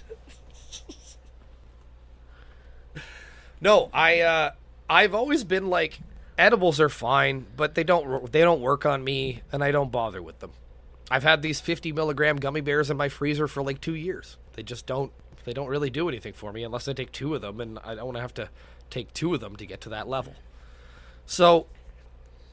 no, 3.61 3.89
I 3.93 4.21
uh, 4.21 4.51
I've 4.89 5.15
always 5.15 5.43
been 5.43 5.69
like 5.69 5.99
edibles 6.37 6.79
are 6.79 6.89
fine, 6.89 7.45
but 7.55 7.75
they 7.75 7.83
don't 7.83 8.31
they 8.31 8.41
don't 8.41 8.61
work 8.61 8.85
on 8.85 9.03
me, 9.03 9.41
and 9.51 9.63
I 9.63 9.71
don't 9.71 9.91
bother 9.91 10.21
with 10.21 10.39
them. 10.39 10.51
I've 11.09 11.23
had 11.23 11.41
these 11.41 11.61
50 11.61 11.93
milligram 11.93 12.35
gummy 12.35 12.59
bears 12.59 12.89
in 12.91 12.97
my 12.97 13.07
freezer 13.07 13.47
for 13.47 13.63
like 13.63 13.79
two 13.79 13.95
years. 13.95 14.37
They 14.53 14.63
just 14.63 14.85
don't 14.85 15.11
They 15.45 15.53
don't 15.53 15.69
really 15.69 15.89
do 15.89 16.09
anything 16.09 16.33
for 16.33 16.51
me 16.51 16.63
unless 16.63 16.87
I 16.87 16.93
take 16.93 17.11
two 17.13 17.33
of 17.33 17.41
them, 17.41 17.61
and 17.61 17.79
I 17.79 17.95
don't 17.95 18.05
want 18.05 18.17
to 18.17 18.21
have 18.21 18.33
to 18.35 18.49
take 18.89 19.13
two 19.13 19.33
of 19.33 19.39
them 19.39 19.55
to 19.55 19.65
get 19.65 19.81
to 19.81 19.89
that 19.89 20.07
level. 20.07 20.35
So 21.25 21.67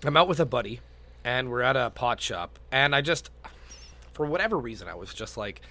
I'm 0.05 0.17
out 0.17 0.29
with 0.29 0.41
a 0.41 0.47
buddy, 0.47 0.81
and 1.25 1.51
we're 1.51 1.63
at 1.63 1.77
a 1.77 1.91
pot 1.91 2.21
shop, 2.21 2.59
and 2.71 2.95
I 2.95 3.01
just, 3.01 3.31
for 4.13 4.27
whatever 4.27 4.59
reason, 4.59 4.89
I 4.89 4.95
was 4.95 5.13
just 5.15 5.37
like, 5.37 5.63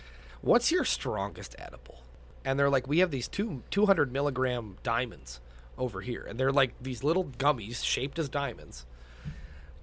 "What's 0.42 0.72
your 0.72 0.84
strongest 0.84 1.56
edible?" 1.60 2.02
And 2.44 2.60
they're 2.60 2.70
like, 2.70 2.88
"We 2.88 3.00
have 3.00 3.12
these 3.12 3.28
two 3.28 3.64
200 3.70 4.12
milligram 4.12 4.78
diamonds 4.84 5.40
over 5.78 6.02
here, 6.02 6.26
and 6.28 6.40
they're 6.40 6.52
like 6.52 6.74
these 6.82 7.04
little 7.04 7.26
gummies 7.26 7.84
shaped 7.84 8.18
as 8.20 8.30
diamonds." 8.30 8.86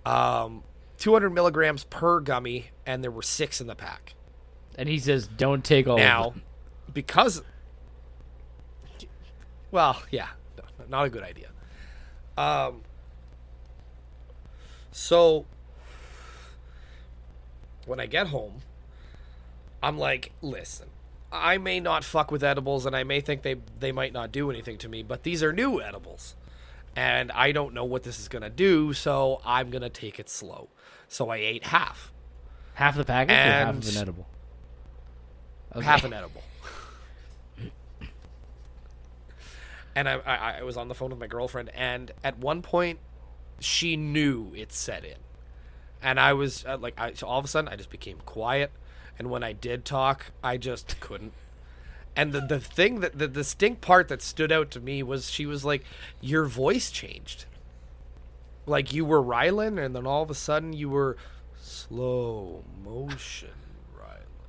Um, 0.05 0.65
200 0.99 1.31
milligrams 1.31 1.85
per 1.85 2.21
gummy, 2.21 2.71
and 2.85 3.03
there 3.03 3.11
were 3.11 3.23
six 3.23 3.61
in 3.61 3.67
the 3.67 3.75
pack. 3.75 4.15
And 4.77 4.89
he 4.89 4.99
says, 4.99 5.27
"Don't 5.27 5.65
take 5.65 5.87
all." 5.87 5.97
Now, 5.97 6.25
of 6.29 6.35
them. 6.35 6.43
because, 6.93 7.43
well, 9.71 10.03
yeah, 10.11 10.29
not 10.89 11.07
a 11.07 11.11
good 11.11 11.23
idea. 11.23 11.49
Um, 12.37 12.83
so 14.91 15.47
when 17.91 17.99
I 17.99 18.07
get 18.07 18.29
home, 18.29 18.63
I'm 19.83 19.99
like, 19.99 20.31
listen, 20.41 20.89
I 21.33 21.59
may 21.59 21.81
not 21.81 22.05
fuck 22.05 22.31
with 22.31 22.45
edibles, 22.45 22.87
and 22.87 22.95
I 22.95 23.03
may 23.03 23.21
think 23.21 23.43
they 23.43 23.57
they 23.79 23.91
might 23.91 24.13
not 24.13 24.31
do 24.31 24.49
anything 24.49 24.79
to 24.79 24.89
me, 24.89 25.03
but 25.03 25.25
these 25.25 25.43
are 25.43 25.53
new 25.53 25.83
edibles, 25.83 26.37
and 26.95 27.33
I 27.33 27.51
don't 27.51 27.75
know 27.75 27.85
what 27.85 28.05
this 28.05 28.21
is 28.21 28.29
gonna 28.29 28.49
do, 28.49 28.93
so 28.93 29.43
I'm 29.45 29.71
gonna 29.71 29.91
take 29.91 30.21
it 30.21 30.31
slow. 30.31 30.69
So 31.09 31.31
I 31.31 31.39
ate 31.39 31.65
half, 31.65 32.13
half 32.75 32.97
the 32.97 33.05
package 33.05 33.33
or 33.33 33.51
half 33.51 33.77
of 33.77 33.89
an 33.89 33.97
edible. 33.97 34.27
Okay. 35.75 35.85
half 35.85 36.05
an 36.05 36.13
edible. 36.21 36.43
and 39.97 40.09
I, 40.09 40.15
I, 40.25 40.59
I 40.59 40.63
was 40.63 40.77
on 40.77 40.87
the 40.87 40.95
phone 40.95 41.11
with 41.11 41.19
my 41.19 41.27
girlfriend, 41.27 41.71
and 41.75 42.13
at 42.23 42.39
one 42.39 42.63
point, 42.63 43.01
she 43.59 43.97
knew 43.97 44.53
it 44.55 44.73
set 44.73 45.05
in, 45.05 45.17
and 46.03 46.19
I 46.19 46.33
was 46.33 46.65
uh, 46.67 46.79
like, 46.79 46.99
I 46.99 47.15
so 47.15 47.27
all 47.27 47.39
of 47.39 47.45
a 47.45 47.49
sudden, 47.49 47.69
I 47.69 47.77
just 47.77 47.91
became 47.91 48.19
quiet, 48.27 48.71
and 49.19 49.31
when 49.31 49.43
I 49.43 49.53
did 49.53 49.85
talk, 49.85 50.27
I 50.43 50.57
just 50.57 50.99
couldn't. 51.01 51.33
And 52.17 52.33
the 52.33 52.41
the 52.41 52.61
thing 52.61 53.01
that 53.01 53.19
the 53.19 53.29
distinct 53.29 53.81
part 53.81 54.09
that 54.09 54.23
stood 54.23 54.53
out 54.53 54.71
to 54.73 54.81
me 54.81 55.03
was 55.03 55.31
she 55.31 55.47
was 55.47 55.65
like, 55.65 55.85
"Your 56.21 56.45
voice 56.47 56.91
changed." 56.91 57.47
Like 58.67 58.93
you 58.93 59.05
were 59.05 59.23
Rylan, 59.23 59.83
and 59.83 59.97
then 59.97 60.07
all 60.07 60.23
of 60.23 60.31
a 60.31 60.35
sudden 60.35 60.73
you 60.73 60.89
were 60.89 61.17
slow 61.57 62.65
motion 62.85 63.51
Rylan 63.97 64.41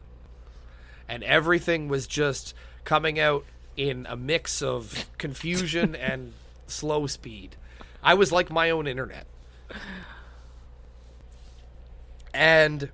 and 1.11 1.23
everything 1.23 1.89
was 1.89 2.07
just 2.07 2.53
coming 2.85 3.19
out 3.19 3.43
in 3.75 4.07
a 4.09 4.15
mix 4.15 4.61
of 4.61 5.09
confusion 5.17 5.93
and 6.09 6.31
slow 6.67 7.05
speed. 7.05 7.57
I 8.01 8.13
was 8.13 8.31
like 8.31 8.49
my 8.49 8.69
own 8.69 8.87
internet. 8.87 9.27
And 12.33 12.89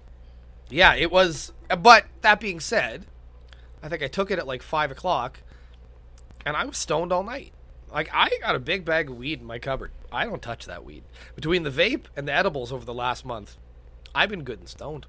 yeah, 0.70 0.96
it 0.96 1.12
was. 1.12 1.54
But 1.70 2.06
that 2.22 2.40
being 2.40 2.60
said, 2.60 3.06
I 3.82 3.90
think 3.90 4.04
I 4.04 4.08
took 4.08 4.32
it 4.32 4.40
at 4.40 4.48
like 4.48 4.62
five 4.62 4.92
o'clock, 4.92 5.42
and 6.46 6.56
I 6.56 6.66
was 6.66 6.78
stoned 6.78 7.12
all 7.12 7.24
night. 7.24 7.54
Like 7.92 8.10
I 8.14 8.30
got 8.42 8.56
a 8.56 8.60
big 8.60 8.86
bag 8.86 9.10
of 9.10 9.18
weed 9.18 9.40
in 9.40 9.46
my 9.46 9.60
cupboard. 9.60 9.92
I 10.12 10.26
don't 10.26 10.42
touch 10.42 10.66
that 10.66 10.84
weed. 10.84 11.04
Between 11.36 11.64
the 11.64 11.70
vape 11.70 12.06
and 12.16 12.28
the 12.28 12.34
edibles 12.34 12.72
over 12.72 12.86
the 12.86 12.94
last 12.94 13.26
month, 13.26 13.58
I've 14.14 14.30
been 14.30 14.44
good 14.44 14.60
and 14.60 14.68
stoned. 14.70 15.06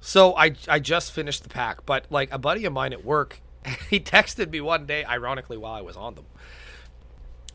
So 0.00 0.36
I 0.36 0.54
I 0.66 0.78
just 0.78 1.12
finished 1.12 1.42
the 1.42 1.48
pack, 1.48 1.86
but 1.86 2.06
like 2.10 2.32
a 2.32 2.38
buddy 2.38 2.64
of 2.64 2.72
mine 2.72 2.92
at 2.92 3.04
work, 3.04 3.40
he 3.90 4.00
texted 4.00 4.50
me 4.50 4.60
one 4.60 4.86
day, 4.86 5.04
ironically 5.04 5.56
while 5.56 5.74
I 5.74 5.80
was 5.80 5.96
on 5.96 6.16
them, 6.16 6.26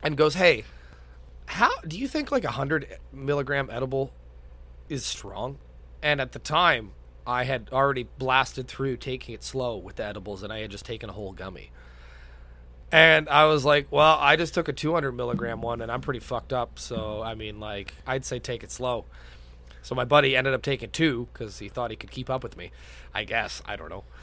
and 0.02 0.16
goes, 0.16 0.34
"Hey, 0.34 0.64
how 1.46 1.76
do 1.86 1.98
you 1.98 2.08
think 2.08 2.30
like 2.30 2.44
a 2.44 2.52
hundred 2.52 2.98
milligram 3.12 3.68
edible 3.70 4.12
is 4.88 5.04
strong?" 5.04 5.58
And 6.02 6.20
at 6.20 6.32
the 6.32 6.38
time, 6.38 6.92
I 7.26 7.44
had 7.44 7.68
already 7.72 8.08
blasted 8.18 8.68
through 8.68 8.96
taking 8.98 9.34
it 9.34 9.44
slow 9.44 9.76
with 9.76 9.96
the 9.96 10.04
edibles, 10.04 10.42
and 10.42 10.52
I 10.52 10.60
had 10.60 10.70
just 10.70 10.86
taken 10.86 11.10
a 11.10 11.12
whole 11.12 11.32
gummy. 11.32 11.70
And 12.90 13.28
I 13.28 13.44
was 13.44 13.64
like, 13.64 13.86
"Well, 13.90 14.16
I 14.18 14.36
just 14.36 14.54
took 14.54 14.68
a 14.68 14.72
200 14.72 15.12
milligram 15.12 15.60
one, 15.60 15.82
and 15.82 15.92
I'm 15.92 16.00
pretty 16.00 16.20
fucked 16.20 16.52
up. 16.52 16.78
So 16.78 17.22
I 17.22 17.34
mean, 17.34 17.60
like, 17.60 17.94
I'd 18.06 18.24
say 18.24 18.38
take 18.38 18.62
it 18.62 18.70
slow." 18.70 19.04
So 19.82 19.94
my 19.94 20.04
buddy 20.04 20.36
ended 20.36 20.54
up 20.54 20.62
taking 20.62 20.90
two 20.90 21.28
because 21.32 21.58
he 21.58 21.68
thought 21.68 21.90
he 21.90 21.96
could 21.96 22.10
keep 22.10 22.28
up 22.30 22.42
with 22.42 22.56
me. 22.56 22.72
I 23.14 23.24
guess 23.24 23.62
I 23.66 23.76
don't 23.76 23.88
know. 23.90 24.04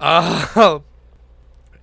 Uh, 0.00 0.80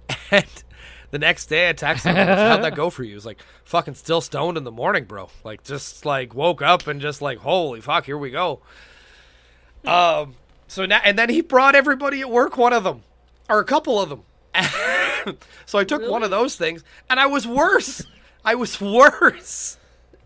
and 0.32 0.64
the 1.12 1.20
next 1.20 1.48
day 1.48 1.70
I 1.70 1.74
texted 1.74 2.16
him, 2.16 2.28
"How'd 2.28 2.64
that 2.64 2.76
go 2.76 2.90
for 2.90 3.04
you?" 3.04 3.10
He 3.10 3.16
was 3.16 3.26
like, 3.26 3.40
"Fucking 3.64 3.96
still 3.96 4.22
stoned 4.22 4.58
in 4.58 4.64
the 4.64 4.72
morning, 4.72 5.06
bro. 5.06 5.30
Like 5.44 5.64
just 5.64 6.06
like 6.06 6.34
woke 6.34 6.62
up 6.62 6.88
and 6.88 7.00
just 7.02 7.22
like 7.22 7.40
holy 7.40 7.82
fuck, 7.82 8.06
here 8.06 8.18
we 8.18 8.32
go." 8.32 8.62
Um. 9.86 10.36
So 10.68 10.86
now 10.86 11.02
and 11.04 11.18
then 11.18 11.30
he 11.30 11.42
brought 11.42 11.76
everybody 11.76 12.22
at 12.22 12.30
work 12.30 12.58
one 12.58 12.74
of 12.74 12.84
them, 12.84 13.02
or 13.50 13.60
a 13.60 13.66
couple 13.66 14.00
of 14.02 14.10
them. 14.10 14.24
so 15.66 15.80
I 15.80 15.84
took 15.84 16.08
one 16.10 16.24
of 16.24 16.30
those 16.32 16.56
things, 16.56 16.84
and 17.10 17.20
I 17.20 17.26
was 17.26 17.48
worse. 17.48 18.04
I 18.46 18.56
was 18.56 18.80
worse. 18.80 19.78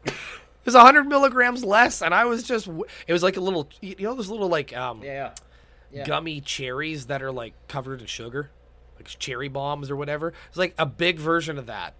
It 0.06 0.67
was 0.67 0.76
100 0.76 1.06
milligrams 1.06 1.63
less, 1.63 2.02
and 2.02 2.13
I 2.13 2.26
was 2.26 2.43
just. 2.43 2.67
It 3.08 3.12
was 3.13 3.22
like 3.24 3.36
a 3.38 3.41
little, 3.41 3.67
you 3.82 3.96
know, 4.00 4.15
those 4.15 4.30
little 4.30 4.48
like 4.48 4.76
um, 4.76 5.04
Yeah. 5.04 5.32
Yeah. 5.91 6.06
gummy 6.06 6.41
cherries 6.41 7.08
that 7.08 7.22
are 7.22 7.32
like 7.32 7.54
covered 7.67 8.02
in 8.02 8.08
sugar, 8.08 8.50
like 9.03 9.19
cherry 9.19 9.47
bombs 9.47 9.91
or 9.91 9.95
whatever. 9.95 10.33
It's 10.49 10.57
like 10.57 10.75
a 10.77 10.85
big 10.85 11.19
version 11.19 11.57
of 11.57 11.65
that, 11.67 11.93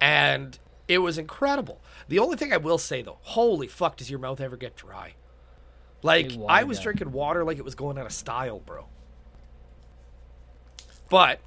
and 0.00 0.58
it 0.88 0.98
was 0.98 1.18
incredible. 1.18 1.80
The 2.08 2.18
only 2.18 2.36
thing 2.36 2.52
I 2.52 2.58
will 2.58 2.78
say 2.78 3.02
though, 3.02 3.18
holy 3.22 3.66
fuck, 3.66 3.96
does 3.96 4.10
your 4.10 4.18
mouth 4.18 4.40
ever 4.40 4.56
get 4.56 4.76
dry? 4.76 5.14
Like 6.02 6.32
I 6.48 6.64
was 6.64 6.80
drinking 6.80 7.12
water 7.12 7.44
like 7.44 7.58
it 7.58 7.64
was 7.64 7.74
going 7.74 7.96
out 7.96 8.06
of 8.06 8.12
style, 8.12 8.58
bro. 8.58 8.86
But, 11.08 11.40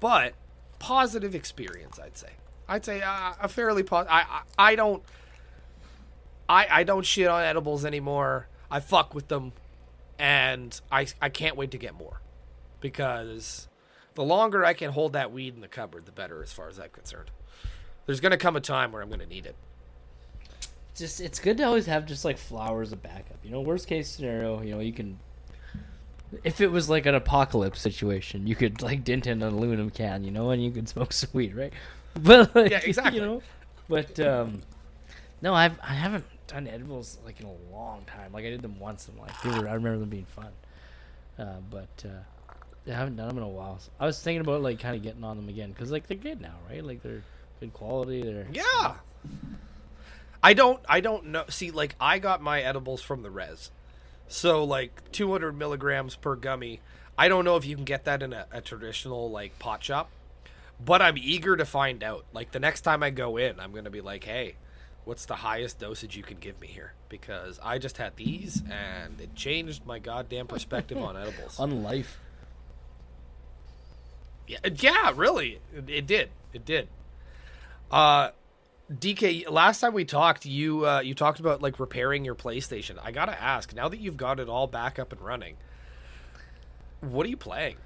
but 0.00 0.34
positive 0.78 1.34
experience, 1.34 1.98
I'd 1.98 2.16
say. 2.16 2.30
I'd 2.68 2.84
say 2.84 3.02
uh, 3.02 3.32
a 3.40 3.48
fairly 3.48 3.82
positive. 3.82 4.12
I, 4.12 4.20
I 4.58 4.72
I 4.72 4.74
don't. 4.76 5.02
I 6.48 6.66
I 6.70 6.84
don't 6.84 7.04
shit 7.04 7.26
on 7.26 7.42
edibles 7.42 7.84
anymore. 7.84 8.46
I 8.70 8.80
fuck 8.80 9.14
with 9.14 9.28
them, 9.28 9.52
and 10.18 10.78
I 10.92 11.06
I 11.20 11.28
can't 11.28 11.56
wait 11.56 11.70
to 11.72 11.78
get 11.78 11.94
more, 11.94 12.20
because 12.80 13.68
the 14.14 14.24
longer 14.24 14.64
I 14.64 14.74
can 14.74 14.90
hold 14.92 15.12
that 15.12 15.32
weed 15.32 15.54
in 15.54 15.60
the 15.60 15.68
cupboard, 15.68 16.06
the 16.06 16.12
better, 16.12 16.42
as 16.42 16.52
far 16.52 16.68
as 16.68 16.78
I'm 16.78 16.90
concerned. 16.90 17.30
There's 18.06 18.20
gonna 18.20 18.38
come 18.38 18.56
a 18.56 18.60
time 18.60 18.90
where 18.92 19.02
I'm 19.02 19.10
gonna 19.10 19.26
need 19.26 19.46
it. 19.46 19.54
just 20.96 21.20
it's 21.20 21.38
good 21.38 21.56
to 21.58 21.64
always 21.64 21.86
have 21.86 22.06
just 22.06 22.24
like 22.24 22.38
flowers 22.38 22.92
of 22.92 23.02
backup. 23.02 23.38
You 23.44 23.50
know, 23.50 23.60
worst 23.60 23.86
case 23.86 24.08
scenario, 24.08 24.62
you 24.62 24.74
know, 24.74 24.80
you 24.80 24.92
can. 24.92 25.18
If 26.44 26.60
it 26.60 26.68
was 26.70 26.90
like 26.90 27.06
an 27.06 27.14
apocalypse 27.14 27.80
situation, 27.80 28.46
you 28.46 28.54
could 28.54 28.82
like 28.82 29.04
dent 29.04 29.26
in 29.26 29.42
an 29.42 29.52
aluminum 29.54 29.90
can, 29.90 30.24
you 30.24 30.30
know, 30.30 30.50
and 30.50 30.62
you 30.62 30.70
could 30.70 30.88
smoke 30.88 31.12
some 31.14 31.30
weed, 31.32 31.54
right? 31.54 31.72
But 32.20 32.54
like, 32.54 32.70
Yeah, 32.70 32.80
exactly. 32.84 33.20
You 33.20 33.26
know, 33.26 33.42
but 33.88 34.18
um, 34.20 34.62
no, 35.40 35.54
I've 35.54 35.78
I 35.80 35.94
haven't 35.94 36.24
done 36.46 36.66
edibles 36.66 37.18
like 37.24 37.40
in 37.40 37.46
a 37.46 37.74
long 37.74 38.04
time. 38.06 38.32
Like 38.32 38.44
I 38.44 38.50
did 38.50 38.62
them 38.62 38.80
once, 38.80 39.08
and 39.08 39.18
like 39.18 39.44
were, 39.44 39.68
I 39.68 39.74
remember 39.74 39.98
them 39.98 40.08
being 40.08 40.26
fun. 40.26 40.52
Uh, 41.38 41.60
but 41.70 42.04
uh, 42.04 42.22
I 42.88 42.92
haven't 42.92 43.16
done 43.16 43.28
them 43.28 43.38
in 43.38 43.42
a 43.42 43.48
while. 43.48 43.78
So 43.80 43.90
I 44.00 44.06
was 44.06 44.20
thinking 44.20 44.40
about 44.40 44.62
like 44.62 44.78
kind 44.80 44.96
of 44.96 45.02
getting 45.02 45.24
on 45.24 45.36
them 45.36 45.48
again 45.48 45.70
because 45.70 45.90
like 45.90 46.06
they're 46.06 46.16
good 46.16 46.40
now, 46.40 46.54
right? 46.68 46.84
Like 46.84 47.02
they're 47.02 47.22
good 47.60 47.72
quality. 47.72 48.22
They're 48.22 48.46
Yeah. 48.52 48.94
I 50.42 50.54
don't 50.54 50.80
I 50.88 51.00
don't 51.00 51.26
know 51.26 51.44
see 51.48 51.70
like 51.70 51.96
I 52.00 52.18
got 52.18 52.40
my 52.40 52.60
edibles 52.60 53.02
from 53.02 53.22
the 53.22 53.30
res. 53.30 53.70
So 54.28 54.64
like 54.64 55.10
200 55.12 55.52
milligrams 55.52 56.14
per 56.16 56.36
gummy. 56.36 56.80
I 57.16 57.28
don't 57.28 57.44
know 57.44 57.56
if 57.56 57.64
you 57.64 57.74
can 57.74 57.84
get 57.84 58.04
that 58.04 58.22
in 58.22 58.32
a, 58.32 58.46
a 58.52 58.60
traditional 58.60 59.30
like 59.30 59.58
pot 59.58 59.82
shop, 59.82 60.10
but 60.84 61.02
I'm 61.02 61.18
eager 61.18 61.56
to 61.56 61.64
find 61.64 62.04
out. 62.04 62.24
Like 62.32 62.52
the 62.52 62.60
next 62.60 62.82
time 62.82 63.02
I 63.02 63.10
go 63.10 63.36
in, 63.36 63.58
I'm 63.58 63.72
gonna 63.72 63.90
be 63.90 64.00
like, 64.00 64.24
hey, 64.24 64.54
what's 65.04 65.24
the 65.26 65.34
highest 65.36 65.78
dosage 65.80 66.16
you 66.16 66.22
can 66.22 66.38
give 66.38 66.60
me 66.60 66.68
here? 66.68 66.92
Because 67.08 67.58
I 67.62 67.78
just 67.78 67.96
had 67.96 68.14
these 68.16 68.62
and 68.70 69.20
it 69.20 69.34
changed 69.34 69.84
my 69.86 69.98
goddamn 69.98 70.46
perspective 70.46 70.98
on 71.02 71.16
edibles. 71.16 71.58
on 71.58 71.82
life. 71.82 72.18
Yeah, 74.48 74.58
yeah, 74.76 75.12
really, 75.14 75.60
it, 75.74 75.88
it 75.88 76.06
did. 76.06 76.30
It 76.52 76.64
did. 76.64 76.88
Uh, 77.90 78.30
DK, 78.90 79.48
last 79.50 79.80
time 79.80 79.92
we 79.92 80.04
talked, 80.04 80.46
you 80.46 80.86
uh, 80.86 81.00
you 81.00 81.14
talked 81.14 81.40
about 81.40 81.60
like 81.60 81.78
repairing 81.78 82.24
your 82.24 82.34
PlayStation. 82.34 82.96
I 83.02 83.12
gotta 83.12 83.40
ask, 83.40 83.74
now 83.74 83.88
that 83.88 84.00
you've 84.00 84.16
got 84.16 84.40
it 84.40 84.48
all 84.48 84.66
back 84.66 84.98
up 84.98 85.12
and 85.12 85.20
running, 85.20 85.56
what 87.00 87.26
are 87.26 87.28
you 87.28 87.36
playing? 87.36 87.76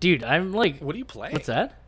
Dude, 0.00 0.22
I'm 0.22 0.52
like, 0.52 0.80
What 0.80 0.94
are 0.94 0.98
you 0.98 1.04
playing? 1.04 1.32
what's 1.32 1.46
that? 1.46 1.80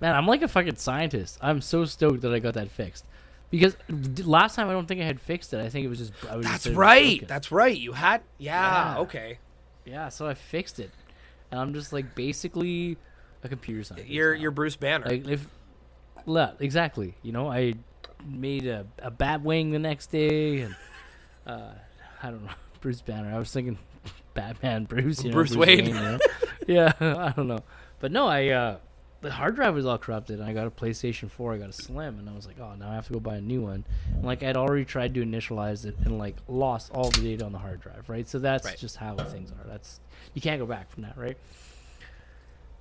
Man, 0.00 0.14
I'm 0.14 0.26
like 0.26 0.42
a 0.42 0.48
fucking 0.48 0.76
scientist. 0.76 1.38
I'm 1.40 1.60
so 1.60 1.84
stoked 1.84 2.22
that 2.22 2.32
I 2.32 2.38
got 2.38 2.54
that 2.54 2.70
fixed. 2.70 3.04
Because 3.50 3.76
last 4.24 4.56
time 4.56 4.68
I 4.68 4.72
don't 4.72 4.86
think 4.86 5.00
I 5.00 5.04
had 5.04 5.20
fixed 5.20 5.54
it. 5.54 5.60
I 5.60 5.68
think 5.68 5.84
it 5.84 5.88
was 5.88 5.98
just. 5.98 6.12
I 6.28 6.36
was 6.36 6.46
That's 6.46 6.66
was 6.66 6.74
right. 6.74 7.26
That's 7.26 7.52
right. 7.52 7.76
You 7.76 7.92
had. 7.92 8.22
Yeah. 8.38 8.94
Yeah. 8.94 9.00
Okay. 9.00 9.38
Yeah, 9.84 10.08
so 10.08 10.26
I 10.26 10.34
fixed 10.34 10.80
it. 10.80 10.90
And 11.50 11.60
I'm 11.60 11.74
just 11.74 11.92
like 11.92 12.14
basically 12.14 12.96
a 13.42 13.48
computer 13.48 13.84
scientist. 13.84 14.10
You're 14.10 14.34
now. 14.34 14.40
you're 14.42 14.50
Bruce 14.50 14.76
Banner. 14.76 15.06
like 15.06 15.26
if, 15.26 15.46
yeah, 16.26 16.52
exactly. 16.58 17.14
You 17.22 17.32
know, 17.32 17.50
I 17.50 17.74
made 18.24 18.66
a 18.66 18.86
a 18.98 19.10
bat 19.10 19.42
wing 19.42 19.70
the 19.70 19.78
next 19.78 20.08
day, 20.08 20.60
and 20.60 20.76
uh, 21.46 21.72
I 22.22 22.30
don't 22.30 22.44
know 22.44 22.52
Bruce 22.80 23.02
Banner. 23.02 23.34
I 23.34 23.38
was 23.38 23.50
thinking 23.50 23.78
Batman 24.34 24.84
Bruce. 24.84 25.22
You 25.22 25.30
know, 25.30 25.34
Bruce 25.34 25.56
Wayne. 25.56 25.86
you 25.86 25.94
know? 25.94 26.18
yeah, 26.66 26.92
I 27.00 27.32
don't 27.36 27.48
know, 27.48 27.60
but 28.00 28.12
no, 28.12 28.26
I 28.26 28.48
uh, 28.48 28.76
the 29.26 29.32
hard 29.32 29.56
drive 29.56 29.74
was 29.74 29.84
all 29.86 29.98
corrupted. 29.98 30.40
And 30.40 30.48
I 30.48 30.52
got 30.52 30.66
a 30.66 30.70
PlayStation 30.70 31.30
4. 31.30 31.54
I 31.54 31.58
got 31.58 31.68
a 31.68 31.72
Slim, 31.72 32.18
and 32.18 32.28
I 32.28 32.32
was 32.32 32.46
like, 32.46 32.58
oh, 32.60 32.74
now 32.76 32.90
I 32.90 32.94
have 32.94 33.06
to 33.08 33.12
go 33.12 33.20
buy 33.20 33.36
a 33.36 33.40
new 33.40 33.60
one. 33.62 33.84
And 34.14 34.24
like 34.24 34.42
I'd 34.42 34.56
already 34.56 34.84
tried 34.84 35.14
to 35.14 35.24
initialize 35.24 35.84
it 35.84 35.96
and 36.04 36.18
like 36.18 36.36
lost 36.48 36.90
all 36.92 37.10
the 37.10 37.20
data 37.20 37.44
on 37.44 37.52
the 37.52 37.58
hard 37.58 37.80
drive, 37.80 38.08
right? 38.08 38.26
So 38.28 38.38
that's 38.38 38.64
Right. 38.64 38.78
just 38.78 38.96
how 38.96 39.16
things 39.16 39.50
are. 39.52 39.68
That's 39.68 40.00
you 40.34 40.40
can't 40.40 40.60
go 40.60 40.66
back 40.66 40.90
from 40.90 41.02
that, 41.02 41.16
right? 41.16 41.36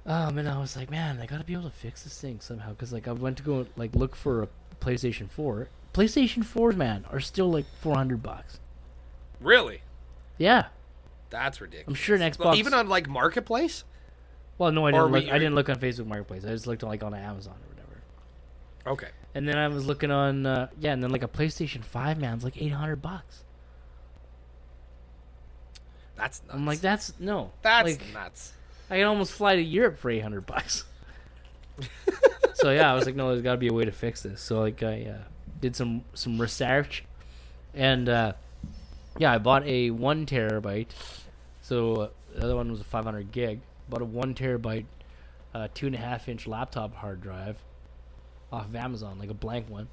Um, 0.06 0.38
and 0.38 0.48
I 0.48 0.60
was 0.60 0.76
like, 0.76 0.92
man, 0.92 1.20
I 1.20 1.26
gotta 1.26 1.44
be 1.44 1.54
able 1.54 1.64
to 1.64 1.76
fix 1.76 2.04
this 2.04 2.20
thing 2.22 2.40
somehow. 2.40 2.74
Cause 2.76 2.94
like 2.94 3.08
I 3.08 3.12
went 3.12 3.38
to 3.38 3.44
go 3.44 3.66
like 3.76 3.96
look 3.96 4.16
for 4.16 4.44
a 4.44 4.48
PlayStation 4.80 5.30
4. 5.30 5.68
PlayStation 5.94 6.44
4s, 6.46 6.76
man, 6.76 7.06
are 7.12 7.20
still 7.20 7.50
like 7.52 7.66
400 7.82 8.22
bucks. 8.22 8.60
really? 9.40 9.82
Yeah. 10.38 10.68
That's 11.32 11.60
ridiculous. 11.60 11.88
I'm 11.88 11.96
sure 11.96 12.16
an 12.16 12.22
Well, 12.22 12.54
Xbox- 12.54 12.58
even 12.58 12.74
on 12.74 12.88
like 12.88 13.08
marketplace. 13.10 13.84
Well, 14.58 14.72
no, 14.72 14.86
I 14.86 14.92
didn't 14.92 15.12
look. 15.12 15.26
I 15.26 15.38
didn't 15.38 15.56
look 15.56 15.70
on 15.70 15.78
Facebook 15.78 16.08
Marketplace. 16.08 16.46
I 16.46 16.50
just 16.50 16.68
looked 16.68 16.84
on 16.84 16.90
like 16.90 17.04
on 17.04 17.14
Amazon 17.14 17.56
or 17.56 17.70
whatever. 17.70 18.02
Okay. 18.88 19.10
And 19.34 19.48
then 19.48 19.58
I 19.58 19.68
was 19.68 19.86
looking 19.86 20.12
on 20.12 20.46
uh, 20.46 20.70
yeah, 20.80 20.94
and 20.94 21.04
then 21.04 21.12
like 21.12 21.24
a 21.24 21.28
PlayStation 21.28 21.84
5, 21.84 22.20
man's 22.20 22.44
like 22.44 22.62
800 22.62 23.02
bucks. 23.02 23.44
That's 26.16 26.42
nuts. 26.44 26.54
I'm 26.54 26.66
like, 26.66 26.80
that's 26.80 27.14
no. 27.20 27.52
that's 27.62 27.90
like, 27.90 28.14
nuts. 28.14 28.54
I 28.90 28.98
can 28.98 29.08
almost 29.08 29.34
fly 29.34 29.56
to 29.56 29.62
Europe 29.62 29.98
for 29.98 30.10
800 30.10 30.46
bucks. 30.46 30.86
so 32.54 32.72
yeah, 32.72 32.90
I 32.90 32.96
was 32.96 33.06
like, 33.06 33.16
no, 33.16 33.30
there's 33.30 33.42
got 33.42 33.54
to 33.54 33.58
be 33.58 33.68
a 33.68 33.74
way 33.74 33.84
to 33.84 33.92
fix 33.92 34.24
this. 34.24 34.42
So 34.42 34.62
like, 34.62 34.82
I 34.82 35.04
uh, 35.04 35.24
did 35.60 35.76
some 35.76 36.04
some 36.14 36.40
research, 36.40 37.04
and 37.74 38.08
uh, 38.08 38.34
yeah, 39.18 39.34
I 39.34 39.38
bought 39.38 39.66
a 39.66 39.90
one 39.92 40.26
terabyte. 40.26 40.88
So 41.62 41.96
uh, 41.96 42.10
the 42.34 42.44
other 42.44 42.56
one 42.56 42.72
was 42.72 42.80
a 42.80 42.86
500 42.86 43.32
gig. 43.32 43.60
Bought 43.90 44.02
a 44.02 44.06
one 44.06 44.34
terabyte, 44.34 44.86
uh, 45.54 45.68
two 45.74 45.88
and 45.88 45.96
a 45.96 46.00
half 46.00 46.28
inch 46.28 46.48
laptop 46.48 46.96
hard 46.96 47.22
drive 47.22 47.58
off 48.52 48.66
of 48.66 48.76
Amazon, 48.76 49.20
like 49.20 49.30
a 49.30 49.36
blank 49.36 49.70
one. 49.70 49.88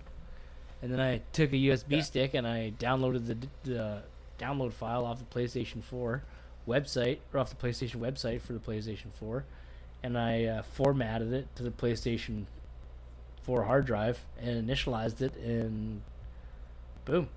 And 0.80 0.92
then 0.92 1.00
I 1.00 1.20
took 1.32 1.52
a 1.52 1.56
USB 1.56 2.02
stick 2.02 2.34
and 2.34 2.46
I 2.46 2.72
downloaded 2.78 3.26
the, 3.26 3.36
the 3.62 4.02
download 4.38 4.72
file 4.72 5.04
off 5.04 5.18
the 5.18 5.40
PlayStation 5.40 5.82
4 5.82 6.22
website 6.66 7.18
or 7.32 7.40
off 7.40 7.50
the 7.50 7.68
PlayStation 7.68 7.96
website 7.96 8.40
for 8.40 8.52
the 8.52 8.58
PlayStation 8.58 9.12
4, 9.14 9.44
and 10.02 10.18
I 10.18 10.44
uh, 10.44 10.62
formatted 10.62 11.32
it 11.32 11.54
to 11.56 11.62
the 11.62 11.70
PlayStation 11.70 12.44
4 13.42 13.64
hard 13.64 13.86
drive 13.86 14.24
and 14.40 14.68
initialized 14.68 15.20
it, 15.20 15.36
and 15.36 16.02
boom, 17.04 17.28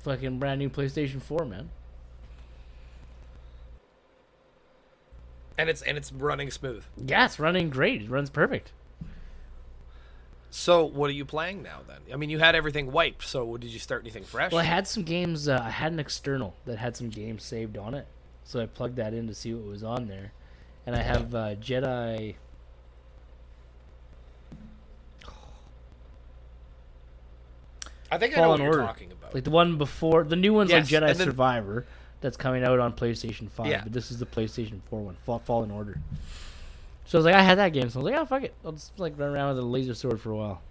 fucking 0.00 0.38
brand 0.38 0.60
new 0.60 0.70
PlayStation 0.70 1.20
4, 1.20 1.44
man. 1.44 1.70
And 5.58 5.68
it's 5.68 5.82
and 5.82 5.98
it's 5.98 6.12
running 6.12 6.50
smooth. 6.50 6.84
Yeah, 6.96 7.24
it's 7.26 7.38
running 7.40 7.68
great. 7.68 8.00
It 8.02 8.08
runs 8.10 8.30
perfect. 8.30 8.72
So 10.50 10.84
what 10.84 11.10
are 11.10 11.12
you 11.12 11.24
playing 11.26 11.62
now 11.62 11.80
then? 11.86 11.98
I 12.12 12.16
mean, 12.16 12.30
you 12.30 12.38
had 12.38 12.54
everything 12.54 12.90
wiped. 12.90 13.24
So 13.24 13.56
did 13.58 13.70
you 13.70 13.78
start 13.78 14.02
anything 14.02 14.24
fresh? 14.24 14.52
Well, 14.52 14.60
I 14.60 14.64
had 14.64 14.86
some 14.86 15.02
games. 15.02 15.48
Uh, 15.48 15.60
I 15.62 15.68
had 15.70 15.92
an 15.92 15.98
external 16.00 16.54
that 16.64 16.78
had 16.78 16.96
some 16.96 17.10
games 17.10 17.42
saved 17.42 17.76
on 17.76 17.92
it, 17.94 18.06
so 18.44 18.60
I 18.60 18.66
plugged 18.66 18.96
that 18.96 19.12
in 19.12 19.26
to 19.26 19.34
see 19.34 19.52
what 19.52 19.66
was 19.66 19.82
on 19.82 20.06
there, 20.06 20.32
and 20.86 20.94
I 20.96 21.02
have 21.02 21.34
uh, 21.34 21.54
Jedi. 21.56 22.36
I 28.10 28.16
think 28.18 28.36
I 28.36 28.40
know 28.40 28.48
what 28.50 28.58
Fallen 28.58 28.72
you're 28.72 28.80
talking 28.82 29.12
about. 29.12 29.34
like 29.34 29.44
the 29.44 29.50
one 29.50 29.76
before 29.76 30.24
the 30.24 30.36
new 30.36 30.54
one's 30.54 30.70
Yes, 30.70 30.90
like 30.90 31.02
Jedi 31.02 31.16
then- 31.16 31.26
Survivor, 31.26 31.86
that's 32.20 32.36
coming 32.36 32.64
out 32.64 32.78
on 32.80 32.92
PlayStation 32.92 33.48
Five, 33.50 33.66
Yeah. 33.68 33.82
but 33.82 33.92
this 33.92 34.10
is 34.10 34.18
the 34.18 34.26
PlayStation 34.26 34.80
Four 34.90 35.00
one, 35.02 35.16
Fall, 35.24 35.38
Fallen 35.40 35.70
Order. 35.70 35.98
So 37.04 37.16
I 37.16 37.20
was 37.20 37.24
like, 37.24 37.34
I 37.34 37.42
had 37.42 37.58
that 37.58 37.72
game, 37.72 37.88
so 37.90 38.00
I 38.00 38.02
was 38.02 38.12
like, 38.12 38.20
oh 38.20 38.26
fuck 38.26 38.42
it, 38.42 38.54
I'll 38.64 38.72
just 38.72 38.98
like 38.98 39.18
run 39.18 39.30
around 39.30 39.54
with 39.56 39.64
a 39.64 39.66
laser 39.66 39.94
sword 39.94 40.20
for 40.20 40.30
a 40.30 40.36
while. 40.36 40.62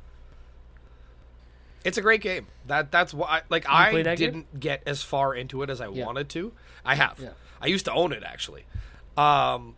It's 1.83 1.97
a 1.97 2.01
great 2.01 2.21
game. 2.21 2.47
That 2.65 2.91
that's 2.91 3.13
why 3.13 3.41
like 3.49 3.63
you 3.63 3.69
I 3.71 4.03
that 4.03 4.17
game? 4.17 4.31
didn't 4.31 4.59
get 4.59 4.83
as 4.85 5.03
far 5.03 5.33
into 5.33 5.61
it 5.63 5.69
as 5.69 5.79
I 5.79 5.87
Yeah. 5.87 6.05
wanted 6.05 6.27
to. 6.29 6.51
I 6.83 6.95
have. 6.95 7.17
Yeah. 7.19 7.29
I 7.61 7.67
used 7.67 7.85
to 7.85 7.93
own 7.93 8.11
it 8.11 8.23
actually. 8.23 8.65
Um 9.15 9.75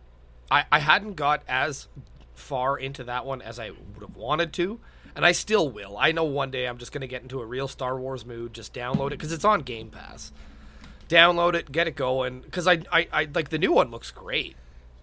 I 0.50 0.64
I 0.72 0.80
hadn't 0.80 1.14
got 1.14 1.42
as 1.46 1.86
far 2.34 2.76
into 2.76 3.04
that 3.04 3.24
one 3.26 3.42
as 3.42 3.58
I 3.60 3.70
would 3.70 4.00
have 4.02 4.16
wanted 4.16 4.52
to, 4.54 4.80
and 5.14 5.24
I 5.24 5.32
still 5.32 5.68
will. 5.68 5.96
I 5.98 6.10
know 6.10 6.24
one 6.24 6.50
day 6.50 6.66
I'm 6.66 6.78
just 6.78 6.90
going 6.90 7.02
to 7.02 7.06
get 7.06 7.20
into 7.22 7.40
a 7.40 7.44
real 7.46 7.68
Star 7.68 7.98
Wars 8.00 8.24
mood, 8.24 8.54
just 8.54 8.72
download 8.74 9.12
it 9.12 9.20
cuz 9.20 9.30
it's 9.30 9.44
on 9.44 9.60
Game 9.60 9.90
Pass. 9.90 10.32
Download 11.10 11.54
it, 11.54 11.72
get 11.72 11.88
it 11.88 11.96
going 11.96 12.42
cuz 12.52 12.66
I, 12.68 12.78
I 12.90 13.08
I 13.12 13.28
like 13.34 13.50
the 13.50 13.58
new 13.58 13.72
one 13.72 13.90
looks 13.90 14.10
great. 14.12 14.56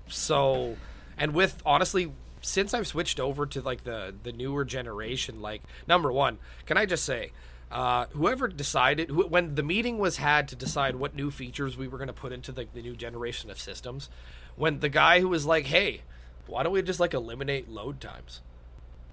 So, 0.07 0.77
and 1.17 1.33
with 1.33 1.61
honestly, 1.65 2.13
since 2.41 2.73
I've 2.73 2.87
switched 2.87 3.19
over 3.19 3.45
to 3.45 3.61
like 3.61 3.83
the 3.83 4.15
the 4.23 4.31
newer 4.31 4.63
generation, 4.63 5.41
like 5.41 5.61
number 5.85 6.09
one, 6.11 6.39
can 6.65 6.77
I 6.77 6.85
just 6.85 7.03
say, 7.03 7.31
uh, 7.69 8.05
whoever 8.11 8.47
decided 8.47 9.09
who, 9.09 9.27
when 9.27 9.55
the 9.55 9.63
meeting 9.63 9.97
was 9.97 10.17
had 10.17 10.47
to 10.47 10.55
decide 10.55 10.95
what 10.95 11.13
new 11.13 11.29
features 11.29 11.75
we 11.75 11.89
were 11.89 11.97
going 11.97 12.07
to 12.07 12.13
put 12.13 12.31
into 12.31 12.53
the, 12.53 12.67
the 12.73 12.81
new 12.81 12.95
generation 12.95 13.51
of 13.51 13.59
systems, 13.59 14.09
when 14.55 14.79
the 14.79 14.89
guy 14.89 15.19
who 15.19 15.27
was 15.27 15.45
like, 15.45 15.65
hey, 15.65 16.03
why 16.45 16.63
don't 16.63 16.71
we 16.71 16.81
just 16.81 17.01
like 17.01 17.13
eliminate 17.13 17.67
load 17.67 17.99
times? 17.99 18.39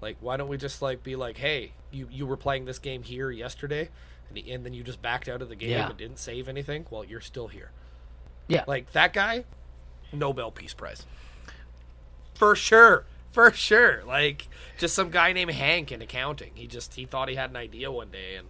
Like, 0.01 0.15
why 0.21 0.37
don't 0.37 0.47
we 0.47 0.57
just 0.57 0.81
like 0.81 1.03
be 1.03 1.17
like, 1.17 1.37
hey, 1.37 1.73
you 1.91 2.07
you 2.09 2.25
were 2.25 2.37
playing 2.37 2.63
this 2.63 2.79
game 2.79 3.03
here 3.03 3.29
yesterday, 3.31 3.89
and, 4.29 4.37
and 4.47 4.65
then 4.65 4.73
you 4.73 4.83
just 4.83 5.01
backed 5.01 5.27
out 5.29 5.41
of 5.41 5.49
the 5.49 5.55
game 5.55 5.71
Yeah. 5.71 5.89
and 5.89 5.97
didn't 5.97 6.19
save 6.19 6.47
anything? 6.47 6.85
Well, 6.89 7.03
you're 7.03 7.21
still 7.21 7.47
here. 7.47 7.71
Yeah, 8.47 8.63
Like 8.67 8.91
that 8.91 9.11
guy, 9.11 9.45
Nobel 10.13 10.51
Peace 10.51 10.73
Prize. 10.73 11.05
For 12.35 12.55
sure. 12.55 13.05
For 13.31 13.51
sure. 13.51 14.03
Like 14.05 14.47
just 14.77 14.93
some 14.93 15.09
guy 15.09 15.33
named 15.33 15.51
Hank 15.51 15.91
in 15.91 16.01
accounting. 16.01 16.51
He 16.55 16.67
just 16.67 16.93
he 16.93 17.05
thought 17.05 17.27
he 17.27 17.35
had 17.35 17.49
an 17.49 17.55
idea 17.55 17.91
one 17.91 18.11
day 18.11 18.35
and 18.37 18.47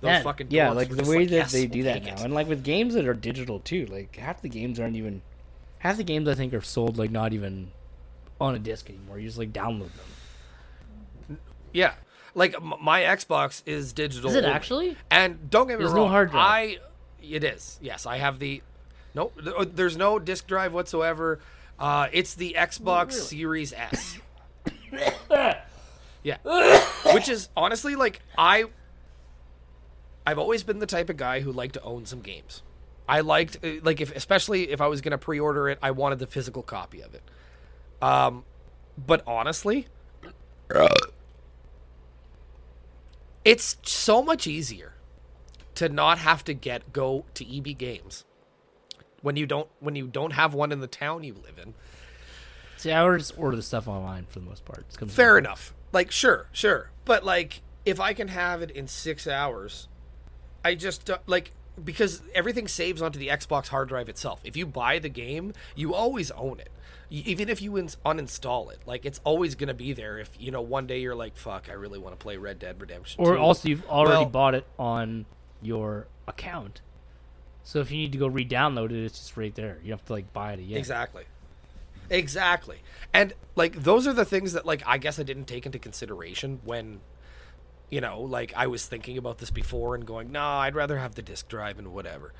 those 0.00 0.08
yeah, 0.08 0.22
fucking 0.22 0.46
yeah, 0.50 0.70
like 0.70 0.88
the 0.88 1.08
way 1.08 1.18
like, 1.20 1.28
that 1.28 1.34
"Yes, 1.36 1.52
they 1.52 1.62
we'll 1.62 1.70
do 1.70 1.82
that 1.84 2.04
now, 2.04 2.14
it." 2.14 2.20
and 2.20 2.34
like 2.34 2.48
with 2.48 2.64
games 2.64 2.94
that 2.94 3.06
are 3.06 3.14
digital 3.14 3.60
too, 3.60 3.86
like 3.86 4.16
half 4.16 4.42
the 4.42 4.48
games 4.48 4.78
aren't 4.80 4.96
even, 4.96 5.22
half 5.78 5.96
the 5.96 6.04
games 6.04 6.28
I 6.28 6.34
think 6.34 6.52
are 6.52 6.60
sold 6.60 6.98
like 6.98 7.10
not 7.10 7.32
even 7.32 7.70
on 8.40 8.54
a 8.54 8.58
disc 8.58 8.90
anymore. 8.90 9.18
You 9.18 9.26
just 9.26 9.38
like 9.38 9.52
download 9.52 9.90
them. 11.28 11.38
Yeah. 11.72 11.94
Like 12.34 12.54
m- 12.54 12.74
my 12.80 13.02
Xbox 13.02 13.62
is 13.66 13.92
digital. 13.92 14.30
Is 14.30 14.36
it 14.36 14.44
only. 14.44 14.54
actually? 14.56 14.96
And 15.10 15.50
don't 15.50 15.66
get 15.68 15.78
me 15.78 15.84
There's 15.84 15.94
no 15.94 16.02
wrong. 16.02 16.10
hard 16.10 16.30
drive. 16.30 16.44
I 16.44 16.78
it 17.22 17.44
is. 17.44 17.78
Yes, 17.82 18.06
I 18.06 18.18
have 18.18 18.38
the 18.38 18.62
No, 19.14 19.30
th- 19.42 19.54
uh, 19.56 19.64
there's 19.72 19.96
no 19.96 20.18
disk 20.18 20.46
drive 20.46 20.74
whatsoever. 20.74 21.40
Uh, 21.78 22.08
it's 22.12 22.34
the 22.34 22.54
Xbox 22.58 23.12
Series 23.12 23.72
S. 23.72 24.18
yeah. 26.22 26.36
Which 27.12 27.28
is 27.28 27.48
honestly 27.56 27.94
like 27.96 28.20
I 28.36 28.64
I've 30.26 30.38
always 30.38 30.62
been 30.62 30.78
the 30.78 30.86
type 30.86 31.10
of 31.10 31.16
guy 31.16 31.40
who 31.40 31.52
liked 31.52 31.74
to 31.74 31.82
own 31.82 32.06
some 32.06 32.20
games. 32.20 32.62
I 33.08 33.20
liked 33.20 33.58
uh, 33.62 33.68
like 33.82 34.00
if 34.00 34.14
especially 34.16 34.70
if 34.70 34.80
I 34.80 34.86
was 34.88 35.00
going 35.00 35.12
to 35.12 35.18
pre-order 35.18 35.68
it, 35.68 35.78
I 35.82 35.90
wanted 35.90 36.18
the 36.18 36.26
physical 36.26 36.62
copy 36.62 37.00
of 37.02 37.14
it. 37.14 37.22
Um 38.02 38.44
but 38.96 39.22
honestly, 39.26 39.86
it's 43.44 43.76
so 43.82 44.22
much 44.22 44.46
easier 44.46 44.94
to 45.74 45.88
not 45.88 46.18
have 46.18 46.44
to 46.44 46.54
get 46.54 46.92
go 46.92 47.24
to 47.34 47.56
EB 47.56 47.76
Games 47.76 48.24
when 49.22 49.36
you 49.36 49.46
don't 49.46 49.68
when 49.80 49.96
you 49.96 50.06
don't 50.06 50.32
have 50.32 50.54
one 50.54 50.72
in 50.72 50.80
the 50.80 50.86
town 50.86 51.24
you 51.24 51.34
live 51.34 51.58
in. 51.58 51.74
See, 52.76 52.92
I 52.92 53.02
order 53.02 53.18
just 53.18 53.38
order 53.38 53.56
the 53.56 53.62
stuff 53.62 53.88
online 53.88 54.26
for 54.28 54.40
the 54.40 54.44
most 54.44 54.64
part. 54.64 54.84
Fair 55.08 55.38
enough. 55.38 55.74
Like 55.92 56.10
sure, 56.10 56.48
sure. 56.52 56.90
But 57.04 57.24
like 57.24 57.62
if 57.84 58.00
I 58.00 58.12
can 58.14 58.28
have 58.28 58.62
it 58.62 58.70
in 58.70 58.88
6 58.88 59.26
hours, 59.26 59.88
I 60.64 60.74
just 60.74 61.10
like 61.26 61.52
because 61.82 62.22
everything 62.34 62.68
saves 62.68 63.00
onto 63.02 63.18
the 63.18 63.28
Xbox 63.28 63.68
hard 63.68 63.88
drive 63.88 64.08
itself. 64.08 64.40
If 64.44 64.56
you 64.56 64.66
buy 64.66 64.98
the 64.98 65.08
game, 65.08 65.52
you 65.74 65.94
always 65.94 66.30
own 66.32 66.60
it. 66.60 66.70
Even 67.10 67.48
if 67.48 67.60
you 67.62 67.76
ins- 67.78 67.96
uninstall 68.04 68.72
it, 68.72 68.78
like 68.86 69.04
it's 69.04 69.20
always 69.24 69.54
going 69.54 69.68
to 69.68 69.74
be 69.74 69.92
there 69.92 70.18
if 70.18 70.30
you 70.38 70.50
know 70.50 70.62
one 70.62 70.86
day 70.86 71.00
you're 71.00 71.14
like 71.14 71.36
fuck, 71.36 71.68
I 71.68 71.74
really 71.74 71.98
want 71.98 72.18
to 72.18 72.22
play 72.22 72.36
Red 72.36 72.58
Dead 72.58 72.80
Redemption 72.80 73.22
Or 73.24 73.34
2. 73.36 73.40
also 73.40 73.68
you've 73.68 73.86
already 73.88 74.22
Well- 74.24 74.30
bought 74.30 74.54
it 74.54 74.66
on 74.78 75.26
your 75.62 76.06
account. 76.26 76.80
So 77.62 77.80
if 77.80 77.90
you 77.90 77.98
need 77.98 78.12
to 78.12 78.18
go 78.18 78.26
re-download 78.26 78.90
it, 78.90 79.04
it's 79.04 79.18
just 79.18 79.36
right 79.36 79.54
there. 79.54 79.78
You 79.84 79.92
have 79.92 80.04
to 80.06 80.12
like 80.12 80.32
buy 80.32 80.52
it 80.54 80.58
again. 80.60 80.76
Exactly. 80.76 81.24
Exactly. 82.10 82.78
And 83.12 83.32
like 83.56 83.82
those 83.82 84.06
are 84.06 84.12
the 84.12 84.24
things 84.24 84.52
that 84.52 84.66
like 84.66 84.82
I 84.86 84.98
guess 84.98 85.18
I 85.18 85.22
didn't 85.22 85.46
take 85.46 85.66
into 85.66 85.78
consideration 85.78 86.60
when 86.64 87.00
you 87.94 88.00
know, 88.00 88.20
like 88.22 88.52
I 88.56 88.66
was 88.66 88.86
thinking 88.86 89.16
about 89.18 89.38
this 89.38 89.50
before 89.50 89.94
and 89.94 90.04
going, 90.04 90.32
"No, 90.32 90.42
I'd 90.42 90.74
rather 90.74 90.98
have 90.98 91.14
the 91.14 91.22
disk 91.22 91.46
drive 91.46 91.78
and 91.78 91.94
whatever." 91.94 92.32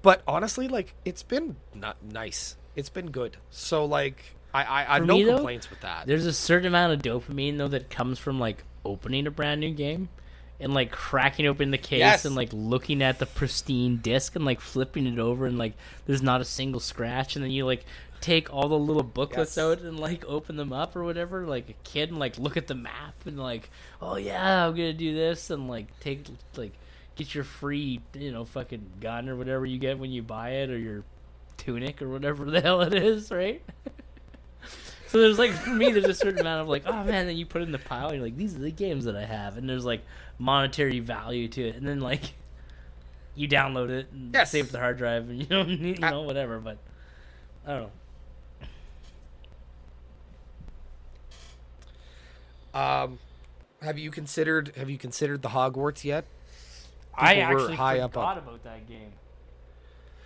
But 0.00 0.22
honestly, 0.26 0.68
like 0.68 0.94
it's 1.04 1.22
been 1.22 1.56
not 1.74 2.02
nice. 2.02 2.56
It's 2.74 2.88
been 2.88 3.10
good. 3.10 3.36
So 3.50 3.84
like 3.84 4.36
I 4.54 4.62
I, 4.62 4.80
I 4.80 4.94
have 4.94 5.06
no 5.06 5.18
me, 5.18 5.24
though, 5.24 5.34
complaints 5.34 5.68
with 5.68 5.80
that. 5.82 6.06
There's 6.06 6.24
a 6.24 6.32
certain 6.32 6.68
amount 6.68 6.94
of 6.94 7.02
dopamine 7.02 7.58
though 7.58 7.68
that 7.68 7.90
comes 7.90 8.18
from 8.18 8.40
like 8.40 8.64
opening 8.86 9.26
a 9.26 9.30
brand 9.30 9.60
new 9.60 9.74
game 9.74 10.08
and 10.62 10.72
like 10.74 10.90
cracking 10.90 11.46
open 11.46 11.70
the 11.70 11.78
case 11.78 11.98
Yes. 12.00 12.24
and 12.24 12.34
like 12.34 12.50
looking 12.52 13.02
at 13.02 13.18
the 13.18 13.26
pristine 13.26 13.96
disc 13.98 14.34
and 14.36 14.44
like 14.44 14.60
flipping 14.60 15.06
it 15.06 15.18
over 15.18 15.46
and 15.46 15.58
like 15.58 15.74
there's 16.06 16.22
not 16.22 16.40
a 16.40 16.44
single 16.44 16.80
scratch 16.80 17.34
and 17.36 17.44
then 17.44 17.50
you 17.50 17.66
like 17.66 17.84
take 18.20 18.52
all 18.54 18.68
the 18.68 18.78
little 18.78 19.02
booklets 19.02 19.56
Yes. 19.56 19.58
out 19.64 19.80
and 19.80 19.98
like 19.98 20.24
open 20.26 20.56
them 20.56 20.72
up 20.72 20.94
or 20.94 21.02
whatever 21.02 21.44
like 21.46 21.68
a 21.68 21.74
kid 21.84 22.10
and 22.10 22.18
like 22.18 22.38
look 22.38 22.56
at 22.56 22.68
the 22.68 22.74
map 22.74 23.14
and 23.26 23.38
like 23.38 23.68
oh 24.00 24.16
yeah 24.16 24.66
I'm 24.66 24.72
gonna 24.76 24.92
do 24.92 25.14
this 25.14 25.50
and 25.50 25.68
like 25.68 25.98
take 26.00 26.26
like 26.56 26.72
get 27.16 27.34
your 27.34 27.44
free 27.44 28.00
you 28.14 28.30
know 28.30 28.44
fucking 28.44 28.86
gun 29.00 29.28
or 29.28 29.36
whatever 29.36 29.66
you 29.66 29.78
get 29.78 29.98
when 29.98 30.10
you 30.12 30.22
buy 30.22 30.50
it 30.50 30.70
or 30.70 30.78
your 30.78 31.02
tunic 31.56 32.00
or 32.00 32.08
whatever 32.08 32.44
the 32.44 32.60
hell 32.62 32.80
it 32.82 32.94
is 32.94 33.30
right 33.30 33.62
so 35.12 35.20
there's 35.20 35.38
like 35.38 35.50
for 35.52 35.68
me, 35.70 35.92
there's 35.92 36.06
a 36.06 36.14
certain 36.14 36.40
amount 36.40 36.62
of 36.62 36.68
like, 36.68 36.84
oh 36.86 37.04
man, 37.04 37.26
then 37.26 37.36
you 37.36 37.44
put 37.44 37.60
it 37.60 37.66
in 37.66 37.72
the 37.72 37.78
pile. 37.78 38.06
And 38.06 38.16
you're 38.16 38.24
like, 38.24 38.36
these 38.38 38.56
are 38.56 38.60
the 38.60 38.70
games 38.70 39.04
that 39.04 39.14
I 39.14 39.26
have, 39.26 39.58
and 39.58 39.68
there's 39.68 39.84
like 39.84 40.00
monetary 40.38 41.00
value 41.00 41.48
to 41.48 41.68
it, 41.68 41.76
and 41.76 41.86
then 41.86 42.00
like 42.00 42.32
you 43.34 43.46
download 43.46 43.90
it 43.90 44.08
and 44.10 44.32
Yes. 44.32 44.50
save 44.50 44.72
the 44.72 44.78
hard 44.78 44.96
drive, 44.96 45.28
and 45.28 45.38
you 45.38 45.44
don't 45.46 45.68
need, 45.80 45.96
you 45.98 46.00
know, 46.10 46.22
whatever. 46.22 46.58
But 46.58 46.78
I 47.66 47.70
don't 47.72 47.80
know. 47.82 47.90
Um, 52.80 53.18
have 53.82 53.98
you 53.98 54.10
considered 54.10 54.72
have 54.76 54.88
you 54.88 54.96
considered 54.98 55.42
the 55.42 55.50
Hogwarts 55.50 56.04
yet? 56.04 56.24
I 57.14 57.34
People 57.34 57.48
were 57.52 57.60
actually 57.60 57.76
high 57.76 57.98
up 58.00 58.12
forgot 58.14 58.38
on- 58.38 58.44
about 58.44 58.64
that 58.64 58.88
game. 58.88 59.12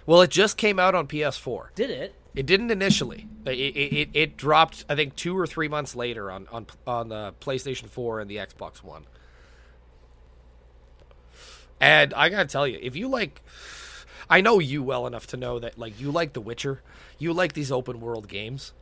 Well, 0.06 0.22
it 0.22 0.30
just 0.30 0.56
came 0.56 0.78
out 0.78 0.94
on 0.94 1.08
PS4. 1.08 1.74
Did 1.74 1.90
it? 1.90 2.14
It 2.36 2.44
didn't 2.44 2.70
initially. 2.70 3.26
It, 3.46 3.50
it, 3.50 4.08
it, 4.12 4.36
dropped, 4.36 4.84
I 4.90 4.94
think, 4.94 5.16
two 5.16 5.36
or 5.36 5.46
three 5.46 5.68
months 5.68 5.96
later 5.96 6.30
on, 6.30 6.46
on 6.52 6.66
on 6.86 7.08
the 7.08 7.34
PlayStation 7.40 7.88
4 7.88 8.20
and 8.20 8.30
the 8.30 8.36
Xbox 8.36 8.82
One. 8.82 9.06
And 11.80 12.12
I 12.12 12.28
gotta 12.28 12.46
tell 12.46 12.66
you, 12.66 12.78
if 12.80 12.94
you 12.94 13.08
like, 13.08 13.42
I 14.28 14.42
know 14.42 14.58
you 14.58 14.82
well 14.82 15.06
enough 15.06 15.26
to 15.28 15.38
know 15.38 15.58
that 15.58 15.78
like 15.78 15.98
you 15.98 16.10
like 16.10 16.34
The 16.34 16.42
Witcher, 16.42 16.82
you 17.18 17.32
like 17.32 17.54
these 17.54 17.72
open 17.72 18.00
world 18.00 18.28
games. 18.28 18.74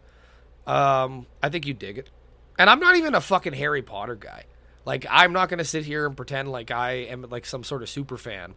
Um, 0.67 1.27
I 1.41 1.49
think 1.49 1.67
you 1.67 1.75
dig 1.75 1.99
it. 1.99 2.11
And 2.59 2.69
I'm 2.69 2.81
not 2.81 2.97
even 2.97 3.15
a 3.15 3.21
fucking 3.21 3.53
Harry 3.53 3.83
Potter 3.83 4.17
guy. 4.17 4.45
Like 4.85 5.07
I'm 5.09 5.33
not 5.33 5.49
gonna 5.49 5.65
sit 5.65 5.85
here 5.85 6.07
and 6.07 6.17
pretend 6.17 6.51
like 6.51 6.73
I 6.73 6.93
am 6.93 7.23
like 7.31 7.47
some 7.47 7.63
sort 7.63 7.83
of 7.83 7.89
super 7.89 8.17
fan. 8.17 8.55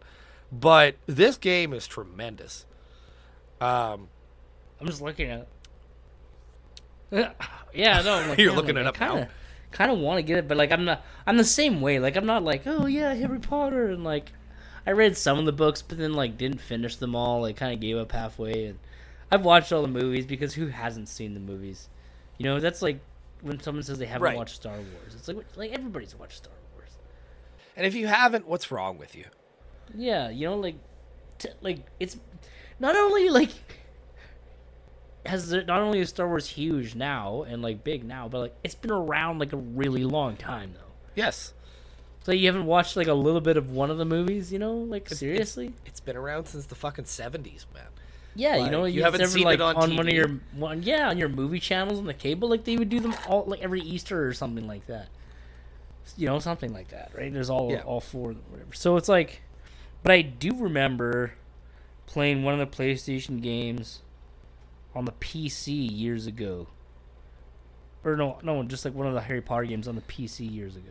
But 0.50 0.96
this 1.06 1.36
game 1.36 1.72
is 1.72 1.86
tremendous. 1.86 2.64
Um, 3.60 4.08
I'm 4.80 4.86
just 4.86 5.00
looking 5.02 5.30
at 5.30 5.40
it. 5.40 5.48
yeah, 7.74 8.02
no. 8.02 8.14
I'm 8.14 8.28
like, 8.28 8.38
You're 8.38 8.52
looking 8.52 8.74
like, 8.76 8.82
it 8.82 8.86
up 8.86 9.00
now? 9.00 9.08
kinda, 9.14 9.28
Kind 9.70 9.90
of 9.90 9.98
want 9.98 10.18
to 10.18 10.22
get 10.22 10.38
it, 10.38 10.48
but 10.48 10.56
like 10.56 10.72
I'm 10.72 10.84
not. 10.84 11.04
I'm 11.26 11.36
the 11.36 11.44
same 11.44 11.80
way. 11.80 11.98
Like 11.98 12.16
I'm 12.16 12.26
not 12.26 12.42
like, 12.42 12.62
oh 12.66 12.86
yeah, 12.86 13.12
Harry 13.14 13.38
Potter, 13.38 13.88
and 13.88 14.02
like 14.04 14.32
I 14.86 14.92
read 14.92 15.16
some 15.16 15.38
of 15.38 15.44
the 15.44 15.52
books, 15.52 15.82
but 15.82 15.98
then 15.98 16.14
like 16.14 16.38
didn't 16.38 16.60
finish 16.60 16.96
them 16.96 17.14
all. 17.14 17.42
Like 17.42 17.56
kind 17.56 17.74
of 17.74 17.80
gave 17.80 17.96
up 17.98 18.12
halfway, 18.12 18.66
and 18.66 18.78
I've 19.30 19.44
watched 19.44 19.72
all 19.72 19.82
the 19.82 19.88
movies 19.88 20.24
because 20.24 20.54
who 20.54 20.68
hasn't 20.68 21.08
seen 21.08 21.34
the 21.34 21.40
movies? 21.40 21.88
You 22.38 22.44
know, 22.46 22.60
that's 22.60 22.80
like 22.80 23.00
when 23.42 23.60
someone 23.60 23.82
says 23.82 23.98
they 23.98 24.06
haven't 24.06 24.22
Right. 24.22 24.36
watched 24.36 24.56
Star 24.56 24.74
Wars. 24.74 25.14
It's 25.14 25.28
like 25.28 25.36
like 25.56 25.72
everybody's 25.72 26.14
watched 26.14 26.38
Star 26.38 26.52
Wars. 26.74 26.90
and 27.76 27.86
if 27.86 27.94
you 27.94 28.06
haven't, 28.06 28.46
what's 28.48 28.70
wrong 28.70 28.96
with 28.96 29.14
you? 29.14 29.24
Yeah, 29.94 30.30
you 30.30 30.46
know, 30.46 30.56
like, 30.56 30.76
t- 31.38 31.48
like 31.60 31.86
it's 32.00 32.18
not 32.80 32.96
only 32.96 33.28
like 33.28 33.50
has 35.28 35.52
not 35.52 35.70
only 35.80 36.00
is 36.00 36.08
Star 36.08 36.26
Wars 36.28 36.46
huge 36.48 36.94
now 36.94 37.42
and 37.42 37.62
like 37.62 37.84
big 37.84 38.04
now, 38.04 38.28
but 38.28 38.38
like 38.40 38.54
it's 38.64 38.74
been 38.74 38.90
around 38.90 39.38
like 39.38 39.52
a 39.52 39.56
really 39.56 40.04
long 40.04 40.36
time 40.36 40.72
though. 40.74 40.92
Yes, 41.14 41.52
So 42.24 42.32
you 42.32 42.46
haven't 42.46 42.66
watched 42.66 42.96
like 42.96 43.06
a 43.08 43.14
little 43.14 43.40
bit 43.40 43.56
of 43.56 43.70
one 43.70 43.90
of 43.90 43.98
the 43.98 44.04
movies, 44.04 44.52
you 44.52 44.58
know? 44.58 44.74
Like 44.74 45.08
seriously? 45.08 45.72
it's 45.86 46.00
been 46.00 46.16
around 46.16 46.46
since 46.46 46.66
the 46.66 46.74
fucking 46.74 47.06
seventies, 47.06 47.66
man. 47.74 47.84
yeah, 48.34 48.56
you 48.56 48.70
know, 48.70 48.84
you, 48.84 48.96
you 48.98 49.02
haven't 49.04 49.20
never 49.20 49.30
seen 49.32 49.44
like 49.44 49.56
it 49.56 49.62
on 49.62 49.96
one 49.96 50.06
of 50.08 50.14
your 50.14 50.28
one 50.54 50.82
yeah 50.82 51.08
on 51.08 51.18
your 51.18 51.28
movie 51.28 51.58
channels 51.60 51.98
on 51.98 52.06
the 52.06 52.14
cable, 52.14 52.48
like 52.48 52.64
they 52.64 52.76
would 52.76 52.88
do 52.88 53.00
them 53.00 53.14
all 53.28 53.44
like 53.46 53.60
every 53.60 53.80
Easter 53.80 54.26
or 54.26 54.32
something 54.32 54.66
like 54.66 54.86
that. 54.86 55.08
You 56.16 56.26
know, 56.26 56.38
something 56.38 56.72
like 56.72 56.88
that, 56.88 57.10
right? 57.16 57.32
There's 57.32 57.50
all 57.50 57.70
Yeah. 57.72 57.82
all 57.82 58.00
four 58.00 58.30
of 58.30 58.36
them, 58.36 58.44
whatever. 58.50 58.72
So 58.74 58.96
it's 58.96 59.08
like, 59.08 59.42
but 60.02 60.12
I 60.12 60.22
do 60.22 60.54
remember 60.54 61.32
playing 62.06 62.42
one 62.44 62.58
of 62.58 62.70
the 62.70 62.76
PlayStation 62.76 63.42
games 63.42 64.00
on 64.98 65.04
the 65.04 65.12
PC 65.12 65.88
years 65.88 66.26
ago. 66.26 66.66
Or 68.02 68.16
no, 68.16 68.38
no, 68.42 68.64
just 68.64 68.84
like 68.84 68.94
one 68.94 69.06
of 69.06 69.14
the 69.14 69.20
Harry 69.20 69.40
Potter 69.40 69.64
games 69.64 69.86
on 69.86 69.94
the 69.94 70.00
PC 70.02 70.52
years 70.52 70.74
ago. 70.74 70.90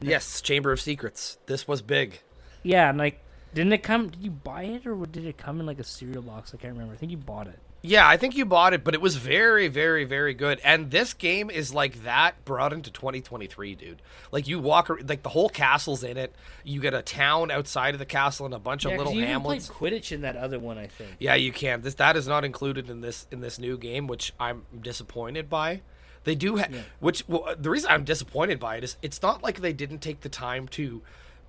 Yes, 0.00 0.40
Chamber 0.40 0.72
of 0.72 0.80
Secrets. 0.80 1.36
This 1.44 1.68
was 1.68 1.82
big. 1.82 2.20
Yeah, 2.62 2.88
and 2.88 2.96
like, 2.96 3.22
didn't 3.52 3.74
it 3.74 3.82
come? 3.82 4.08
Did 4.08 4.22
you 4.22 4.30
buy 4.30 4.62
it 4.62 4.86
or 4.86 4.94
did 5.04 5.26
it 5.26 5.36
come 5.36 5.60
in 5.60 5.66
like 5.66 5.78
a 5.78 5.84
cereal 5.84 6.22
box? 6.22 6.54
I 6.54 6.56
can't 6.56 6.72
remember. 6.72 6.94
I 6.94 6.96
think 6.96 7.12
you 7.12 7.18
bought 7.18 7.46
it. 7.46 7.58
Yeah, 7.86 8.08
I 8.08 8.16
think 8.16 8.34
you 8.34 8.46
bought 8.46 8.72
it, 8.72 8.82
but 8.82 8.94
it 8.94 9.02
was 9.02 9.16
very, 9.16 9.68
very, 9.68 10.06
very 10.06 10.32
good. 10.32 10.58
And 10.64 10.90
this 10.90 11.12
game 11.12 11.50
is 11.50 11.74
like 11.74 12.02
that 12.04 12.42
brought 12.46 12.72
into 12.72 12.90
2023, 12.90 13.74
dude. 13.74 14.00
Like 14.32 14.48
you 14.48 14.58
walk, 14.58 14.88
like 15.06 15.22
the 15.22 15.28
whole 15.28 15.50
castle's 15.50 16.02
in 16.02 16.16
it. 16.16 16.34
You 16.64 16.80
get 16.80 16.94
a 16.94 17.02
town 17.02 17.50
outside 17.50 17.94
of 17.94 17.98
the 17.98 18.06
castle 18.06 18.46
and 18.46 18.54
a 18.54 18.58
bunch 18.58 18.86
Yeah, 18.86 18.92
of 18.92 18.98
little 18.98 19.12
you 19.12 19.26
hamlets. 19.26 19.68
played 19.68 19.92
Quidditch 19.92 20.12
in 20.12 20.22
that 20.22 20.34
other 20.34 20.58
one, 20.58 20.78
I 20.78 20.86
think. 20.86 21.10
Yeah, 21.18 21.34
you 21.34 21.52
can. 21.52 21.82
This 21.82 21.94
that 21.96 22.16
is 22.16 22.26
not 22.26 22.42
included 22.42 22.88
in 22.88 23.02
this 23.02 23.26
in 23.30 23.42
this 23.42 23.58
new 23.58 23.76
game, 23.76 24.06
which 24.06 24.32
I'm 24.40 24.62
disappointed 24.80 25.50
by. 25.50 25.82
They 26.24 26.34
do, 26.34 26.56
ha- 26.56 26.68
which 27.00 27.28
well, 27.28 27.54
the 27.58 27.68
reason 27.68 27.90
I'm 27.90 28.04
disappointed 28.04 28.58
by 28.58 28.76
it 28.76 28.84
is 28.84 28.96
it's 29.02 29.20
not 29.20 29.42
like 29.42 29.60
they 29.60 29.74
didn't 29.74 29.98
take 29.98 30.22
the 30.22 30.30
time 30.30 30.68
to 30.68 31.02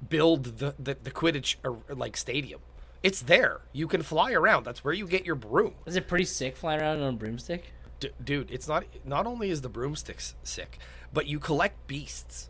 build 0.09 0.57
the 0.57 0.75
the, 0.77 0.97
the 1.01 1.11
Quidditch 1.11 1.55
uh, 1.63 1.95
like 1.95 2.17
stadium. 2.17 2.59
It's 3.05 3.21
there. 3.21 3.61
You 3.71 3.87
can 3.87 4.01
fly 4.01 4.31
around. 4.31 4.63
That's 4.65 4.83
where 4.83 4.93
you 4.93 5.05
get 5.07 5.25
your 5.25 5.35
broom. 5.35 5.75
Is 5.85 5.95
it 5.95 6.07
pretty 6.07 6.25
sick 6.25 6.57
flying 6.57 6.81
around 6.81 7.01
on 7.01 7.13
a 7.13 7.17
broomstick? 7.17 7.71
D- 7.99 8.09
dude, 8.23 8.49
it's 8.49 8.67
not. 8.67 8.83
Not 9.05 9.27
only 9.27 9.49
is 9.51 9.61
the 9.61 9.69
broomsticks 9.69 10.33
sick, 10.43 10.79
but 11.13 11.27
you 11.27 11.39
collect 11.39 11.85
beasts. 11.87 12.49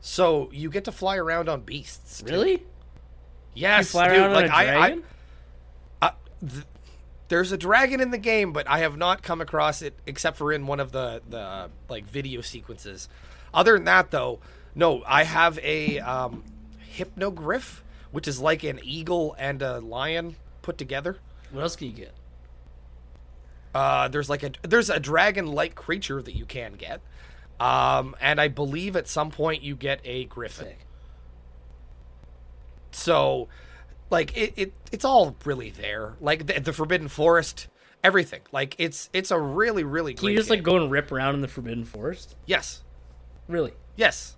So 0.00 0.50
you 0.52 0.68
get 0.68 0.84
to 0.86 0.92
fly 0.92 1.16
around 1.16 1.48
on 1.48 1.60
beasts. 1.60 2.22
too. 2.22 2.26
Really? 2.32 2.64
Yes, 3.54 3.86
You 3.86 3.90
fly 4.00 4.08
dude. 4.08 4.18
around 4.18 4.32
like 4.32 4.44
on 4.46 4.50
a 4.50 4.54
I, 4.54 4.60
I, 4.60 4.64
dragon? 4.78 5.04
uh, 6.02 6.10
th- 6.40 6.64
there's 7.28 7.52
a 7.52 7.56
dragon 7.56 8.00
in 8.00 8.10
the 8.10 8.18
game, 8.18 8.52
but 8.52 8.68
I 8.68 8.78
have 8.80 8.96
not 8.96 9.22
come 9.22 9.40
across 9.40 9.80
it 9.80 9.94
except 10.06 10.36
for 10.38 10.52
in 10.52 10.66
one 10.66 10.80
of 10.80 10.90
the 10.92 11.22
the 11.28 11.70
like 11.88 12.04
video 12.04 12.40
sequences. 12.40 13.08
Other 13.54 13.74
than 13.74 13.84
that, 13.84 14.10
though, 14.10 14.40
no, 14.74 15.02
I 15.06 15.22
have 15.24 15.58
a 15.60 16.00
um, 16.00 16.42
hippogriff, 16.80 17.81
which 18.12 18.28
is 18.28 18.38
like 18.40 18.62
an 18.62 18.78
eagle 18.84 19.34
and 19.38 19.60
a 19.62 19.80
lion 19.80 20.36
put 20.62 20.78
together. 20.78 21.18
what 21.50 21.62
else 21.62 21.74
can 21.76 21.88
you 21.88 21.92
get? 21.92 22.14
Uh, 23.74 24.06
there's 24.08 24.28
like 24.30 24.42
a 24.42 24.52
there's 24.62 24.90
a 24.90 25.00
dragon-like 25.00 25.74
creature 25.74 26.20
that 26.22 26.34
you 26.36 26.44
can 26.44 26.74
get, 26.74 27.00
um, 27.58 28.14
and 28.20 28.38
I 28.40 28.48
believe 28.48 28.96
at 28.96 29.08
some 29.08 29.30
point 29.30 29.62
you 29.62 29.74
get 29.74 30.00
a 30.04 30.24
griffin. 30.26 30.66
Sick. 30.66 30.86
So, 32.90 33.48
like 34.10 34.36
it, 34.36 34.52
it 34.56 34.72
it's 34.92 35.04
all 35.04 35.36
really 35.44 35.70
there. 35.70 36.16
Like 36.20 36.46
the, 36.46 36.60
the 36.60 36.72
Forbidden 36.74 37.08
Forest, 37.08 37.68
everything. 38.04 38.42
Like 38.52 38.74
it's 38.78 39.08
it's 39.14 39.30
a 39.30 39.38
really 39.38 39.84
really 39.84 40.12
Can 40.14 40.28
you 40.28 40.36
just 40.36 40.50
like 40.50 40.62
go 40.62 40.76
and 40.76 40.90
rip 40.90 41.10
around 41.10 41.34
in 41.36 41.40
the 41.40 41.48
Forbidden 41.48 41.84
Forest? 41.86 42.36
Yes, 42.46 42.82
Really? 43.48 43.72
yes. 43.96 44.36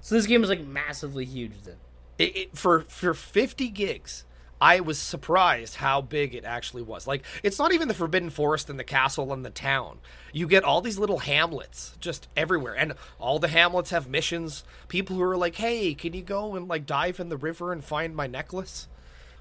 So 0.00 0.14
this 0.14 0.26
game 0.26 0.42
is 0.42 0.48
like 0.48 0.64
massively 0.64 1.24
huge 1.24 1.52
then. 1.64 1.76
It, 2.18 2.36
it, 2.36 2.58
for 2.58 2.80
for 2.80 3.12
50 3.14 3.68
gigs, 3.68 4.24
I 4.60 4.80
was 4.80 4.98
surprised 4.98 5.76
how 5.76 6.00
big 6.00 6.34
it 6.34 6.44
actually 6.44 6.82
was. 6.82 7.06
Like 7.06 7.24
it's 7.42 7.58
not 7.58 7.72
even 7.72 7.88
the 7.88 7.94
Forbidden 7.94 8.30
Forest 8.30 8.70
and 8.70 8.78
the 8.78 8.84
castle 8.84 9.32
and 9.32 9.44
the 9.44 9.50
town. 9.50 9.98
You 10.32 10.46
get 10.46 10.64
all 10.64 10.80
these 10.80 10.98
little 10.98 11.18
hamlets 11.18 11.94
just 12.00 12.28
everywhere, 12.36 12.74
and 12.74 12.94
all 13.18 13.38
the 13.38 13.48
hamlets 13.48 13.90
have 13.90 14.08
missions. 14.08 14.64
People 14.88 15.16
who 15.16 15.22
are 15.22 15.36
like, 15.36 15.56
"Hey, 15.56 15.92
can 15.94 16.14
you 16.14 16.22
go 16.22 16.54
and 16.56 16.68
like 16.68 16.86
dive 16.86 17.20
in 17.20 17.28
the 17.28 17.36
river 17.36 17.72
and 17.72 17.84
find 17.84 18.16
my 18.16 18.26
necklace?" 18.26 18.88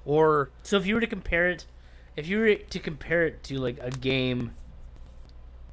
Or 0.06 0.52
So 0.64 0.78
if 0.78 0.86
you 0.86 0.96
were 0.96 1.02
to 1.02 1.08
compare 1.08 1.50
it, 1.50 1.66
if 2.16 2.28
you 2.28 2.40
were 2.40 2.56
to 2.56 2.80
compare 2.80 3.26
it 3.26 3.44
to 3.46 3.58
like 3.58 3.78
a 3.82 3.90
game, 3.90 4.54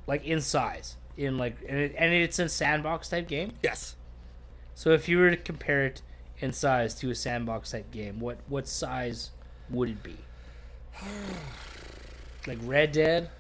like 0.07 0.25
in 0.25 0.41
size, 0.41 0.97
in 1.17 1.37
like 1.37 1.57
and, 1.69 1.79
it, 1.79 1.95
and 1.99 2.15
it's 2.15 2.39
a 2.39 2.49
sandbox 2.49 3.09
type 3.09 3.29
game. 3.29 3.53
yes, 3.63 3.97
So 4.75 4.91
if 4.91 5.09
you 5.09 5.19
were 5.19 5.31
to 5.31 5.37
compare 5.37 5.85
it 5.85 6.03
in 6.43 6.53
size 6.53 6.95
to 6.97 7.11
a 7.11 7.15
sandbox 7.15 7.71
type 7.71 7.91
game, 7.91 8.21
what 8.21 8.39
what 8.49 8.69
size 8.69 9.31
would 9.71 9.89
it 9.89 10.03
be? 10.03 10.17
Like 12.47 12.59
Red 12.65 12.91
Dead? 12.91 13.31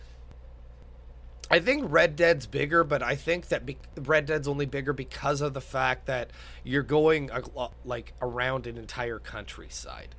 I 1.50 1.58
think 1.58 1.84
Red 1.88 2.14
Dead's 2.14 2.46
bigger, 2.46 2.84
but 2.84 3.02
I 3.02 3.16
think 3.16 3.48
that 3.48 3.66
be- 3.66 3.76
Red 3.96 4.26
Dead's 4.26 4.46
only 4.46 4.64
bigger 4.64 4.92
because 4.92 5.40
of 5.40 5.54
the 5.54 5.60
fact 5.60 6.06
that 6.06 6.30
you're 6.62 6.84
going 6.84 7.30
a, 7.30 7.42
like 7.84 8.14
around 8.22 8.66
an 8.68 8.78
entire 8.78 9.18
countryside. 9.18 10.14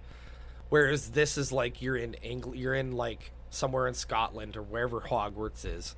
whereas 0.69 1.11
this 1.11 1.37
is 1.37 1.51
like 1.51 1.81
you're 1.81 1.95
in 1.95 2.15
England, 2.15 2.59
you're 2.59 2.73
in 2.73 2.91
like 2.91 3.31
somewhere 3.49 3.87
in 3.87 3.93
Scotland 3.93 4.57
or 4.57 4.61
wherever 4.61 4.99
Hogwarts 5.01 5.65
is. 5.65 5.95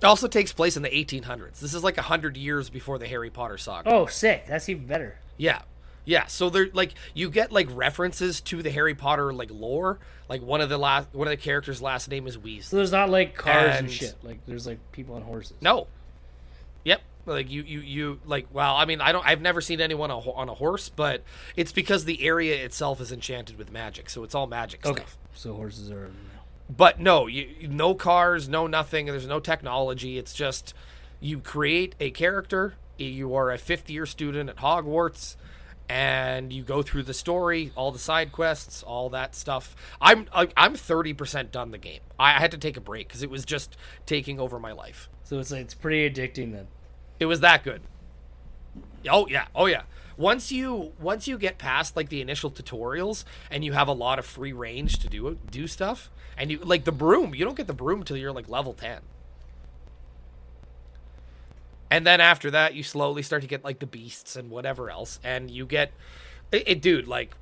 It 0.00 0.04
also 0.04 0.28
takes 0.28 0.52
place 0.52 0.76
in 0.76 0.82
the 0.82 0.90
1800s. 0.90 1.58
This 1.58 1.74
is 1.74 1.82
like 1.82 1.96
100 1.96 2.36
years 2.36 2.70
before 2.70 2.98
the 2.98 3.06
Harry 3.08 3.30
Potter 3.30 3.58
saga. 3.58 3.90
Oh, 3.90 4.06
sick! 4.06 4.44
That's 4.46 4.68
even 4.68 4.86
better. 4.86 5.18
Yeah. 5.38 5.62
Yeah, 6.06 6.26
so 6.26 6.48
there 6.48 6.68
like 6.72 6.94
you 7.14 7.28
get 7.28 7.52
like 7.52 7.66
references 7.70 8.40
to 8.42 8.62
the 8.62 8.70
Harry 8.70 8.94
Potter 8.94 9.32
like 9.34 9.50
lore. 9.52 9.98
Like 10.28 10.40
one 10.40 10.60
of 10.60 10.68
the 10.68 10.78
last 10.78 11.08
one 11.12 11.26
of 11.28 11.30
the 11.32 11.36
characters' 11.36 11.82
last 11.82 12.08
name 12.08 12.26
is 12.26 12.34
So 12.34 12.40
Weasley. 12.40 12.70
there's 12.70 12.92
not 12.92 13.10
like 13.10 13.34
cars 13.34 13.76
and, 13.76 13.86
And- 13.86 13.90
shit. 13.92 14.14
Like 14.22 14.38
there's 14.46 14.66
like 14.66 14.78
people 14.92 15.16
on 15.16 15.22
horses. 15.22 15.56
No. 15.60 15.88
Yep. 16.84 17.02
Like 17.26 17.50
you 17.50 17.62
you 17.62 17.80
you 17.80 18.20
like 18.24 18.46
well, 18.52 18.76
I 18.76 18.84
mean, 18.84 19.00
I 19.00 19.10
don't 19.12 19.26
I've 19.26 19.40
never 19.40 19.60
seen 19.60 19.80
anyone 19.80 20.10
on 20.12 20.22
a, 20.24 20.30
on 20.32 20.48
a 20.48 20.54
horse, 20.54 20.88
but 20.88 21.22
it's 21.56 21.72
because 21.72 22.04
the 22.04 22.22
area 22.24 22.64
itself 22.64 23.00
is 23.00 23.10
enchanted 23.10 23.58
with 23.58 23.72
magic, 23.72 24.08
so 24.08 24.22
it's 24.22 24.34
all 24.34 24.46
magic 24.46 24.86
Okay. 24.86 25.02
stuff. 25.02 25.18
So 25.34 25.54
horses 25.54 25.90
are. 25.90 26.10
But 26.74 27.00
no, 27.00 27.26
you 27.26 27.66
no 27.68 27.94
cars, 27.94 28.48
no 28.48 28.68
nothing. 28.68 29.06
There's 29.06 29.26
no 29.26 29.40
technology. 29.40 30.18
It's 30.18 30.34
just 30.34 30.72
you 31.20 31.40
create 31.40 31.96
a 31.98 32.10
character. 32.12 32.74
You 32.98 33.34
are 33.34 33.50
a 33.50 33.58
fifth 33.58 33.90
year 33.90 34.06
student 34.06 34.48
at 34.48 34.56
Hogwarts, 34.56 35.36
and 35.88 36.52
you 36.52 36.62
go 36.62 36.82
through 36.82 37.04
the 37.04 37.14
story, 37.14 37.72
all 37.76 37.92
the 37.92 37.98
side 37.98 38.32
quests, 38.32 38.82
all 38.82 39.08
that 39.10 39.34
stuff. 39.34 39.76
I'm 40.00 40.26
I'm 40.34 40.74
thirty 40.74 41.12
percent 41.12 41.52
done 41.52 41.70
the 41.70 41.78
game. 41.78 42.00
I 42.18 42.32
had 42.32 42.50
to 42.52 42.58
take 42.58 42.76
a 42.76 42.80
break 42.80 43.08
because 43.08 43.22
it 43.22 43.30
was 43.30 43.44
just 43.44 43.76
taking 44.04 44.40
over 44.40 44.58
my 44.58 44.72
life. 44.72 45.08
So 45.24 45.38
it's 45.38 45.50
like 45.50 45.62
it's 45.62 45.74
pretty 45.74 46.08
addicting 46.08 46.52
then. 46.52 46.68
It 47.18 47.26
was 47.26 47.40
that 47.40 47.64
good. 47.64 47.82
Oh 49.08 49.26
yeah, 49.28 49.46
oh 49.54 49.66
yeah. 49.66 49.82
Once 50.16 50.50
you 50.50 50.92
once 50.98 51.28
you 51.28 51.38
get 51.38 51.58
past 51.58 51.96
like 51.96 52.08
the 52.08 52.20
initial 52.20 52.50
tutorials 52.50 53.24
and 53.50 53.64
you 53.64 53.72
have 53.72 53.88
a 53.88 53.92
lot 53.92 54.18
of 54.18 54.26
free 54.26 54.52
range 54.52 54.98
to 55.00 55.08
do 55.08 55.38
do 55.50 55.66
stuff, 55.66 56.10
and 56.36 56.50
you 56.50 56.58
like 56.58 56.84
the 56.84 56.92
broom, 56.92 57.34
you 57.34 57.44
don't 57.44 57.56
get 57.56 57.66
the 57.66 57.74
broom 57.74 58.02
till 58.02 58.16
you're 58.16 58.32
like 58.32 58.48
level 58.48 58.72
ten. 58.72 59.00
And 61.90 62.06
then 62.06 62.20
after 62.20 62.50
that, 62.50 62.74
you 62.74 62.82
slowly 62.82 63.22
start 63.22 63.42
to 63.42 63.48
get 63.48 63.64
like 63.64 63.78
the 63.78 63.86
beasts 63.86 64.34
and 64.36 64.50
whatever 64.50 64.90
else, 64.90 65.20
and 65.22 65.50
you 65.50 65.66
get 65.66 65.92
it, 66.52 66.64
it 66.66 66.82
dude. 66.82 67.06
Like 67.06 67.34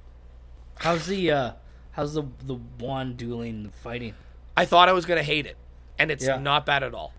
How's 0.78 1.06
the 1.06 1.30
uh 1.30 1.52
how's 1.92 2.14
the 2.14 2.24
the 2.44 2.58
wand 2.78 3.16
dueling 3.16 3.62
the 3.64 3.70
fighting? 3.70 4.14
I 4.56 4.64
thought 4.64 4.88
I 4.88 4.92
was 4.92 5.06
gonna 5.06 5.22
hate 5.22 5.46
it, 5.46 5.56
and 5.98 6.10
it's 6.10 6.26
Yeah. 6.26 6.38
not 6.38 6.66
bad 6.66 6.82
at 6.82 6.94
all. 6.94 7.14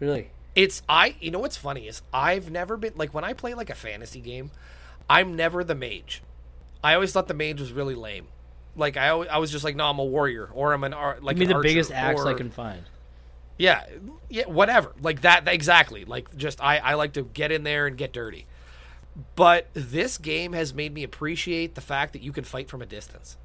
Really? 0.00 0.30
It's 0.54 0.82
I. 0.88 1.16
You 1.20 1.30
know 1.30 1.38
what's 1.40 1.56
funny 1.56 1.86
is 1.86 2.02
I've 2.12 2.50
never 2.50 2.76
been 2.76 2.94
like 2.96 3.12
when 3.12 3.24
I 3.24 3.32
play 3.32 3.54
like 3.54 3.70
a 3.70 3.74
fantasy 3.74 4.20
game, 4.20 4.50
I'm 5.10 5.36
never 5.36 5.62
the 5.64 5.74
mage. 5.74 6.22
I 6.82 6.94
always 6.94 7.12
thought 7.12 7.28
the 7.28 7.34
mage 7.34 7.60
was 7.60 7.72
really 7.72 7.94
lame. 7.94 8.28
Like 8.76 8.96
I, 8.96 9.08
always, 9.08 9.28
I 9.28 9.38
was 9.38 9.50
just 9.50 9.64
like, 9.64 9.74
no, 9.74 9.86
I'm 9.86 9.98
a 9.98 10.04
warrior, 10.04 10.48
or 10.54 10.72
I'm 10.72 10.84
an 10.84 10.94
ar- 10.94 11.18
like 11.20 11.36
Give 11.36 11.48
me 11.48 11.52
the 11.54 11.60
biggest 11.60 11.90
axe 11.90 12.22
I 12.22 12.34
can 12.34 12.50
find. 12.50 12.82
Yeah, 13.58 13.84
yeah, 14.30 14.46
whatever. 14.46 14.94
Like 15.02 15.22
that, 15.22 15.46
exactly. 15.48 16.04
Like 16.04 16.34
just 16.36 16.62
I, 16.62 16.78
I 16.78 16.94
like 16.94 17.12
to 17.14 17.24
get 17.24 17.50
in 17.50 17.64
there 17.64 17.86
and 17.86 17.98
get 17.98 18.12
dirty. 18.12 18.46
But 19.34 19.66
this 19.74 20.16
game 20.16 20.52
has 20.52 20.72
made 20.72 20.94
me 20.94 21.02
appreciate 21.02 21.74
the 21.74 21.80
fact 21.80 22.12
that 22.12 22.22
you 22.22 22.32
can 22.32 22.44
fight 22.44 22.70
from 22.70 22.80
a 22.80 22.86
distance. 22.86 23.36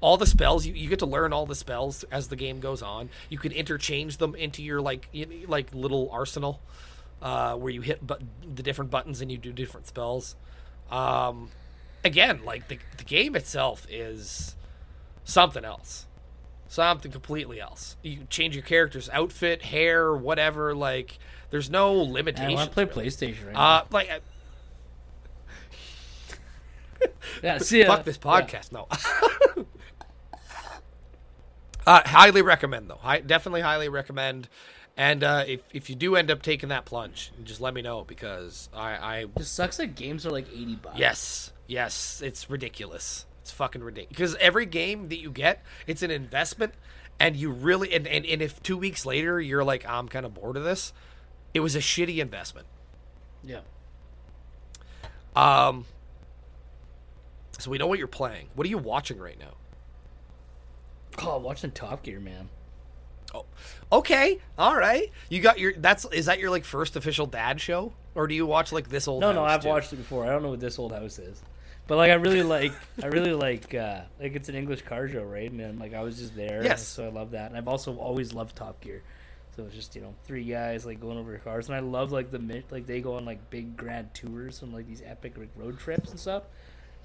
All 0.00 0.16
the 0.16 0.26
spells 0.26 0.66
you, 0.66 0.74
you 0.74 0.88
get 0.88 1.00
to 1.00 1.06
learn 1.06 1.32
all 1.32 1.46
the 1.46 1.56
spells 1.56 2.04
as 2.04 2.28
the 2.28 2.36
game 2.36 2.60
goes 2.60 2.80
on. 2.80 3.08
You 3.28 3.38
can 3.38 3.50
interchange 3.50 4.18
them 4.18 4.36
into 4.36 4.62
your 4.62 4.80
like 4.80 5.08
like 5.48 5.74
little 5.74 6.08
arsenal, 6.12 6.60
uh, 7.20 7.56
where 7.56 7.72
you 7.72 7.80
hit 7.80 8.06
but 8.06 8.22
the 8.54 8.62
different 8.62 8.92
buttons 8.92 9.20
and 9.20 9.32
you 9.32 9.38
do 9.38 9.52
different 9.52 9.88
spells. 9.88 10.36
Um, 10.92 11.48
again, 12.04 12.44
like 12.44 12.68
the 12.68 12.78
the 12.98 13.04
game 13.04 13.34
itself 13.34 13.84
is 13.90 14.54
something 15.24 15.64
else 15.64 16.06
something 16.68 17.12
completely 17.12 17.60
else. 17.60 17.96
You 18.02 18.26
change 18.30 18.54
your 18.54 18.64
character's 18.64 19.08
outfit, 19.10 19.62
hair, 19.62 20.14
whatever. 20.14 20.74
Like, 20.74 21.18
there's 21.50 21.70
no 21.70 21.92
limitation. 21.94 22.50
I 22.50 22.54
want 22.54 22.70
to 22.70 22.74
play 22.74 22.84
really. 22.84 23.08
PlayStation 23.08 23.46
right 23.46 23.54
now. 23.54 23.60
Uh, 23.60 23.84
like, 23.90 24.10
uh, 24.10 24.18
Yeah, 27.42 27.58
see 27.58 27.84
fuck 27.84 28.04
this 28.04 28.18
podcast. 28.18 28.72
No. 28.72 28.88
uh, 31.86 32.02
highly 32.04 32.42
recommend 32.42 32.88
though. 32.90 33.00
I 33.02 33.20
definitely 33.20 33.60
highly 33.60 33.88
recommend. 33.88 34.48
And 34.96 35.22
uh, 35.22 35.44
if 35.46 35.60
if 35.72 35.90
you 35.90 35.96
do 35.96 36.16
end 36.16 36.30
up 36.30 36.40
taking 36.40 36.70
that 36.70 36.86
plunge, 36.86 37.30
just 37.44 37.60
let 37.60 37.74
me 37.74 37.82
know 37.82 38.04
because 38.04 38.70
I 38.74 38.92
I 38.92 39.26
It 39.36 39.44
sucks 39.44 39.76
that 39.76 39.94
games 39.94 40.24
are 40.24 40.30
like 40.30 40.48
eighty 40.52 40.76
bucks. 40.76 40.98
Yes, 40.98 41.52
yes, 41.66 42.22
it's 42.24 42.48
ridiculous. 42.48 43.26
It's 43.46 43.52
fucking 43.52 43.84
ridiculous. 43.84 44.08
Because 44.08 44.34
every 44.40 44.66
game 44.66 45.08
that 45.08 45.20
you 45.20 45.30
get, 45.30 45.62
it's 45.86 46.02
an 46.02 46.10
investment, 46.10 46.74
and 47.20 47.36
you 47.36 47.52
really 47.52 47.94
and, 47.94 48.04
and, 48.08 48.26
and 48.26 48.42
if 48.42 48.60
two 48.60 48.76
weeks 48.76 49.06
later 49.06 49.40
you're 49.40 49.62
like, 49.62 49.88
I'm 49.88 50.08
kind 50.08 50.26
of 50.26 50.34
bored 50.34 50.56
of 50.56 50.64
this, 50.64 50.92
it 51.54 51.60
was 51.60 51.76
a 51.76 51.78
shitty 51.78 52.18
investment. 52.18 52.66
Yeah. 53.44 53.60
Um. 55.36 55.84
So 57.60 57.70
we 57.70 57.78
know 57.78 57.86
what 57.86 58.00
you're 58.00 58.08
playing. 58.08 58.48
What 58.56 58.66
are 58.66 58.70
you 58.70 58.78
watching 58.78 59.20
right 59.20 59.38
now? 59.38 59.54
Oh, 61.22 61.38
watching 61.38 61.70
Top 61.70 62.02
Gear, 62.02 62.18
man. 62.18 62.48
Oh, 63.32 63.44
okay, 63.92 64.40
all 64.58 64.74
right. 64.74 65.12
You 65.28 65.40
got 65.40 65.60
your. 65.60 65.72
That's 65.74 66.04
is 66.06 66.26
that 66.26 66.40
your 66.40 66.50
like 66.50 66.64
first 66.64 66.96
official 66.96 67.26
dad 67.26 67.60
show, 67.60 67.92
or 68.16 68.26
do 68.26 68.34
you 68.34 68.44
watch 68.44 68.72
like 68.72 68.88
this 68.88 69.06
old? 69.06 69.20
No, 69.20 69.30
no, 69.30 69.44
I've 69.44 69.62
too? 69.62 69.68
watched 69.68 69.92
it 69.92 69.96
before. 69.96 70.24
I 70.24 70.30
don't 70.30 70.42
know 70.42 70.50
what 70.50 70.58
this 70.58 70.80
old 70.80 70.90
house 70.90 71.20
is, 71.20 71.40
but 71.86 71.96
like 71.96 72.10
I 72.10 72.14
really 72.14 72.42
like, 72.42 72.72
I 73.02 73.06
really 73.06 73.32
like, 73.32 73.74
uh 73.74 74.02
like 74.20 74.34
it's 74.34 74.48
an 74.48 74.54
English 74.54 74.82
car 74.82 75.08
show, 75.08 75.22
right? 75.22 75.50
And 75.50 75.58
then, 75.60 75.78
like 75.78 75.94
I 75.94 76.02
was 76.02 76.18
just 76.18 76.34
there, 76.36 76.62
Yes. 76.64 76.86
So 76.86 77.04
I 77.06 77.10
love 77.10 77.32
that, 77.32 77.48
and 77.50 77.56
I've 77.56 77.68
also 77.68 77.96
always 77.96 78.32
loved 78.32 78.56
Top 78.56 78.80
Gear. 78.80 79.02
So 79.56 79.64
it's 79.64 79.74
just 79.74 79.94
you 79.96 80.02
know 80.02 80.14
three 80.24 80.44
guys 80.44 80.84
like 80.84 81.00
going 81.00 81.16
over 81.18 81.36
cars, 81.38 81.68
and 81.68 81.76
I 81.76 81.80
love 81.80 82.12
like 82.12 82.30
the 82.30 82.62
like 82.70 82.86
they 82.86 83.00
go 83.00 83.14
on 83.14 83.24
like 83.24 83.50
big 83.50 83.76
grand 83.76 84.12
tours 84.14 84.62
and 84.62 84.72
like 84.72 84.86
these 84.86 85.02
epic 85.04 85.38
like 85.38 85.48
road 85.56 85.78
trips 85.78 86.10
and 86.10 86.20
stuff. 86.20 86.42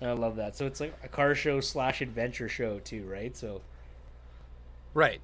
And 0.01 0.09
I 0.09 0.13
love 0.13 0.35
that. 0.37 0.57
So 0.57 0.65
it's 0.65 0.79
like 0.79 0.93
a 1.03 1.07
car 1.07 1.35
show 1.35 1.59
slash 1.61 2.01
adventure 2.01 2.49
show 2.49 2.79
too, 2.79 3.03
right? 3.05 3.35
So 3.37 3.61
Right. 4.93 5.21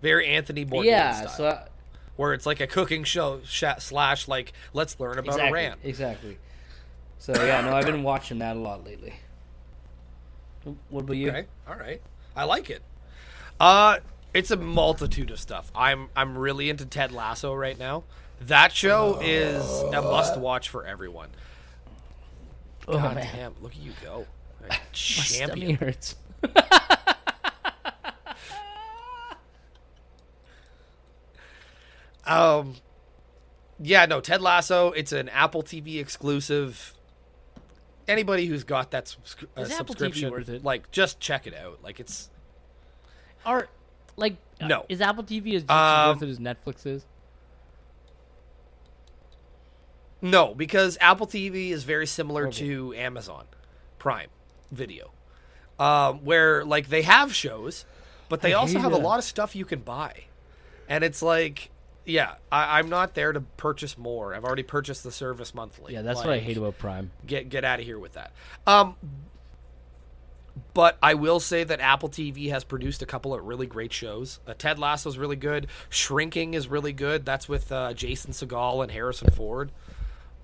Very 0.00 0.26
Anthony 0.28 0.64
Bourdain 0.64 0.84
yeah, 0.86 1.12
style. 1.12 1.28
so 1.28 1.48
I, 1.48 1.68
where 2.16 2.32
it's 2.34 2.46
like 2.46 2.60
a 2.60 2.66
cooking 2.66 3.04
show 3.04 3.40
slash 3.44 4.28
like 4.28 4.52
let's 4.72 4.98
learn 4.98 5.18
about 5.18 5.34
exactly, 5.34 5.60
Iran. 5.64 5.78
exactly. 5.84 6.38
So 7.22 7.32
yeah, 7.44 7.60
no, 7.60 7.72
I've 7.72 7.86
been 7.86 8.02
watching 8.02 8.40
that 8.40 8.56
a 8.56 8.58
lot 8.58 8.84
lately. 8.84 9.14
What 10.90 11.02
about 11.04 11.16
you? 11.16 11.28
Okay, 11.28 11.46
all 11.68 11.76
right, 11.76 12.02
I 12.34 12.42
like 12.42 12.68
it. 12.68 12.82
Uh, 13.60 13.98
it's 14.34 14.50
a 14.50 14.56
multitude 14.56 15.30
of 15.30 15.38
stuff. 15.38 15.70
I'm 15.72 16.08
I'm 16.16 16.36
really 16.36 16.68
into 16.68 16.84
Ted 16.84 17.12
Lasso 17.12 17.54
right 17.54 17.78
now. 17.78 18.02
That 18.40 18.72
show 18.72 19.20
is 19.22 19.64
a 19.82 20.02
must 20.02 20.36
watch 20.36 20.68
for 20.68 20.84
everyone. 20.84 21.28
Oh 22.88 22.94
God 22.94 23.14
man, 23.14 23.28
damn, 23.32 23.54
look 23.62 23.70
at 23.70 23.80
you 23.80 23.92
go, 24.02 24.26
my 24.68 24.80
champion. 24.90 25.76
stomach 25.76 25.80
hurts. 25.80 26.16
Um, 32.24 32.76
yeah, 33.80 34.06
no, 34.06 34.20
Ted 34.20 34.40
Lasso. 34.40 34.92
It's 34.92 35.10
an 35.10 35.28
Apple 35.28 35.64
TV 35.64 36.00
exclusive. 36.00 36.94
Anybody 38.08 38.46
who's 38.46 38.64
got 38.64 38.90
that 38.90 39.06
subscri- 39.06 39.46
uh, 39.56 39.62
Is 39.62 39.70
Apple 39.70 39.94
TV 39.94 39.98
subscription, 39.98 40.30
worth 40.32 40.48
it? 40.48 40.64
like, 40.64 40.90
just 40.90 41.20
check 41.20 41.46
it 41.46 41.54
out. 41.54 41.78
Like, 41.82 42.00
it's 42.00 42.30
Are 43.46 43.68
like 44.16 44.36
uh, 44.60 44.66
No. 44.66 44.86
Is 44.88 45.00
Apple 45.00 45.24
TV 45.24 45.54
as 45.54 45.64
Um, 45.68 46.14
worth 46.18 46.22
it 46.22 46.28
as 46.30 46.38
Netflix 46.38 46.86
is? 46.86 47.04
No, 50.20 50.54
because 50.54 50.96
Apple 51.00 51.26
TV 51.26 51.70
is 51.70 51.82
very 51.84 52.06
similar 52.06 52.46
Okay. 52.46 52.58
to 52.58 52.94
Amazon 52.94 53.44
Prime 53.98 54.28
Video, 54.70 55.10
um, 55.80 56.18
where 56.24 56.64
like 56.64 56.88
they 56.88 57.02
have 57.02 57.34
shows, 57.34 57.84
but 58.28 58.40
they 58.40 58.52
I 58.52 58.56
also 58.56 58.78
have 58.78 58.92
a 58.92 58.96
lot 58.98 59.18
of 59.18 59.24
stuff 59.24 59.56
you 59.56 59.64
can 59.64 59.80
buy, 59.80 60.24
and 60.88 61.02
it's 61.02 61.22
like, 61.22 61.70
yeah, 62.04 62.34
I, 62.50 62.78
I'm 62.78 62.88
not 62.88 63.14
there 63.14 63.32
to 63.32 63.40
purchase 63.40 63.96
more. 63.96 64.34
I've 64.34 64.44
already 64.44 64.62
purchased 64.62 65.04
the 65.04 65.12
service 65.12 65.54
monthly. 65.54 65.94
Yeah, 65.94 66.02
that's 66.02 66.20
what 66.20 66.30
I 66.30 66.38
hate 66.38 66.56
about 66.56 66.78
Prime. 66.78 67.10
Get 67.26 67.48
get 67.48 67.64
out 67.64 67.80
of 67.80 67.86
here 67.86 67.98
with 67.98 68.14
that. 68.14 68.32
Um, 68.66 68.96
but 70.74 70.98
I 71.02 71.14
will 71.14 71.40
say 71.40 71.64
that 71.64 71.80
Apple 71.80 72.08
TV 72.08 72.50
has 72.50 72.64
produced 72.64 73.02
a 73.02 73.06
couple 73.06 73.34
of 73.34 73.44
really 73.44 73.66
great 73.66 73.92
shows. 73.92 74.40
Uh, 74.46 74.54
Ted 74.56 74.78
Lasso 74.78 75.08
is 75.08 75.18
really 75.18 75.36
good. 75.36 75.66
Shrinking 75.88 76.54
is 76.54 76.68
really 76.68 76.92
good. 76.92 77.24
That's 77.24 77.48
with 77.48 77.70
uh, 77.72 77.92
Jason 77.94 78.32
Segel 78.32 78.82
and 78.82 78.90
Harrison 78.90 79.30
Ford. 79.30 79.70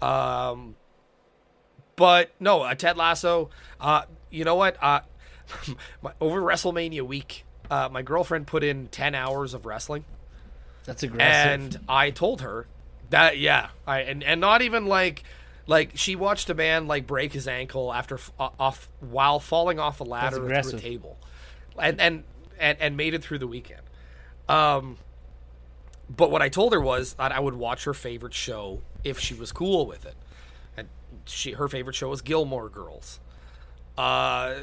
Um, 0.00 0.76
but 1.96 2.32
no, 2.38 2.62
uh, 2.62 2.74
Ted 2.74 2.96
Lasso. 2.96 3.50
Uh, 3.80 4.02
you 4.30 4.44
know 4.44 4.54
what? 4.54 4.76
Uh, 4.82 5.00
my, 6.02 6.12
over 6.20 6.40
WrestleMania 6.40 7.02
week, 7.02 7.44
uh, 7.70 7.88
my 7.90 8.02
girlfriend 8.02 8.46
put 8.46 8.62
in 8.62 8.88
ten 8.88 9.14
hours 9.14 9.54
of 9.54 9.66
wrestling, 9.66 10.04
That's 10.89 11.03
aggressive. 11.05 11.53
and 11.76 11.80
I 11.89 12.11
told 12.11 12.41
her 12.41 12.66
that 13.11 13.39
yeah, 13.39 13.68
I 13.86 14.01
and 14.01 14.24
and 14.24 14.41
not 14.41 14.62
even 14.62 14.86
like 14.86 15.22
Like 15.66 15.93
she 15.97 16.16
watched 16.16 16.49
a 16.49 16.55
man 16.55 16.86
like 16.86 17.07
break 17.07 17.32
his 17.34 17.47
ankle 17.47 17.93
after 17.93 18.18
off 18.39 18.89
while 19.01 19.39
falling 19.39 19.78
off 19.78 20.01
a 20.01 20.05
ladder 20.05 20.36
through 20.36 20.78
a 20.78 20.80
table, 20.80 21.18
and 21.78 22.01
and 22.01 22.24
and 22.59 22.78
and 22.80 22.97
made 22.97 23.12
it 23.12 23.22
through 23.22 23.39
the 23.39 23.47
weekend. 23.47 23.82
Um, 24.49 24.97
but 26.09 26.30
what 26.30 26.41
I 26.41 26.49
told 26.49 26.72
her 26.72 26.80
was 26.80 27.12
that 27.14 27.32
I 27.32 27.39
would 27.41 27.53
watch 27.55 27.84
her 27.84 27.93
favorite 27.93 28.32
show 28.32 28.80
if 29.05 29.18
she 29.20 29.34
was 29.34 29.53
cool 29.53 29.86
with 29.86 30.07
it, 30.07 30.16
and 30.74 30.89
she 31.26 31.53
her 31.53 31.68
favorite 31.68 31.97
show 31.97 32.09
was 32.09 32.22
Gilmore 32.22 32.70
Girls. 32.70 33.20
Uh, 33.99 34.55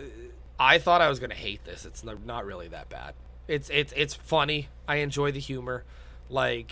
I 0.60 0.80
thought 0.80 1.02
I 1.02 1.10
was 1.10 1.20
gonna 1.20 1.36
hate 1.36 1.64
this. 1.66 1.86
It's 1.86 2.04
not 2.04 2.26
not 2.26 2.46
really 2.46 2.68
that 2.70 2.90
bad. 2.90 3.14
It's 3.48 3.70
it's 3.70 3.94
it's 3.96 4.16
funny. 4.16 4.70
I 4.88 4.96
enjoy 4.98 5.32
the 5.32 5.40
humor. 5.40 5.84
Like, 6.30 6.72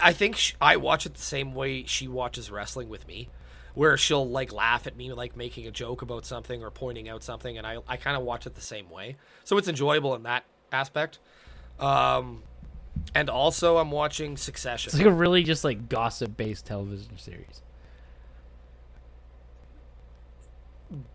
I 0.00 0.12
think 0.12 0.36
sh- 0.36 0.54
I 0.60 0.76
watch 0.76 1.06
it 1.06 1.14
the 1.14 1.22
same 1.22 1.54
way 1.54 1.84
she 1.84 2.06
watches 2.08 2.50
wrestling 2.50 2.88
with 2.88 3.06
me, 3.06 3.28
where 3.74 3.96
she'll 3.96 4.28
like 4.28 4.52
laugh 4.52 4.86
at 4.86 4.96
me 4.96 5.12
like 5.12 5.36
making 5.36 5.66
a 5.66 5.70
joke 5.70 6.02
about 6.02 6.24
something 6.24 6.62
or 6.62 6.70
pointing 6.70 7.08
out 7.08 7.22
something, 7.22 7.58
and 7.58 7.66
I 7.66 7.78
I 7.88 7.96
kind 7.96 8.16
of 8.16 8.22
watch 8.22 8.46
it 8.46 8.54
the 8.54 8.60
same 8.60 8.90
way. 8.90 9.16
So 9.44 9.58
it's 9.58 9.68
enjoyable 9.68 10.14
in 10.14 10.22
that 10.24 10.44
aspect. 10.70 11.18
Um, 11.80 12.42
and 13.14 13.28
also 13.28 13.78
I'm 13.78 13.90
watching 13.90 14.36
Succession. 14.36 14.90
It's 14.90 14.98
like 14.98 15.06
a 15.06 15.10
really 15.12 15.42
just 15.42 15.64
like 15.64 15.88
gossip 15.88 16.36
based 16.36 16.66
television 16.66 17.18
series. 17.18 17.62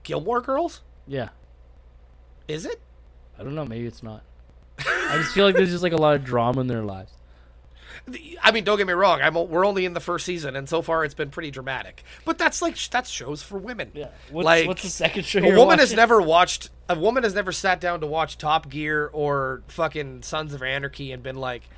Gilmore 0.03 0.41
Girls? 0.41 0.81
Yeah. 1.05 1.29
Is 2.47 2.65
it? 2.65 2.81
I 3.39 3.43
don't 3.43 3.55
know. 3.55 3.65
Maybe 3.65 3.85
it's 3.85 4.01
not. 4.01 4.23
I 4.79 5.17
just 5.17 5.33
feel 5.33 5.45
like 5.45 5.55
there's 5.55 5.71
just 5.71 5.83
like 5.83 5.93
a 5.93 5.97
lot 5.97 6.15
of 6.15 6.23
drama 6.23 6.61
in 6.61 6.67
their 6.67 6.83
lives. 6.83 7.11
I 8.41 8.51
mean, 8.51 8.63
don't 8.63 8.77
get 8.77 8.87
me 8.87 8.93
wrong. 8.93 9.21
I'm 9.21 9.33
we're 9.33 9.65
only 9.65 9.85
in 9.85 9.93
the 9.93 9.99
first 9.99 10.25
season, 10.25 10.55
and 10.55 10.67
so 10.67 10.81
far 10.81 11.03
it's 11.03 11.13
been 11.13 11.29
pretty 11.29 11.51
dramatic. 11.51 12.03
But 12.25 12.37
that's 12.37 12.61
like 12.61 12.77
that's 12.89 13.09
shows 13.09 13.43
for 13.43 13.57
women. 13.57 13.91
What's, 14.31 14.45
like 14.45 14.67
what's 14.67 14.83
the 14.83 14.89
second 14.89 15.25
show 15.25 15.39
a 15.39 15.47
you're 15.47 15.57
woman 15.57 15.79
has 15.79 15.93
never 15.93 16.21
watched. 16.21 16.69
A 16.89 16.97
woman 16.97 17.23
has 17.23 17.33
never 17.33 17.51
sat 17.51 17.81
down 17.81 17.99
to 18.01 18.07
watch 18.07 18.37
Top 18.37 18.69
Gear 18.69 19.09
or 19.11 19.61
fucking 19.67 20.23
Sons 20.23 20.53
of 20.53 20.63
Anarchy 20.63 21.11
and 21.11 21.21
been 21.21 21.37
like, 21.37 21.69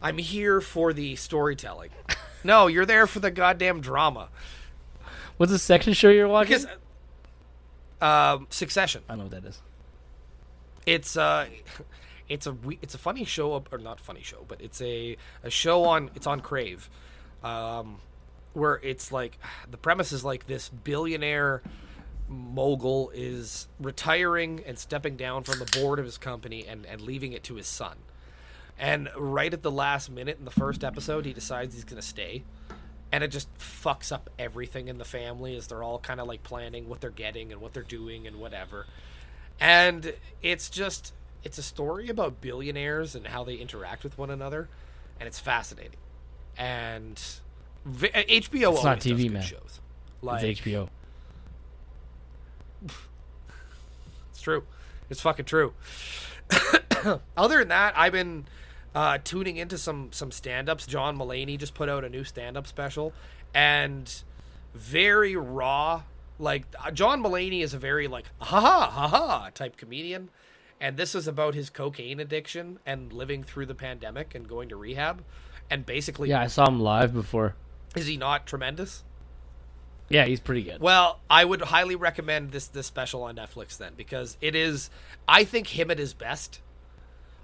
"I'm 0.00 0.18
here 0.18 0.60
for 0.60 0.92
the 0.92 1.16
storytelling." 1.16 1.90
no, 2.44 2.66
you're 2.66 2.86
there 2.86 3.06
for 3.06 3.20
the 3.20 3.30
goddamn 3.30 3.80
drama. 3.80 4.28
What's 5.36 5.52
the 5.52 5.58
second 5.58 5.94
show 5.94 6.08
you're 6.08 6.28
watching? 6.28 6.58
Because 6.58 6.66
um, 8.00 8.46
Succession. 8.50 9.02
I 9.08 9.16
know 9.16 9.24
what 9.24 9.32
that 9.32 9.44
is. 9.44 9.60
it's 10.86 11.16
uh 11.16 11.46
it's 12.28 12.46
a 12.46 12.56
it's 12.82 12.94
a 12.94 12.98
funny 12.98 13.24
show 13.24 13.62
or 13.70 13.78
not 13.78 14.00
funny 14.00 14.22
show 14.22 14.44
but 14.48 14.60
it's 14.60 14.80
a 14.80 15.16
a 15.42 15.50
show 15.50 15.84
on 15.84 16.10
it's 16.14 16.26
on 16.26 16.40
crave 16.40 16.90
um 17.42 17.98
where 18.52 18.80
it's 18.82 19.12
like 19.12 19.38
the 19.70 19.76
premise 19.76 20.12
is 20.12 20.24
like 20.24 20.46
this 20.46 20.68
billionaire 20.68 21.62
mogul 22.28 23.10
is 23.14 23.68
retiring 23.78 24.62
and 24.66 24.78
stepping 24.78 25.16
down 25.16 25.44
from 25.44 25.58
the 25.58 25.78
board 25.78 25.98
of 25.98 26.04
his 26.04 26.18
company 26.18 26.66
and 26.66 26.84
and 26.86 27.00
leaving 27.00 27.32
it 27.32 27.44
to 27.44 27.54
his 27.54 27.66
son. 27.66 27.96
And 28.78 29.08
right 29.16 29.52
at 29.52 29.62
the 29.62 29.70
last 29.70 30.10
minute 30.10 30.38
in 30.38 30.44
the 30.44 30.50
first 30.50 30.84
episode 30.84 31.24
he 31.24 31.32
decides 31.32 31.74
he's 31.74 31.84
going 31.84 32.00
to 32.00 32.06
stay. 32.06 32.44
And 33.12 33.22
it 33.22 33.28
just 33.28 33.48
fucks 33.58 34.10
up 34.10 34.28
everything 34.38 34.88
in 34.88 34.98
the 34.98 35.04
family 35.04 35.56
as 35.56 35.68
they're 35.68 35.82
all 35.82 36.00
kind 36.00 36.20
of 36.20 36.26
like 36.26 36.42
planning 36.42 36.88
what 36.88 37.00
they're 37.00 37.10
getting 37.10 37.52
and 37.52 37.60
what 37.60 37.72
they're 37.72 37.84
doing 37.84 38.26
and 38.26 38.36
whatever. 38.36 38.86
And 39.60 40.14
it's 40.42 40.68
just 40.68 41.14
it's 41.42 41.58
a 41.58 41.62
story 41.62 42.08
about 42.08 42.40
billionaires 42.40 43.14
and 43.14 43.26
how 43.26 43.44
they 43.44 43.54
interact 43.54 44.02
with 44.04 44.18
one 44.18 44.30
another 44.30 44.68
and 45.20 45.26
it's 45.26 45.38
fascinating. 45.38 45.98
And 46.58 47.16
hbo 47.86 48.72
It's 48.74 48.84
not 48.84 49.00
TV, 49.00 49.30
man. 49.30 49.42
shows. 49.42 49.80
Like 50.22 50.42
It's 50.42 50.60
HBO. 50.62 50.88
it's 54.30 54.40
true. 54.40 54.64
It's 55.08 55.20
fucking 55.20 55.44
true. 55.44 55.72
Other 57.36 57.58
than 57.58 57.68
that 57.68 57.94
i've 57.96 58.12
been 58.12 58.46
uh, 58.94 59.18
tuning 59.22 59.56
into 59.58 59.76
some 59.76 60.08
some 60.12 60.30
stand-ups. 60.32 60.86
John 60.86 61.18
Mulaney 61.18 61.58
just 61.58 61.74
put 61.74 61.88
out 61.90 62.02
a 62.02 62.08
new 62.08 62.24
stand-up 62.24 62.66
special 62.66 63.12
and 63.52 64.22
very 64.74 65.36
raw 65.36 66.02
like 66.38 66.64
uh, 66.82 66.90
john 66.90 67.22
Mulaney 67.22 67.62
is 67.62 67.74
a 67.74 67.78
very 67.78 68.08
like 68.08 68.24
ha 68.40 68.58
ha 68.60 68.90
ha 68.90 69.08
ha 69.08 69.50
type 69.54 69.76
comedian 69.76 70.30
and 70.80 70.96
this 70.96 71.14
is 71.14 71.26
about 71.26 71.54
his 71.54 71.70
cocaine 71.70 72.20
addiction 72.20 72.78
and 72.84 73.12
living 73.12 73.42
through 73.42 73.66
the 73.66 73.74
pandemic 73.74 74.34
and 74.34 74.48
going 74.48 74.68
to 74.68 74.76
rehab 74.76 75.22
and 75.70 75.84
basically 75.86 76.28
Yeah, 76.30 76.40
I 76.42 76.46
saw 76.46 76.66
him 76.68 76.80
live 76.80 77.12
before. 77.14 77.54
is 77.96 78.06
he 78.06 78.16
not 78.16 78.46
tremendous 78.46 79.02
Yeah, 80.08 80.24
he's 80.26 80.40
pretty 80.40 80.62
good. 80.62 80.80
well, 80.80 81.20
I 81.28 81.44
would 81.44 81.60
highly 81.62 81.96
recommend 81.96 82.52
this 82.52 82.66
this 82.68 82.86
special 82.86 83.22
on 83.24 83.36
Netflix 83.36 83.76
then 83.76 83.92
because 83.96 84.36
it 84.40 84.54
is 84.54 84.90
I 85.26 85.44
think 85.44 85.68
him 85.68 85.90
at 85.90 85.98
his 85.98 86.14
best. 86.14 86.60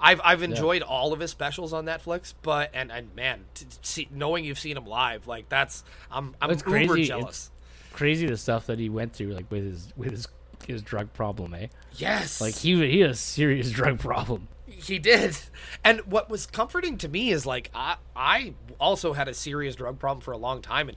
I've 0.05 0.21
I've 0.25 0.43
enjoyed 0.43 0.83
all 0.83 1.13
of 1.13 1.21
his 1.21 1.31
specials 1.31 1.73
on 1.73 1.85
Netflix, 1.85 2.35
but 2.43 2.71
and 2.75 2.91
and 2.93 3.15
man, 3.15 3.45
to 3.55 3.67
see 3.83 4.09
knowing 4.11 4.45
you've 4.45 4.59
seen 4.59 4.77
him 4.77 4.85
live, 4.87 5.27
like 5.29 5.49
that's 5.49 5.85
I'm 6.11 6.35
I'm 6.41 6.51
It's 6.51 6.63
uber 6.67 6.87
crazy. 6.87 7.05
jealous. 7.05 7.51
Crazy 7.93 8.27
the 8.27 8.37
stuff 8.37 8.67
that 8.67 8.79
he 8.81 8.89
went 8.89 9.13
through, 9.13 9.33
like 9.35 9.49
with 9.51 9.65
his 9.65 9.93
with 9.97 10.11
his 10.11 10.27
his 10.67 10.83
drug 10.83 11.13
problem, 11.13 11.55
eh? 11.55 11.67
Yes, 11.97 12.41
Like 12.41 12.55
he 12.57 12.75
he 12.91 13.01
had 13.01 13.11
a 13.11 13.15
serious 13.15 13.71
drug 13.79 13.99
problem. 13.99 14.49
he 14.67 14.99
did. 14.99 15.37
And 15.85 16.01
what 16.03 16.29
was 16.31 16.47
comforting 16.47 16.99
to 16.99 17.09
me 17.09 17.31
is 17.31 17.45
like 17.47 17.71
I 17.75 17.97
I 18.17 18.55
also 18.81 19.13
had 19.13 19.29
a 19.29 19.35
serious 19.35 19.77
drug 19.77 19.99
problem 19.99 20.21
for 20.23 20.33
a 20.33 20.37
long 20.39 20.63
time 20.63 20.89
and 20.89 20.97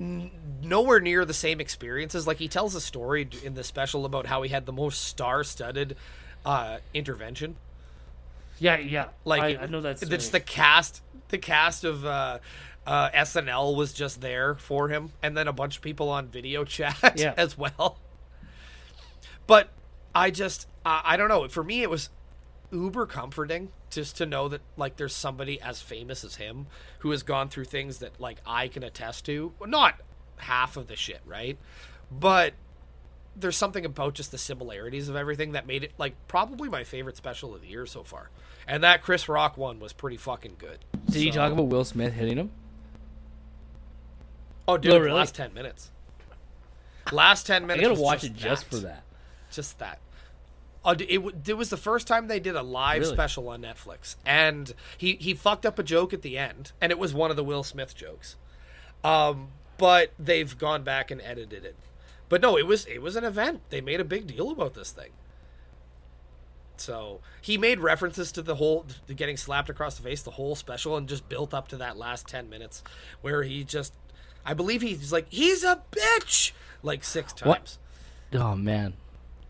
n- 0.00 0.30
nowhere 0.62 1.00
near 1.00 1.24
the 1.24 1.34
same 1.34 1.60
experiences. 1.60 2.26
Like 2.26 2.38
he 2.38 2.48
tells 2.48 2.74
a 2.74 2.80
story 2.80 3.28
in 3.44 3.54
the 3.54 3.64
special 3.64 4.04
about 4.04 4.26
how 4.26 4.42
he 4.42 4.50
had 4.50 4.66
the 4.66 4.72
most 4.72 5.04
star-studded 5.04 5.96
uh, 6.44 6.78
intervention. 6.94 7.56
Yeah, 8.58 8.78
yeah. 8.78 9.08
Like 9.24 9.42
I, 9.42 9.62
I 9.62 9.66
know 9.66 9.80
that's 9.80 10.02
it's 10.02 10.28
the 10.30 10.40
cast. 10.40 11.02
The 11.28 11.38
cast 11.38 11.84
of 11.84 12.04
uh, 12.06 12.38
uh, 12.86 13.10
SNL 13.10 13.74
was 13.76 13.92
just 13.92 14.20
there 14.20 14.54
for 14.54 14.88
him, 14.88 15.10
and 15.22 15.36
then 15.36 15.48
a 15.48 15.52
bunch 15.52 15.76
of 15.76 15.82
people 15.82 16.08
on 16.08 16.28
video 16.28 16.64
chat 16.76 17.14
Yeah. 17.16 17.34
as 17.36 17.58
well. 17.58 17.98
But 19.46 19.68
I 20.14 20.30
just 20.30 20.66
I 20.84 21.02
I 21.04 21.16
don't 21.16 21.28
know. 21.28 21.46
For 21.48 21.62
me, 21.64 21.82
it 21.82 21.90
was 21.90 22.10
uber 22.72 23.06
comforting 23.06 23.70
just 23.90 24.16
to 24.16 24.26
know 24.26 24.48
that 24.48 24.60
like 24.76 24.96
there's 24.96 25.14
somebody 25.14 25.60
as 25.60 25.80
famous 25.80 26.24
as 26.24 26.36
him 26.36 26.66
who 27.00 27.10
has 27.12 27.22
gone 27.22 27.48
through 27.48 27.64
things 27.66 27.98
that 27.98 28.20
like 28.20 28.38
I 28.46 28.68
can 28.68 28.82
attest 28.82 29.24
to. 29.26 29.52
Not 29.64 30.00
half 30.38 30.76
of 30.76 30.88
the 30.88 30.96
shit, 30.96 31.20
right? 31.24 31.56
But 32.10 32.54
there's 33.38 33.56
something 33.56 33.84
about 33.84 34.14
just 34.14 34.30
the 34.32 34.38
similarities 34.38 35.08
of 35.08 35.16
everything 35.16 35.52
that 35.52 35.66
made 35.66 35.84
it 35.84 35.92
like 35.98 36.14
probably 36.26 36.68
my 36.68 36.84
favorite 36.84 37.16
special 37.16 37.54
of 37.54 37.60
the 37.60 37.68
year 37.68 37.86
so 37.86 38.02
far. 38.02 38.30
And 38.66 38.82
that 38.82 39.02
Chris 39.02 39.28
Rock 39.28 39.56
one 39.56 39.78
was 39.78 39.92
pretty 39.92 40.16
fucking 40.16 40.56
good. 40.58 40.78
Did 41.06 41.14
he 41.22 41.30
So- 41.30 41.36
talk 41.38 41.52
about 41.52 41.66
Will 41.68 41.84
Smith 41.84 42.14
hitting 42.14 42.36
him? 42.38 42.50
Oh, 44.68 44.76
dude, 44.76 44.92
No, 44.92 44.98
really? 44.98 45.12
last 45.12 45.34
ten 45.34 45.54
minutes. 45.54 45.90
Last 47.12 47.46
ten 47.46 47.66
minutes. 47.66 47.86
I 47.86 47.88
gotta 47.90 48.00
watch 48.00 48.20
just 48.22 48.32
it 48.32 48.36
just 48.36 48.64
for 48.64 48.76
that. 48.78 49.04
Just 49.56 49.78
that. 49.78 49.98
Oh, 50.84 50.92
it, 50.92 51.48
it 51.48 51.54
was 51.54 51.70
the 51.70 51.76
first 51.76 52.06
time 52.06 52.28
they 52.28 52.38
did 52.38 52.54
a 52.54 52.62
live 52.62 53.00
Really? 53.00 53.14
special 53.14 53.48
on 53.48 53.62
Netflix, 53.62 54.14
and 54.24 54.72
he 54.96 55.14
he 55.16 55.34
fucked 55.34 55.66
up 55.66 55.78
a 55.78 55.82
joke 55.82 56.12
at 56.12 56.22
the 56.22 56.38
end, 56.38 56.70
and 56.80 56.92
it 56.92 56.98
was 56.98 57.12
one 57.12 57.30
of 57.30 57.36
the 57.36 57.42
Will 57.42 57.64
Smith 57.64 57.96
jokes. 57.96 58.36
Um, 59.02 59.48
but 59.78 60.12
they've 60.18 60.56
gone 60.56 60.84
back 60.84 61.10
and 61.10 61.20
edited 61.22 61.64
it. 61.64 61.74
But 62.28 62.40
no, 62.42 62.56
it 62.56 62.66
was 62.66 62.84
it 62.86 63.00
was 63.02 63.16
an 63.16 63.24
event. 63.24 63.62
They 63.70 63.80
made 63.80 63.98
a 63.98 64.04
big 64.04 64.26
deal 64.28 64.50
about 64.50 64.74
this 64.74 64.90
thing. 64.92 65.10
So 66.76 67.20
he 67.40 67.56
made 67.56 67.80
references 67.80 68.30
to 68.32 68.42
the 68.42 68.56
whole 68.56 68.84
to 69.06 69.14
getting 69.14 69.36
slapped 69.38 69.70
across 69.70 69.96
the 69.96 70.02
face, 70.02 70.22
the 70.22 70.32
whole 70.32 70.54
special, 70.54 70.96
and 70.96 71.08
just 71.08 71.28
built 71.28 71.54
up 71.54 71.68
to 71.68 71.76
that 71.78 71.96
last 71.96 72.28
ten 72.28 72.50
minutes 72.50 72.82
where 73.22 73.42
he 73.42 73.64
just, 73.64 73.94
I 74.44 74.52
believe 74.54 74.82
he's 74.82 75.10
like 75.12 75.26
he's 75.30 75.64
a 75.64 75.80
bitch 75.90 76.52
like 76.82 77.02
six 77.02 77.32
What? 77.42 77.56
times. 77.58 77.78
Oh 78.34 78.54
man, 78.56 78.92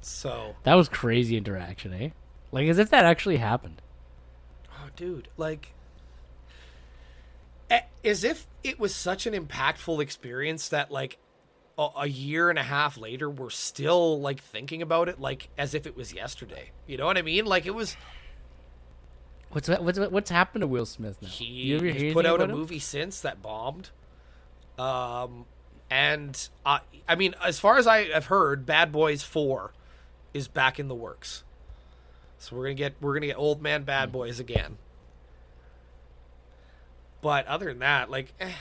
So 0.03 0.55
that 0.63 0.75
was 0.75 0.89
crazy 0.89 1.37
interaction, 1.37 1.93
eh? 1.93 2.11
Like 2.53 2.69
as 2.69 2.79
if 2.79 2.91
that 2.91 3.05
actually 3.05 3.39
happened. 3.39 3.83
Oh, 4.71 4.89
dude, 4.95 5.29
like, 5.37 5.73
as 8.05 8.23
if 8.23 8.47
it 8.63 8.79
was 8.79 8.95
such 8.95 9.27
an 9.27 9.35
impactful 9.35 10.01
experience 10.01 10.69
that, 10.69 10.91
like, 10.93 11.19
a, 11.79 11.89
a 11.99 12.07
year 12.07 12.51
and 12.51 12.59
a 12.59 12.63
half 12.63 12.97
later, 12.97 13.29
we're 13.29 13.51
still 13.51 14.21
like 14.21 14.41
thinking 14.41 14.83
about 14.83 15.09
it, 15.09 15.21
like 15.21 15.49
as 15.59 15.75
if 15.75 15.87
it 15.87 15.97
was 15.97 16.13
yesterday. 16.13 16.71
You 16.87 16.97
know 16.97 17.07
what 17.07 17.19
I 17.19 17.23
mean? 17.23 17.45
Like 17.45 17.67
it 17.67 17.75
was. 17.75 17.97
What's 19.51 19.69
what's 19.69 19.99
what's 19.99 20.31
happened 20.31 20.63
to 20.63 20.67
Will 20.67 20.87
Smith 20.87 21.21
now? 21.21 21.29
He 21.29 21.79
he's 21.79 22.13
put 22.13 22.27
out 22.27 22.41
a 22.41 22.45
him? 22.45 22.51
movie 22.51 22.79
since 22.79 23.21
that 23.21 23.43
bombed. 23.43 23.91
Um, 24.79 25.47
and 25.91 26.49
uh, 26.65 26.81
I 27.09 27.15
mean, 27.15 27.35
as 27.45 27.59
far 27.59 27.79
as 27.79 27.87
I 27.87 28.05
have 28.05 28.27
heard, 28.27 28.67
Bad 28.67 28.93
Boys 28.93 29.23
Four 29.23 29.73
is 30.37 30.49
back 30.49 30.79
in 30.79 30.89
the 30.89 30.95
works. 30.95 31.43
So 32.39 32.55
we're 32.55 32.65
gonna 32.65 32.75
get 32.75 32.95
we're 33.01 33.15
gonna 33.15 33.27
get 33.27 33.39
Old 33.39 33.63
Man 33.63 33.85
Bad 33.85 34.13
Boys 34.13 34.39
again. 34.39 34.77
But 37.23 37.47
other 37.47 37.67
than 37.67 37.79
that, 37.81 38.11
like, 38.11 38.35
eh, 38.39 38.53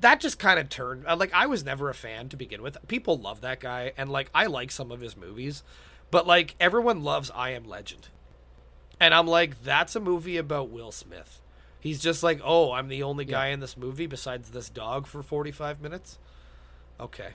that 0.00 0.20
just 0.20 0.38
kind 0.38 0.58
of 0.58 0.68
turned 0.68 1.06
uh, 1.06 1.16
like 1.16 1.32
I 1.34 1.46
was 1.46 1.64
never 1.64 1.90
a 1.90 1.94
fan 1.94 2.28
to 2.30 2.36
begin 2.36 2.62
with. 2.62 2.76
People 2.88 3.18
love 3.18 3.42
that 3.42 3.60
guy, 3.60 3.92
and 3.96 4.10
like 4.10 4.30
I 4.34 4.46
like 4.46 4.70
some 4.70 4.90
of 4.90 5.00
his 5.00 5.16
movies, 5.16 5.62
but 6.10 6.26
like 6.26 6.56
everyone 6.58 7.04
loves 7.04 7.30
I 7.34 7.50
Am 7.50 7.64
Legend, 7.64 8.08
and 8.98 9.12
I'm 9.12 9.26
like, 9.26 9.62
that's 9.62 9.94
a 9.94 10.00
movie 10.00 10.38
about 10.38 10.70
Will 10.70 10.90
Smith. 10.90 11.40
He's 11.80 12.00
just 12.00 12.22
like, 12.24 12.40
oh, 12.42 12.72
I'm 12.72 12.88
the 12.88 13.04
only 13.04 13.24
guy 13.24 13.48
in 13.48 13.60
this 13.60 13.76
movie 13.76 14.06
besides 14.06 14.50
this 14.50 14.68
dog 14.68 15.06
for 15.06 15.22
45 15.22 15.80
minutes. 15.80 16.18
Okay. 16.98 17.34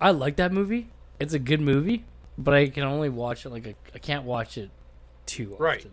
I 0.00 0.10
like 0.10 0.36
that 0.36 0.52
movie. 0.52 0.88
It's 1.20 1.34
a 1.34 1.38
good 1.38 1.60
movie, 1.60 2.04
but 2.36 2.54
I 2.54 2.68
can 2.68 2.82
only 2.82 3.08
watch 3.08 3.46
it 3.46 3.50
like 3.50 3.66
a, 3.66 3.74
I 3.94 3.98
can't 3.98 4.24
watch 4.24 4.58
it 4.58 4.70
too 5.26 5.52
often. 5.52 5.64
Right. 5.64 5.86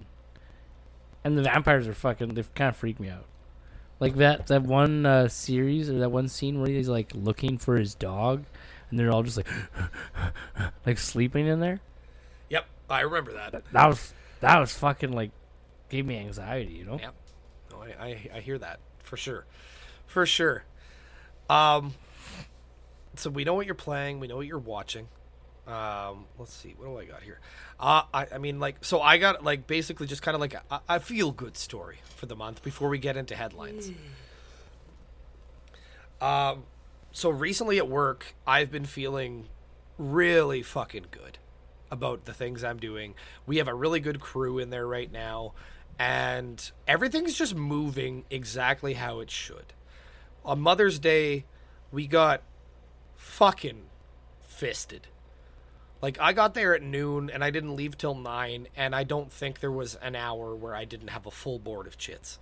And 1.24 1.38
the 1.38 1.44
vampires 1.44 1.88
are 1.88 1.94
fucking. 1.94 2.34
They 2.34 2.44
kind 2.56 2.70
of 2.70 2.76
freak 2.76 3.00
me 3.00 3.10
out. 3.10 3.26
Like 4.00 4.16
that 4.16 4.48
that 4.48 4.64
one 4.64 5.06
uh, 5.06 5.28
series 5.28 5.88
or 5.88 6.00
that 6.00 6.12
one 6.12 6.28
scene 6.28 6.60
where 6.60 6.70
he's 6.70 6.90
like 6.90 7.12
looking 7.14 7.60
for 7.60 7.78
his 7.78 7.94
dog, 7.94 8.44
and 8.90 8.98
they're 8.98 9.12
all 9.12 9.22
just 9.22 9.38
like 9.38 9.48
like 10.86 10.98
sleeping 10.98 11.46
in 11.46 11.60
there. 11.60 11.82
Yep, 12.50 12.66
I 12.90 13.02
remember 13.02 13.34
that. 13.34 13.64
That 13.72 13.88
was 13.88 14.14
that 14.40 14.60
was 14.60 14.74
fucking 14.74 15.12
like 15.12 15.30
gave 15.90 16.08
me 16.08 16.18
anxiety. 16.18 16.74
You 16.74 16.86
know. 16.86 17.00
Yep. 17.00 17.14
No, 17.72 17.78
I, 17.84 18.04
I 18.04 18.30
I 18.38 18.40
hear 18.40 18.58
that 18.58 18.80
for 19.04 19.18
sure, 19.18 19.46
for 20.08 20.26
sure. 20.26 20.64
Um. 21.48 21.94
So 23.16 23.30
we 23.30 23.44
know 23.44 23.54
what 23.54 23.66
you're 23.66 23.76
playing. 23.76 24.20
We 24.20 24.28
know 24.28 24.38
what 24.38 24.48
you're 24.48 24.58
watching. 24.58 25.08
Um. 25.68 26.26
Let's 26.40 26.54
see. 26.54 26.74
What 26.78 26.88
do 26.88 26.98
I 26.98 27.06
got 27.06 27.24
here? 27.24 27.40
Uh. 27.80 28.04
I. 28.14 28.28
I 28.36 28.38
mean, 28.38 28.60
like, 28.60 28.84
so 28.84 29.02
I 29.02 29.18
got 29.18 29.44
like 29.44 29.68
basically 29.68 30.08
just 30.08 30.22
kind 30.22 30.36
of 30.36 30.42
like 30.42 30.54
a, 30.54 30.82
a 30.90 31.00
feel 31.00 31.32
good 31.32 31.56
story 31.58 32.00
for 32.16 32.26
the 32.26 32.36
month 32.36 32.64
before 32.64 32.90
we 32.90 32.98
get 32.98 33.18
into 33.18 33.36
headlines. 33.36 33.92
Um. 36.20 36.64
So 37.12 37.30
recently 37.30 37.78
at 37.78 37.90
work, 37.90 38.36
I've 38.48 38.72
been 38.72 38.86
feeling 38.86 39.50
really 39.98 40.64
fucking 40.64 41.08
good 41.12 41.38
about 41.92 42.26
the 42.26 42.34
things 42.34 42.64
I'm 42.64 42.80
doing. 42.80 43.14
We 43.46 43.58
have 43.58 43.68
a 43.68 43.74
really 43.74 44.00
good 44.00 44.20
crew 44.20 44.58
in 44.58 44.70
there 44.70 44.88
right 44.88 45.12
now, 45.12 45.54
and 46.00 46.72
everything's 46.88 47.36
just 47.36 47.54
moving 47.54 48.24
exactly 48.30 48.94
how 48.94 49.20
it 49.20 49.30
should. 49.30 49.74
On 50.46 50.60
Mother's 50.60 50.98
Day, 51.00 51.46
we 51.92 52.08
got 52.08 52.42
fucking 53.22 53.84
fisted. 54.42 55.08
Like 56.02 56.20
I 56.20 56.34
got 56.34 56.56
there 56.56 56.76
at 56.76 56.82
noon 56.82 57.30
and 57.30 57.44
I 57.44 57.52
didn't 57.52 57.76
leave 57.76 57.98
till 57.98 58.16
9 58.16 58.68
and 58.76 58.96
I 58.96 59.04
don't 59.04 59.32
think 59.32 59.60
there 59.60 59.72
was 59.72 59.96
an 59.96 60.16
hour 60.16 60.56
where 60.56 60.76
I 60.76 60.86
didn't 60.86 61.10
have 61.10 61.26
a 61.26 61.32
full 61.32 61.60
board 61.60 61.86
of 61.86 61.98
chits. 61.98 62.40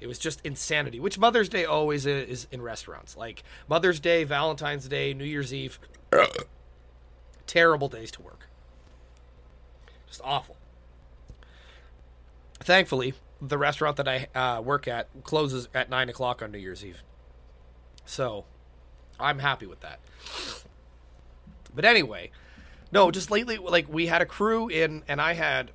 It 0.00 0.06
was 0.06 0.18
just 0.18 0.44
insanity, 0.44 1.00
which 1.00 1.18
Mother's 1.18 1.48
Day 1.48 1.64
always 1.64 2.06
is 2.06 2.46
in 2.52 2.62
restaurants. 2.62 3.16
Like 3.16 3.42
Mother's 3.68 3.98
Day, 3.98 4.24
Valentine's 4.24 4.86
Day, 4.86 5.14
New 5.14 5.24
Year's 5.24 5.52
Eve. 5.52 5.80
Terrible 7.46 7.88
days 7.88 8.10
to 8.12 8.22
work. 8.22 8.48
Just 10.06 10.20
awful. 10.22 10.56
Thankfully, 12.60 13.14
the 13.40 13.58
restaurant 13.58 13.96
that 13.96 14.06
I 14.06 14.28
uh, 14.34 14.60
work 14.60 14.86
at 14.86 15.08
closes 15.24 15.68
at 15.74 15.88
9 15.88 16.10
o'clock 16.10 16.42
on 16.42 16.52
New 16.52 16.58
Year's 16.58 16.84
Eve. 16.84 17.02
So, 18.04 18.44
I'm 19.18 19.38
happy 19.38 19.66
with 19.66 19.80
that. 19.80 20.00
But 21.74 21.84
anyway, 21.84 22.30
no, 22.92 23.10
just 23.10 23.30
lately, 23.30 23.58
like, 23.58 23.92
we 23.92 24.06
had 24.06 24.22
a 24.22 24.26
crew 24.26 24.68
in, 24.68 25.02
and 25.08 25.20
I 25.20 25.34
had 25.34 25.70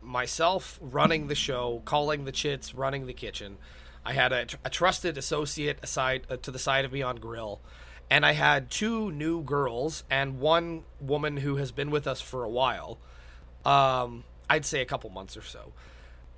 myself 0.00 0.78
running 0.80 1.28
the 1.28 1.34
show, 1.34 1.82
calling 1.84 2.24
the 2.24 2.32
chits, 2.32 2.74
running 2.74 3.06
the 3.06 3.12
kitchen. 3.12 3.56
I 4.04 4.12
had 4.14 4.32
a, 4.32 4.46
a 4.64 4.70
trusted 4.70 5.16
associate 5.16 5.78
aside 5.82 6.26
uh, 6.28 6.36
to 6.38 6.50
the 6.50 6.58
side 6.58 6.84
of 6.84 6.92
me 6.92 7.02
on 7.02 7.16
grill, 7.16 7.60
and 8.10 8.26
I 8.26 8.32
had 8.32 8.70
two 8.70 9.12
new 9.12 9.42
girls 9.42 10.04
and 10.10 10.40
one 10.40 10.82
woman 11.00 11.38
who 11.38 11.56
has 11.56 11.72
been 11.72 11.90
with 11.90 12.06
us 12.06 12.20
for 12.20 12.44
a 12.44 12.48
while. 12.48 12.98
Um, 13.64 14.24
I'd 14.50 14.64
say 14.64 14.80
a 14.80 14.84
couple 14.84 15.08
months 15.10 15.36
or 15.36 15.42
so, 15.42 15.72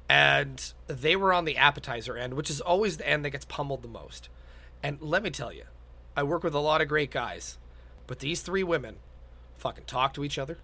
and 0.08 0.72
they 0.86 1.16
were 1.16 1.32
on 1.32 1.46
the 1.46 1.56
appetizer 1.56 2.16
end, 2.16 2.34
which 2.34 2.50
is 2.50 2.60
always 2.60 2.98
the 2.98 3.08
end 3.08 3.24
that 3.24 3.30
gets 3.30 3.46
pummeled 3.46 3.82
the 3.82 3.88
most. 3.88 4.28
And 4.82 5.00
let 5.00 5.22
me 5.22 5.30
tell 5.30 5.52
you, 5.52 5.64
I 6.16 6.22
work 6.22 6.44
with 6.44 6.54
a 6.54 6.60
lot 6.60 6.80
of 6.80 6.88
great 6.88 7.10
guys, 7.10 7.58
but 8.06 8.20
these 8.20 8.42
three 8.42 8.62
women 8.62 8.96
fucking 9.56 9.84
talked 9.84 10.14
to 10.16 10.24
each 10.24 10.38
other, 10.38 10.58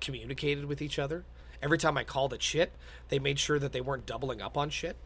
communicated 0.00 0.64
with 0.64 0.80
each 0.80 0.98
other. 0.98 1.24
Every 1.62 1.78
time 1.78 1.98
I 1.98 2.04
called 2.04 2.32
a 2.32 2.40
shit, 2.40 2.72
they 3.08 3.18
made 3.18 3.38
sure 3.38 3.58
that 3.58 3.72
they 3.72 3.80
weren't 3.80 4.06
doubling 4.06 4.40
up 4.40 4.56
on 4.56 4.70
shit. 4.70 4.96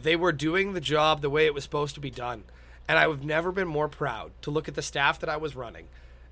They 0.00 0.16
were 0.16 0.32
doing 0.32 0.72
the 0.72 0.80
job 0.80 1.20
the 1.20 1.30
way 1.30 1.46
it 1.46 1.54
was 1.54 1.64
supposed 1.64 1.94
to 1.96 2.00
be 2.00 2.10
done. 2.10 2.44
And 2.88 2.98
I've 2.98 3.24
never 3.24 3.52
been 3.52 3.68
more 3.68 3.88
proud 3.88 4.32
to 4.42 4.50
look 4.50 4.68
at 4.68 4.74
the 4.74 4.82
staff 4.82 5.18
that 5.20 5.28
I 5.28 5.36
was 5.36 5.56
running 5.56 5.86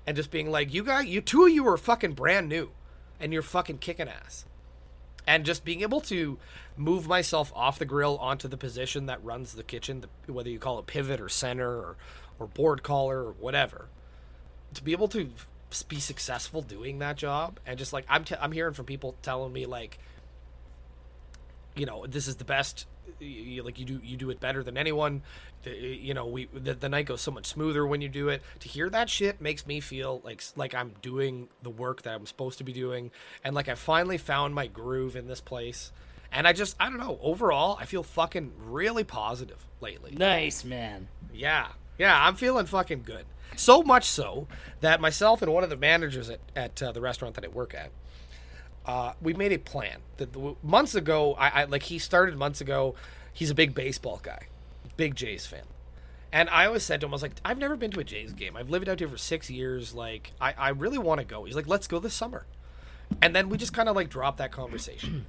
and 0.05 0.15
just 0.15 0.31
being 0.31 0.49
like, 0.51 0.73
you 0.73 0.83
guys, 0.83 1.05
you 1.05 1.21
two 1.21 1.45
of 1.45 1.51
you 1.51 1.67
are 1.67 1.77
fucking 1.77 2.13
brand 2.13 2.49
new 2.49 2.71
and 3.19 3.33
you're 3.33 3.41
fucking 3.41 3.79
kicking 3.79 4.07
ass. 4.09 4.45
And 5.25 5.45
just 5.45 5.63
being 5.63 5.81
able 5.81 6.01
to 6.01 6.37
move 6.75 7.07
myself 7.07 7.51
off 7.55 7.79
the 7.79 7.85
grill 7.85 8.17
onto 8.17 8.49
the 8.49 8.57
position 8.57 9.05
that 9.05 9.23
runs 9.23 9.53
the 9.53 9.63
kitchen, 9.63 10.01
the, 10.01 10.33
whether 10.33 10.49
you 10.49 10.59
call 10.59 10.79
it 10.79 10.85
pivot 10.85 11.21
or 11.21 11.29
center 11.29 11.69
or, 11.69 11.95
or 12.43 12.47
board 12.47 12.83
caller 12.83 13.23
or 13.23 13.31
whatever, 13.33 13.87
to 14.73 14.83
be 14.83 14.91
able 14.91 15.07
to 15.09 15.29
be 15.87 15.99
successful 15.99 16.61
doing 16.61 16.99
that 16.99 17.17
job 17.17 17.59
and 17.65 17.79
just 17.79 17.93
like 17.93 18.05
I'm, 18.07 18.23
t- 18.23 18.35
I'm 18.39 18.51
hearing 18.51 18.75
from 18.75 18.85
people 18.85 19.15
telling 19.23 19.51
me 19.51 19.65
like 19.65 19.97
you 21.75 21.85
know 21.85 22.05
this 22.05 22.27
is 22.27 22.35
the 22.35 22.43
best 22.43 22.85
you, 23.19 23.63
like 23.63 23.79
you 23.79 23.85
do 23.85 23.99
you 24.03 24.17
do 24.17 24.29
it 24.29 24.39
better 24.39 24.63
than 24.63 24.77
anyone. 24.77 25.21
The, 25.63 25.71
you 25.71 26.13
know 26.13 26.25
we 26.25 26.45
the, 26.53 26.73
the 26.73 26.89
night 26.89 27.05
goes 27.05 27.21
so 27.21 27.31
much 27.31 27.45
smoother 27.45 27.85
when 27.85 28.01
you 28.01 28.09
do 28.09 28.29
it. 28.29 28.41
To 28.59 28.67
hear 28.67 28.89
that 28.89 29.09
shit 29.09 29.41
makes 29.41 29.65
me 29.65 29.79
feel 29.79 30.21
like 30.23 30.43
like 30.55 30.75
i'm 30.75 30.93
doing 31.01 31.49
the 31.61 31.69
work 31.69 32.03
that 32.03 32.13
i'm 32.13 32.25
supposed 32.25 32.57
to 32.59 32.63
be 32.63 32.73
doing. 32.73 33.11
And 33.43 33.55
like 33.55 33.69
i 33.69 33.75
finally 33.75 34.17
found 34.17 34.53
my 34.53 34.67
groove 34.67 35.15
in 35.15 35.27
this 35.27 35.41
place. 35.41 35.91
And 36.31 36.47
i 36.47 36.53
just 36.53 36.75
i 36.79 36.89
don't 36.89 36.99
know 36.99 37.19
overall 37.21 37.77
i 37.79 37.85
feel 37.85 38.03
fucking 38.03 38.53
really 38.67 39.03
positive 39.03 39.65
lately. 39.81 40.15
Nice 40.17 40.63
man. 40.63 41.07
yeah. 41.33 41.69
Yeah, 41.97 42.27
I'm 42.27 42.35
feeling 42.35 42.65
fucking 42.65 43.03
good. 43.03 43.25
So 43.55 43.83
much 43.83 44.05
so 44.05 44.47
that 44.81 44.99
myself 44.99 45.41
and 45.41 45.53
one 45.53 45.63
of 45.63 45.69
the 45.69 45.77
managers 45.77 46.29
at, 46.29 46.39
at 46.55 46.81
uh, 46.81 46.91
the 46.91 47.01
restaurant 47.01 47.35
that 47.35 47.45
I 47.45 47.47
work 47.47 47.73
at, 47.73 47.91
uh, 48.85 49.13
we 49.21 49.33
made 49.33 49.51
a 49.51 49.59
plan. 49.59 49.99
That 50.17 50.35
months 50.63 50.95
ago, 50.95 51.35
I, 51.35 51.61
I 51.61 51.63
like 51.65 51.83
he 51.83 51.99
started 51.99 52.35
months 52.35 52.61
ago. 52.61 52.95
He's 53.31 53.49
a 53.49 53.55
big 53.55 53.73
baseball 53.73 54.19
guy, 54.21 54.47
big 54.97 55.15
Jays 55.15 55.45
fan. 55.45 55.63
And 56.31 56.49
I 56.49 56.65
always 56.65 56.83
said 56.83 56.99
to 57.01 57.05
him, 57.05 57.11
I 57.11 57.13
was 57.13 57.21
like, 57.21 57.33
I've 57.45 57.59
never 57.59 57.75
been 57.75 57.91
to 57.91 57.99
a 57.99 58.03
Jays 58.03 58.33
game. 58.33 58.57
I've 58.57 58.69
lived 58.69 58.89
out 58.89 58.97
here 58.97 59.07
for 59.07 59.17
six 59.17 59.51
years. 59.51 59.93
Like, 59.93 60.33
I, 60.41 60.53
I 60.57 60.69
really 60.69 60.97
want 60.97 61.19
to 61.19 61.25
go. 61.25 61.43
He's 61.43 61.55
like, 61.55 61.67
let's 61.67 61.87
go 61.87 61.99
this 61.99 62.15
summer. 62.15 62.47
And 63.21 63.35
then 63.35 63.49
we 63.49 63.57
just 63.57 63.73
kind 63.73 63.87
of 63.87 63.95
like 63.95 64.09
dropped 64.09 64.39
that 64.39 64.51
conversation. 64.51 65.27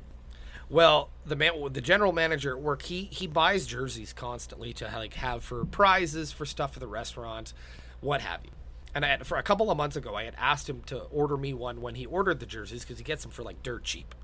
Well, 0.71 1.11
the 1.27 1.37
man, 1.37 1.73
the 1.73 1.81
general 1.81 2.13
manager 2.13 2.57
at 2.57 2.61
work, 2.61 2.83
he 2.83 3.05
he 3.05 3.27
buys 3.27 3.67
jerseys 3.67 4.13
constantly 4.13 4.73
to 4.75 4.85
like 4.87 5.15
have 5.15 5.45
for 5.45 5.65
prizes 5.65 6.33
for 6.33 6.47
stuff 6.47 6.73
for 6.75 6.81
the 6.81 6.87
restaurant, 6.87 7.53
what 8.01 8.21
have 8.21 8.41
you. 8.45 8.51
And 8.95 9.05
I 9.05 9.09
had, 9.09 9.27
for 9.27 9.39
a 9.39 9.43
couple 9.43 9.71
of 9.71 9.77
months 9.77 9.97
ago, 9.97 10.15
I 10.15 10.25
had 10.25 10.35
asked 10.39 10.69
him 10.69 10.83
to 10.87 11.01
order 11.05 11.37
me 11.37 11.53
one 11.53 11.81
when 11.81 11.97
he 11.97 12.07
ordered 12.07 12.39
the 12.39 12.47
jerseys 12.47 12.83
because 12.83 12.99
he 12.99 13.05
gets 13.05 13.23
them 13.23 13.33
for 13.33 13.43
like 13.43 13.63
dirt 13.63 13.83
cheap. 13.83 14.15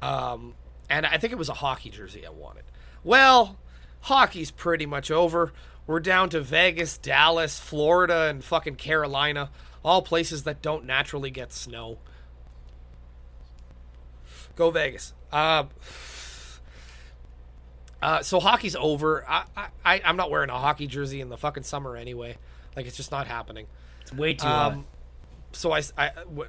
Um, 0.00 0.54
and 0.88 1.04
I 1.04 1.18
think 1.18 1.32
it 1.32 1.36
was 1.36 1.48
a 1.48 1.54
hockey 1.54 1.90
jersey 1.90 2.24
I 2.24 2.30
wanted. 2.30 2.64
Well, 3.02 3.58
hockey's 4.02 4.50
pretty 4.50 4.86
much 4.86 5.10
over. 5.10 5.52
We're 5.86 6.00
down 6.00 6.30
to 6.30 6.40
Vegas, 6.40 6.98
Dallas, 6.98 7.58
Florida, 7.58 8.28
and 8.28 8.44
fucking 8.44 8.76
Carolina, 8.76 9.50
all 9.84 10.02
places 10.02 10.44
that 10.44 10.62
don't 10.62 10.84
naturally 10.84 11.30
get 11.30 11.52
snow. 11.52 11.98
Go 14.60 14.70
Vegas. 14.70 15.14
Uh, 15.32 15.64
uh, 18.02 18.22
so 18.22 18.40
hockey's 18.40 18.76
over. 18.76 19.24
I, 19.26 19.44
I, 19.82 20.02
I'm 20.04 20.18
not 20.18 20.30
wearing 20.30 20.50
a 20.50 20.58
hockey 20.58 20.86
jersey 20.86 21.22
in 21.22 21.30
the 21.30 21.38
fucking 21.38 21.62
summer 21.62 21.96
anyway. 21.96 22.36
Like 22.76 22.84
it's 22.84 22.98
just 22.98 23.10
not 23.10 23.26
happening. 23.26 23.68
It's 24.02 24.12
way 24.12 24.34
too 24.34 24.46
hot. 24.46 24.72
Um, 24.72 24.86
so 25.52 25.72
I, 25.72 25.80
I 25.96 26.10
what, 26.28 26.48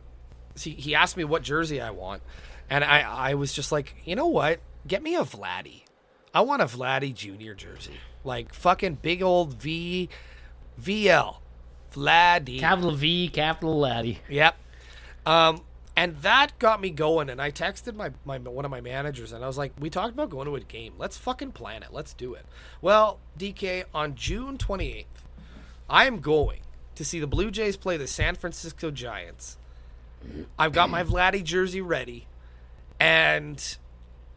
see, 0.55 0.72
he 0.72 0.93
asked 0.93 1.16
me 1.16 1.24
what 1.24 1.41
jersey 1.41 1.80
I 1.80 1.91
want, 1.91 2.22
and 2.70 2.84
I, 2.84 2.99
I 2.99 3.34
was 3.36 3.53
just 3.53 3.72
like, 3.72 3.95
you 4.03 4.18
know 4.18 4.28
what? 4.28 4.59
Get 4.86 5.01
me 5.01 5.16
a 5.16 5.22
Vladdy. 5.22 5.84
I 6.34 6.41
want 6.41 6.62
a 6.62 6.66
Vladdy 6.66 7.16
Junior 7.16 7.55
jersey, 7.55 8.01
like 8.26 8.53
fucking 8.53 8.95
big 8.95 9.24
old 9.24 9.53
V, 9.53 10.09
VL, 10.82 11.38
Vladdy. 11.93 12.59
Capital 12.59 12.91
V, 12.91 13.30
capital 13.30 13.80
Laddie. 13.80 14.20
Yep. 14.28 14.57
Um, 15.26 15.62
and 16.02 16.18
that 16.18 16.58
got 16.58 16.82
me 16.82 16.89
going. 16.89 17.30
And 17.30 17.39
I 17.39 17.52
texted 17.52 17.93
my, 17.93 18.10
my 18.26 18.39
one 18.39 18.66
of 18.66 18.72
my 18.72 18.82
managers, 18.82 19.32
and 19.32 19.43
I 19.43 19.47
was 19.47 19.56
like, 19.56 19.72
"We 19.80 19.91
talked 19.91 20.14
about 20.14 20.32
going 20.32 20.47
to 20.47 20.56
a 20.56 20.60
game. 20.60 20.93
Let's 20.97 21.16
fucking 21.16 21.52
plan 21.52 21.84
it. 21.84 21.89
Let's 21.91 22.16
do 22.16 22.34
it." 22.34 22.47
Well, 22.82 23.20
DK, 23.38 23.84
on 23.93 24.16
June 24.16 24.58
28th, 24.58 25.06
I 25.88 26.08
am 26.08 26.20
going 26.20 26.62
to 26.95 27.06
see 27.06 27.20
the 27.20 27.28
Blue 27.28 27.52
Jays 27.52 27.78
play 27.78 27.97
the 27.97 28.08
San 28.08 28.34
Francisco 28.34 28.89
Giants. 28.89 29.58
I've 30.58 30.72
got 30.72 30.89
my 30.89 31.04
Vladdy 31.04 31.43
jersey 31.43 31.82
ready, 31.82 32.26
and 32.99 33.58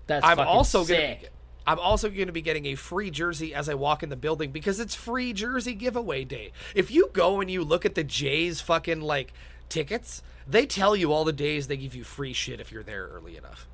That's 0.06 0.26
I'm 0.26 0.40
also 0.40 0.84
sick. 0.84 0.98
gonna. 0.98 1.20
Be, 1.22 1.28
I'm 1.66 1.78
also 1.78 2.10
going 2.10 2.26
to 2.26 2.32
be 2.32 2.42
getting 2.42 2.66
a 2.66 2.74
free 2.74 3.10
jersey 3.10 3.54
as 3.54 3.70
I 3.70 3.74
walk 3.74 4.02
in 4.02 4.10
the 4.10 4.16
building 4.16 4.50
because 4.50 4.80
it's 4.80 4.94
free 4.94 5.32
jersey 5.32 5.72
giveaway 5.72 6.24
day. 6.24 6.52
If 6.74 6.90
you 6.90 7.08
go 7.14 7.40
and 7.40 7.50
you 7.50 7.64
look 7.64 7.86
at 7.86 7.94
the 7.94 8.04
Jays 8.04 8.60
fucking 8.60 9.00
like 9.00 9.32
tickets, 9.70 10.22
they 10.46 10.66
tell 10.66 10.94
you 10.96 11.12
all 11.12 11.24
the 11.24 11.32
days 11.32 11.66
they 11.66 11.76
give 11.76 11.94
you 11.94 12.04
free 12.04 12.32
shit 12.32 12.60
if 12.60 12.70
you're 12.72 12.82
there 12.82 13.08
early 13.12 13.36
enough. 13.36 13.66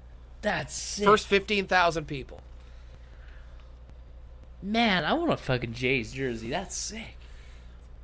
That's 0.42 0.74
sick. 0.74 1.04
First 1.04 1.26
15,000 1.26 2.06
people. 2.06 2.40
man, 4.62 5.04
I 5.04 5.12
want 5.14 5.32
a 5.32 5.36
fucking 5.36 5.72
Jays 5.72 6.12
jersey. 6.12 6.50
That's 6.50 6.76
sick. 6.76 7.16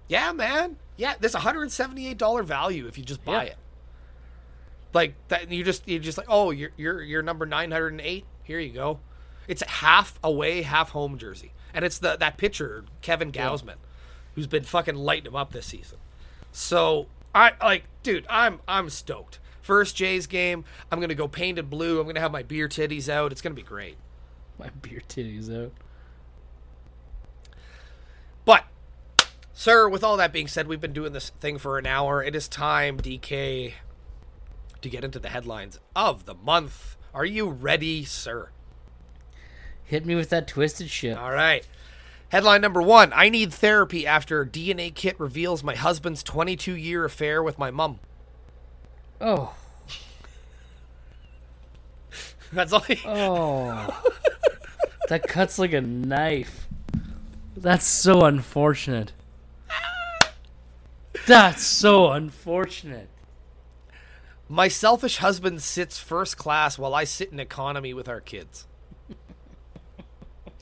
Yeah, 0.09 0.33
man. 0.33 0.77
Yeah, 0.97 1.15
there's 1.21 1.35
a 1.35 1.41
$178 1.41 2.45
value 2.45 2.87
if 2.87 2.97
you 2.97 3.05
just 3.05 3.25
buy 3.25 3.45
Yeah. 3.45 3.51
it. 3.51 3.57
Like 4.95 5.15
that 5.29 5.51
you 5.51 5.63
just 5.63 5.87
you 5.87 5.99
just 5.99 6.17
like, 6.17 6.29
"Oh, 6.31 6.51
you're 6.53 6.71
you're 6.79 7.03
you're 7.03 7.23
number 7.23 7.45
908. 7.45 8.25
Here 8.45 8.59
you 8.59 8.73
go." 8.73 9.01
It's 9.47 9.61
a 9.61 9.69
half 9.69 10.19
away, 10.25 10.63
half 10.63 10.91
home 10.91 11.19
jersey. 11.19 11.53
And 11.75 11.85
it's 11.85 11.99
the 11.99 12.17
that 12.17 12.39
pitcher, 12.39 12.85
Kevin 13.03 13.31
Gausman, 13.31 13.75
who's 14.35 14.47
been 14.47 14.65
fucking 14.65 14.95
lighting 14.95 15.27
him 15.27 15.37
up 15.37 15.53
this 15.53 15.67
season. 15.67 15.99
So, 16.51 17.09
I 17.37 17.53
like, 17.63 17.85
dude, 18.03 18.27
I'm 18.31 18.61
I'm 18.67 18.89
stoked. 18.89 19.39
First 19.61 19.95
Jays 19.95 20.27
game, 20.27 20.65
I'm 20.91 20.99
to 21.11 21.15
go 21.15 21.29
painted 21.29 21.69
blue. 21.69 21.99
I'm 21.99 22.07
to 22.15 22.21
have 22.21 22.33
my 22.33 22.43
beer 22.43 22.67
titties 22.67 23.11
out. 23.11 23.31
It's 23.31 23.43
to 23.55 23.61
be 23.61 23.67
great. 23.67 23.99
My 24.59 24.71
beer 24.71 25.03
titties 25.07 25.55
out. 25.55 25.73
But, 28.45 28.65
sir, 29.53 29.89
with 29.89 30.03
all 30.03 30.17
that 30.17 30.33
being 30.33 30.47
said, 30.47 30.67
we've 30.67 30.81
been 30.81 30.93
doing 30.93 31.13
this 31.13 31.31
thing 31.41 31.59
for 31.59 31.79
an 31.79 31.87
hour. 31.87 32.23
It 32.23 32.35
is 32.37 32.49
time, 32.49 32.99
DK, 32.99 33.75
to 34.81 34.89
get 34.89 35.05
into 35.05 35.19
the 35.19 35.29
headlines 35.29 35.81
of 35.95 36.25
the 36.25 36.35
month. 36.35 36.97
Are 37.13 37.25
you 37.27 37.51
ready, 37.51 38.05
sir? 38.05 38.51
Hit 39.83 40.07
me 40.07 40.15
with 40.15 40.31
that 40.31 40.47
twisted 40.47 40.89
shit. 40.89 41.19
All 41.19 41.33
right. 41.33 41.67
Headline 42.31 42.61
number 42.61 42.83
one 42.83 43.13
I 43.15 43.29
need 43.29 43.53
therapy 43.53 44.07
after 44.07 44.45
DNA 44.45 44.95
kit 44.95 45.19
reveals 45.21 45.63
my 45.63 45.75
husband's 45.75 46.23
22 46.23 46.73
year 46.75 47.05
affair 47.05 47.43
with 47.43 47.59
my 47.59 47.71
mom. 47.71 48.01
Oh, 49.21 49.55
That's 52.53 52.73
all. 52.73 52.81
He- 52.81 53.01
oh, 53.05 54.03
that 55.09 55.23
cuts 55.25 55.59
like 55.59 55.73
a 55.73 55.81
knife. 55.81 56.69
That's 57.57 57.87
so 57.87 58.23
unfortunate. 58.25 59.13
That's 61.27 61.63
so 61.63 62.13
unfortunate. 62.13 63.09
My 64.49 64.69
selfish 64.69 65.17
husband 65.17 65.63
sits 65.63 65.99
first 65.99 66.37
class 66.37 66.79
while 66.79 66.95
I 66.95 67.03
sit 67.05 67.33
in 67.33 67.41
economy 67.41 67.93
with 67.95 68.09
our 68.09 68.21
kids. 68.21 68.66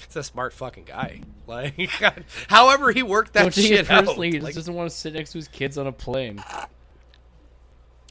It's 0.03 0.16
a 0.16 0.22
smart 0.22 0.53
fucking 0.53 0.84
guy. 0.84 1.20
Like, 1.47 1.78
however 2.49 2.90
he 2.90 3.03
worked 3.03 3.34
that 3.34 3.42
Don't 3.42 3.55
shit 3.55 3.72
it 3.80 3.86
personally. 3.86 4.28
out. 4.28 4.32
He 4.32 4.38
just 4.38 4.45
Like, 4.45 4.55
doesn't 4.55 4.72
want 4.74 4.88
to 4.90 4.97
sit 4.97 5.12
next 5.12 5.32
to 5.32 5.38
his 5.38 5.47
kids 5.49 5.76
on 5.76 5.86
a 5.86 5.92
plane. 5.92 6.42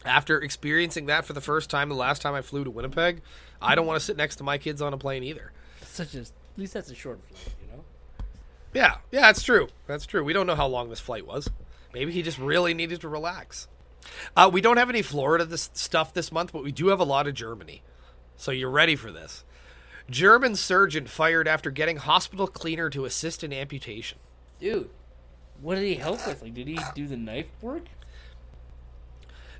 after 0.05 0.39
experiencing 0.41 1.07
that 1.07 1.25
for 1.25 1.33
the 1.33 1.41
first 1.41 1.69
time, 1.69 1.89
the 1.89 1.95
last 1.95 2.21
time 2.21 2.33
I 2.35 2.41
flew 2.43 2.63
to 2.63 2.69
Winnipeg, 2.69 3.21
I 3.61 3.73
don't 3.75 3.85
want 3.87 3.99
to 3.99 4.05
sit 4.05 4.17
next 4.17 4.35
to 4.37 4.43
my 4.43 4.57
kids 4.57 4.81
on 4.83 4.93
a 4.93 4.97
plane 4.97 5.23
either. 5.23 5.51
Such 5.81 6.13
a, 6.15 6.19
at 6.19 6.31
least 6.57 6.73
that's 6.73 6.91
a 6.91 6.95
short 6.95 7.21
flight, 7.23 7.55
you 7.61 7.75
know. 7.75 7.83
Yeah, 8.73 8.97
yeah, 9.11 9.21
that's 9.21 9.41
true. 9.43 9.67
That's 9.87 10.05
true. 10.05 10.23
We 10.23 10.33
don't 10.33 10.45
know 10.47 10.55
how 10.55 10.67
long 10.67 10.89
this 10.89 10.99
flight 10.99 11.25
was. 11.25 11.49
Maybe 11.93 12.11
he 12.11 12.21
just 12.21 12.37
really 12.37 12.73
needed 12.75 13.01
to 13.01 13.09
relax. 13.09 13.67
Uh, 14.35 14.49
we 14.51 14.61
don't 14.61 14.77
have 14.77 14.89
any 14.89 15.01
Florida 15.01 15.45
this 15.45 15.69
stuff 15.73 16.13
this 16.13 16.31
month, 16.31 16.51
but 16.53 16.63
we 16.63 16.71
do 16.71 16.87
have 16.89 16.99
a 16.99 17.03
lot 17.05 17.25
of 17.27 17.33
Germany. 17.33 17.81
So 18.35 18.51
you're 18.51 18.69
ready 18.69 18.95
for 18.95 19.11
this. 19.11 19.43
German 20.09 20.55
surgeon 20.55 21.07
fired 21.07 21.47
after 21.47 21.71
getting 21.71 21.97
hospital 21.97 22.47
cleaner 22.47 22.89
to 22.89 23.05
assist 23.05 23.43
in 23.43 23.53
amputation. 23.53 24.19
Dude, 24.59 24.89
what 25.61 25.75
did 25.75 25.85
he 25.85 25.95
help 25.95 26.25
with? 26.27 26.41
Like, 26.41 26.53
did 26.53 26.67
he 26.67 26.79
do 26.95 27.07
the 27.07 27.17
knife 27.17 27.49
work? 27.61 27.83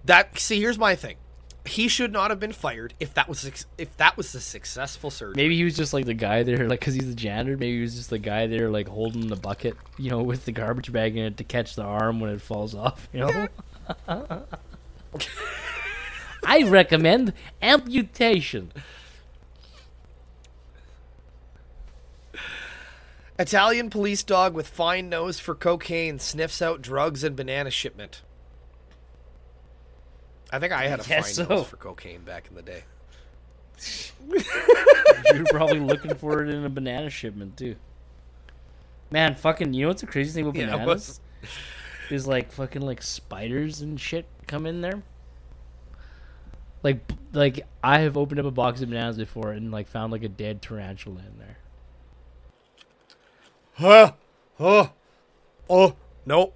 That 0.06 0.38
see, 0.38 0.60
here's 0.60 0.78
my 0.78 0.96
thing. 0.96 1.16
He 1.66 1.88
should 1.88 2.12
not 2.12 2.30
have 2.30 2.41
been 2.41 2.52
fired 2.52 2.94
if 3.00 3.14
that 3.14 3.30
was 3.30 3.66
if 3.78 3.96
that 3.96 4.18
was 4.18 4.36
a 4.36 4.41
successful 4.41 5.10
surgery. 5.10 5.36
Maybe 5.38 5.56
he 5.56 5.64
was 5.64 5.78
just 5.78 5.94
like 5.94 6.06
the 6.06 6.14
guy 6.14 6.44
there, 6.44 6.68
like, 6.68 6.82
cause 6.82 6.94
he's 6.94 7.08
the 7.08 7.16
janitor. 7.16 7.56
Maybe 7.56 7.78
he 7.78 7.82
was 7.82 7.96
just 7.96 8.10
the 8.10 8.20
guy 8.20 8.48
there, 8.48 8.70
like, 8.70 8.89
holding 8.89 9.28
the 9.28 9.38
bucket, 9.38 9.78
you 9.98 10.10
know, 10.10 10.22
with 10.22 10.44
the 10.44 10.52
garbage 10.52 10.91
bag 10.91 11.16
in 11.16 11.24
it 11.24 11.38
to 11.38 11.46
catch 11.46 11.76
the 11.76 11.84
arm 11.84 12.20
when 12.20 12.32
it 12.32 12.41
falls 12.41 12.76
off. 12.76 13.08
You 13.14 13.22
know. 13.22 13.48
I 16.46 16.64
recommend 16.64 17.32
amputation. 17.62 18.74
Italian 23.40 23.90
police 23.90 24.24
dog 24.24 24.54
with 24.54 24.68
fine 24.68 25.10
nose 25.10 25.40
for 25.40 25.56
cocaine 25.56 26.20
sniffs 26.20 26.62
out 26.62 26.82
drugs 26.82 27.24
and 27.24 27.36
banana 27.36 27.72
shipment. 27.72 28.22
I 30.52 30.60
think 30.60 30.72
I 30.72 30.88
had 30.88 31.00
a 31.00 31.04
guess 31.04 31.36
fine 31.38 31.48
so. 31.48 31.56
nose 31.56 31.68
for 31.68 31.78
cocaine 31.78 32.22
back 32.22 32.48
in 32.50 32.56
the 32.56 32.62
day. 32.62 32.84
You're 35.34 35.46
probably 35.46 35.80
looking 35.80 36.14
for 36.16 36.44
it 36.44 36.50
in 36.50 36.64
a 36.64 36.70
banana 36.70 37.10
shipment 37.10 37.58
too. 37.58 37.76
Man, 39.10 39.36
fucking, 39.36 39.74
you 39.74 39.84
know 39.84 39.88
what's 39.90 40.02
the 40.02 40.08
crazy 40.08 40.32
thing 40.32 40.46
with 40.46 40.56
Yeah, 40.56 40.64
it 40.66 40.72
bananas? 40.72 40.88
was. 40.88 41.20
Is 42.12 42.28
like 42.28 42.52
fucking 42.52 42.82
like 42.84 43.02
spiders 43.02 43.82
and 43.82 44.00
shit 44.00 44.26
come 44.46 44.66
in 44.68 44.82
there. 44.82 45.02
Like, 46.84 47.00
like 47.32 47.66
I 47.84 48.00
have 48.00 48.18
opened 48.18 48.40
up 48.40 48.46
a 48.46 48.52
box 48.52 48.82
of 48.82 48.90
bananas 48.90 49.18
before 49.18 49.54
and 49.54 49.72
like 49.72 49.88
found 49.88 50.12
like 50.12 50.24
a 50.24 50.30
dead 50.30 50.62
tarantula 50.62 51.22
in 51.22 51.40
there. 51.40 51.58
Huh? 53.76 54.13
huh, 54.57 54.88
Oh. 55.69 55.95
Nope. 56.26 56.55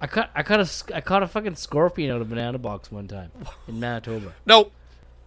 I 0.00 0.06
caught 0.06 0.30
I 0.34 0.42
caught 0.42 0.60
a 0.60 0.96
I 0.96 1.00
caught 1.00 1.22
a 1.22 1.26
fucking 1.26 1.56
scorpion 1.56 2.10
out 2.10 2.20
of 2.20 2.26
a 2.26 2.30
banana 2.30 2.58
box 2.58 2.90
one 2.92 3.08
time 3.08 3.30
in 3.66 3.80
Manitoba. 3.80 4.34
Nope. 4.44 4.72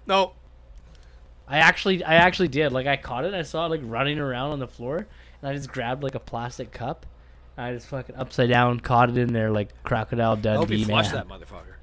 Nope. 0.06 0.36
I 1.48 1.58
actually 1.58 2.04
I 2.04 2.16
actually 2.16 2.50
did. 2.50 2.72
Like 2.72 2.86
I 2.86 2.96
caught 2.98 3.26
it, 3.26 3.34
I 3.34 3.42
saw 3.42 3.66
it 3.66 3.70
like 3.70 3.82
running 3.84 4.20
around 4.20 4.52
on 4.52 4.60
the 4.60 4.68
floor, 4.68 4.98
and 4.98 5.50
I 5.50 5.54
just 5.56 5.72
grabbed 5.72 6.04
like 6.04 6.16
a 6.16 6.20
plastic 6.20 6.72
cup. 6.72 7.06
And 7.58 7.66
I 7.66 7.74
just 7.74 7.88
fucking 7.88 8.16
upside 8.16 8.50
down 8.50 8.80
caught 8.80 9.10
it 9.10 9.18
in 9.18 9.34
there 9.34 9.50
like 9.52 9.70
crocodile 9.84 10.34
I 10.34 10.56
hope 10.56 10.68
Dundee 10.70 10.78
man. 10.86 10.88
flush 10.88 11.10
that 11.10 11.28
motherfucker. 11.28 11.76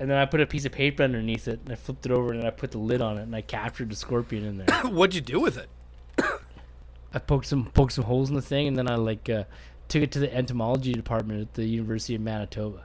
And 0.00 0.08
then 0.10 0.18
I 0.18 0.26
put 0.26 0.40
a 0.40 0.46
piece 0.46 0.64
of 0.64 0.72
paper 0.72 1.02
underneath 1.02 1.48
it, 1.48 1.60
and 1.64 1.72
I 1.72 1.76
flipped 1.76 2.06
it 2.06 2.12
over, 2.12 2.32
and 2.32 2.44
I 2.46 2.50
put 2.50 2.70
the 2.70 2.78
lid 2.78 3.00
on 3.00 3.18
it, 3.18 3.22
and 3.22 3.34
I 3.34 3.40
captured 3.40 3.90
the 3.90 3.96
scorpion 3.96 4.44
in 4.44 4.58
there. 4.58 4.66
What'd 4.84 5.14
you 5.14 5.20
do 5.20 5.40
with 5.40 5.56
it? 5.56 5.68
I 7.12 7.18
poked 7.18 7.46
some 7.46 7.66
poked 7.66 7.92
some 7.92 8.04
holes 8.04 8.28
in 8.28 8.34
the 8.34 8.42
thing, 8.42 8.68
and 8.68 8.76
then 8.76 8.88
I 8.90 8.96
like 8.96 9.28
uh, 9.28 9.44
took 9.88 10.02
it 10.02 10.12
to 10.12 10.18
the 10.18 10.34
entomology 10.34 10.92
department 10.92 11.40
at 11.40 11.54
the 11.54 11.64
University 11.64 12.14
of 12.14 12.20
Manitoba. 12.20 12.84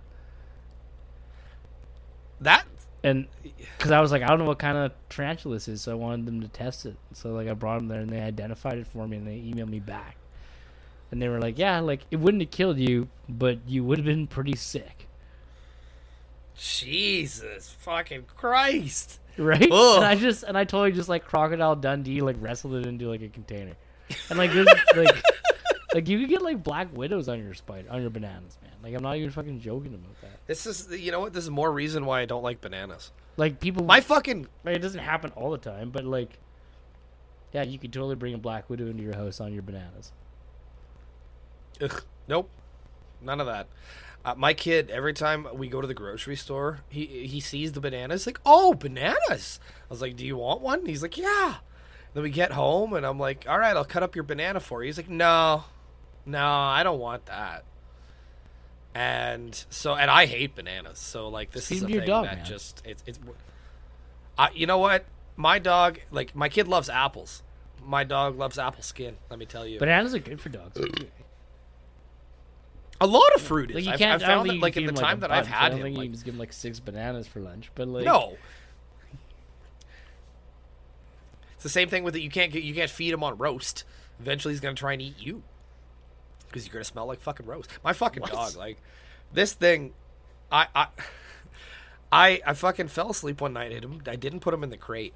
That 2.41 2.65
and 3.03 3.27
because 3.77 3.91
I 3.91 3.99
was 3.99 4.11
like, 4.11 4.21
I 4.21 4.27
don't 4.27 4.39
know 4.39 4.45
what 4.45 4.59
kind 4.59 4.77
of 4.77 4.93
tarantula 5.09 5.55
this 5.55 5.67
is, 5.67 5.81
so 5.81 5.91
I 5.91 5.95
wanted 5.95 6.25
them 6.25 6.41
to 6.41 6.47
test 6.47 6.85
it. 6.85 6.95
So 7.11 7.33
like, 7.33 7.47
I 7.47 7.53
brought 7.53 7.79
them 7.79 7.89
there, 7.89 7.99
and 7.99 8.09
they 8.09 8.21
identified 8.21 8.77
it 8.77 8.87
for 8.87 9.07
me, 9.07 9.17
and 9.17 9.27
they 9.27 9.37
emailed 9.37 9.69
me 9.69 9.79
back, 9.79 10.15
and 11.11 11.21
they 11.21 11.27
were 11.27 11.39
like, 11.39 11.57
yeah, 11.57 11.79
like 11.81 12.01
it 12.11 12.17
wouldn't 12.17 12.41
have 12.41 12.51
killed 12.51 12.79
you, 12.79 13.09
but 13.27 13.59
you 13.67 13.83
would 13.83 13.97
have 13.97 14.05
been 14.05 14.27
pretty 14.27 14.55
sick, 14.55 15.07
Jesus 16.55 17.75
fucking 17.79 18.23
Christ. 18.35 19.19
right? 19.37 19.69
Ugh. 19.71 19.97
And 19.97 20.05
I 20.05 20.15
just 20.15 20.43
and 20.43 20.57
I 20.57 20.63
totally 20.63 20.91
just 20.91 21.09
like 21.09 21.25
crocodile 21.25 21.75
Dundee, 21.75 22.21
like 22.21 22.37
wrestled 22.39 22.75
it 22.75 22.85
into 22.85 23.09
like 23.09 23.21
a 23.21 23.29
container, 23.29 23.73
and 24.29 24.37
like 24.37 24.51
this, 24.51 24.67
like. 24.95 25.23
Like 25.93 26.09
you 26.09 26.19
could 26.19 26.29
get 26.29 26.41
like 26.41 26.63
black 26.63 26.87
widows 26.91 27.29
on 27.29 27.37
your 27.37 27.53
spider 27.53 27.87
on 27.91 28.01
your 28.01 28.09
bananas, 28.09 28.57
man. 28.63 28.71
Like 28.81 28.95
I'm 28.95 29.03
not 29.03 29.15
even 29.15 29.29
fucking 29.29 29.59
joking 29.59 29.93
about 29.93 30.19
that. 30.21 30.39
This 30.47 30.65
is 30.65 30.89
you 30.89 31.11
know 31.11 31.19
what? 31.19 31.33
This 31.33 31.43
is 31.43 31.51
more 31.51 31.71
reason 31.71 32.07
why 32.07 32.21
I 32.21 32.25
don't 32.25 32.41
like 32.41 32.61
bananas. 32.61 33.11
Like 33.37 33.59
people, 33.59 33.83
My 33.83 34.01
fucking 34.01 34.47
Like, 34.63 34.75
it 34.75 34.79
doesn't 34.79 35.01
happen 35.01 35.31
all 35.35 35.51
the 35.51 35.57
time, 35.57 35.89
but 35.91 36.03
like, 36.05 36.39
yeah, 37.51 37.63
you 37.63 37.77
could 37.77 37.93
totally 37.93 38.15
bring 38.15 38.33
a 38.33 38.37
black 38.37 38.69
widow 38.69 38.87
into 38.87 39.03
your 39.03 39.15
house 39.15 39.39
on 39.39 39.53
your 39.53 39.61
bananas. 39.63 40.11
Ugh, 41.81 42.03
nope, 42.27 42.49
none 43.21 43.39
of 43.39 43.47
that. 43.47 43.67
Uh, 44.25 44.35
my 44.35 44.53
kid, 44.53 44.89
every 44.89 45.13
time 45.13 45.47
we 45.53 45.67
go 45.67 45.81
to 45.81 45.87
the 45.87 45.93
grocery 45.93 46.35
store, 46.35 46.79
he 46.89 47.05
he 47.27 47.39
sees 47.39 47.73
the 47.73 47.81
bananas, 47.81 48.25
like, 48.25 48.39
oh, 48.45 48.73
bananas. 48.73 49.59
I 49.89 49.93
was 49.93 50.01
like, 50.01 50.15
do 50.15 50.25
you 50.25 50.37
want 50.37 50.61
one? 50.61 50.85
He's 50.85 51.01
like, 51.01 51.17
yeah. 51.17 51.55
Then 52.13 52.23
we 52.23 52.29
get 52.29 52.51
home, 52.51 52.93
and 52.93 53.05
I'm 53.05 53.19
like, 53.19 53.45
all 53.49 53.57
right, 53.57 53.75
I'll 53.75 53.85
cut 53.85 54.03
up 54.03 54.15
your 54.15 54.23
banana 54.23 54.59
for 54.59 54.83
you. 54.83 54.87
He's 54.87 54.97
like, 54.97 55.09
no, 55.09 55.63
no, 56.25 56.45
I 56.47 56.83
don't 56.83 56.99
want 56.99 57.25
that. 57.25 57.63
And 58.95 59.65
so, 59.71 59.95
and 59.95 60.11
I 60.11 60.27
hate 60.27 60.53
bananas. 60.55 60.99
So, 60.99 61.27
like, 61.29 61.51
this 61.51 61.67
Feed 61.67 61.75
is 61.77 61.83
a 61.83 61.89
your 61.89 62.01
thing 62.01 62.07
dog, 62.09 62.25
that 62.25 62.35
man. 62.37 62.45
just 62.45 62.83
it's 62.85 63.03
it's. 63.07 63.19
I, 64.37 64.49
you 64.51 64.67
know 64.67 64.77
what? 64.77 65.05
My 65.35 65.57
dog, 65.57 65.99
like, 66.11 66.35
my 66.35 66.49
kid 66.49 66.67
loves 66.67 66.89
apples. 66.89 67.41
My 67.83 68.03
dog 68.03 68.37
loves 68.37 68.59
apple 68.59 68.83
skin. 68.83 69.17
Let 69.31 69.39
me 69.39 69.45
tell 69.47 69.65
you. 69.65 69.79
Bananas 69.79 70.13
are 70.13 70.19
good 70.19 70.39
for 70.39 70.49
dogs. 70.49 70.79
A 73.01 73.07
lot 73.07 73.33
of 73.35 73.41
fruit 73.41 73.71
is. 73.71 73.75
like 73.75 73.85
you 73.85 73.97
can't. 73.97 74.21
I've 74.21 74.23
I 74.23 74.33
found 74.33 74.49
that, 74.49 74.59
like 74.59 74.77
in 74.77 74.85
the 74.85 74.89
'em, 74.89 74.95
time 74.95 75.19
like, 75.19 75.19
that 75.21 75.31
I've 75.31 75.47
had 75.47 75.69
don't 75.69 75.79
him, 75.79 75.83
think 75.85 75.97
like, 75.97 76.05
you 76.05 76.11
just 76.11 76.23
give 76.23 76.35
them 76.35 76.39
like 76.39 76.53
six 76.53 76.79
bananas 76.79 77.27
for 77.27 77.39
lunch. 77.41 77.71
But 77.73 77.87
like, 77.87 78.05
no. 78.05 78.37
It's 81.63 81.71
the 81.71 81.79
same 81.79 81.87
thing 81.87 82.03
with 82.03 82.13
it. 82.17 82.19
You 82.21 82.29
can't 82.29 82.51
get 82.51 82.63
you 82.63 82.73
can't 82.73 82.89
feed 82.89 83.13
him 83.13 83.23
on 83.23 83.37
roast. 83.37 83.85
Eventually, 84.19 84.53
he's 84.53 84.59
gonna 84.59 84.75
try 84.75 84.91
and 84.91 85.01
eat 85.01 85.15
you 85.17 85.43
because 86.49 86.65
you're 86.65 86.73
gonna 86.73 86.83
smell 86.83 87.05
like 87.05 87.21
fucking 87.21 87.45
roast. 87.45 87.69
My 87.85 87.93
fucking 87.93 88.19
What? 88.19 88.33
dog, 88.33 88.57
like 88.57 88.81
this 89.31 89.53
thing, 89.53 89.93
I 90.51 90.67
I 90.75 90.87
I 92.11 92.41
I 92.45 92.53
fucking 92.53 92.89
fell 92.89 93.11
asleep 93.11 93.39
one 93.39 93.53
night. 93.53 93.71
At 93.71 93.81
him, 93.85 94.01
I 94.05 94.17
didn't 94.17 94.41
put 94.41 94.53
him 94.53 94.61
in 94.61 94.71
the 94.71 94.77
crate, 94.77 95.13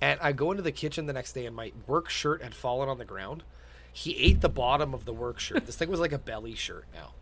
and 0.00 0.18
I 0.20 0.32
go 0.32 0.50
into 0.50 0.64
the 0.64 0.72
kitchen 0.72 1.06
the 1.06 1.12
next 1.12 1.32
day, 1.34 1.46
and 1.46 1.54
my 1.54 1.70
work 1.86 2.08
shirt 2.10 2.42
had 2.42 2.56
fallen 2.56 2.88
on 2.88 2.98
the 2.98 3.04
ground. 3.04 3.44
He 3.92 4.16
ate 4.16 4.40
the 4.40 4.48
bottom 4.48 4.92
of 4.92 5.04
the 5.04 5.12
work 5.12 5.38
shirt. 5.38 5.64
This 5.64 5.76
thing 5.76 5.90
was 5.90 6.00
like 6.00 6.10
a 6.12 6.18
belly 6.18 6.56
shirt 6.56 6.86
now, 6.92 7.12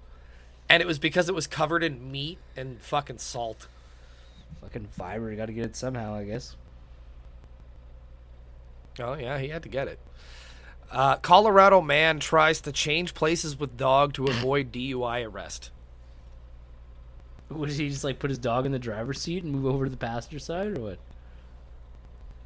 and 0.66 0.80
it 0.80 0.86
was 0.86 0.98
because 0.98 1.28
it 1.28 1.34
was 1.34 1.46
covered 1.46 1.84
in 1.84 2.10
meat 2.10 2.38
and 2.56 2.80
fucking 2.80 3.18
salt. 3.18 3.68
Fucking 4.62 4.86
fiber. 4.86 5.30
You 5.30 5.36
got 5.36 5.46
to 5.46 5.52
get 5.52 5.66
it 5.66 5.76
somehow, 5.76 6.14
I 6.14 6.24
guess. 6.24 6.56
Oh 9.00 9.14
yeah, 9.14 9.38
he 9.38 9.48
had 9.48 9.62
to 9.62 9.68
get 9.68 9.88
it. 9.88 9.98
Uh, 10.90 11.16
Colorado 11.16 11.80
man 11.80 12.20
tries 12.20 12.60
to 12.62 12.72
change 12.72 13.14
places 13.14 13.58
with 13.58 13.76
dog 13.76 14.12
to 14.14 14.26
avoid 14.26 14.72
DUI 14.72 15.26
arrest. 15.28 15.70
Would 17.48 17.70
he 17.70 17.88
just 17.88 18.04
like 18.04 18.18
put 18.18 18.30
his 18.30 18.38
dog 18.38 18.66
in 18.66 18.72
the 18.72 18.78
driver's 18.78 19.20
seat 19.20 19.44
and 19.44 19.52
move 19.52 19.66
over 19.66 19.84
to 19.84 19.90
the 19.90 19.96
passenger 19.96 20.38
side, 20.38 20.78
or 20.78 20.80
what? 20.80 20.98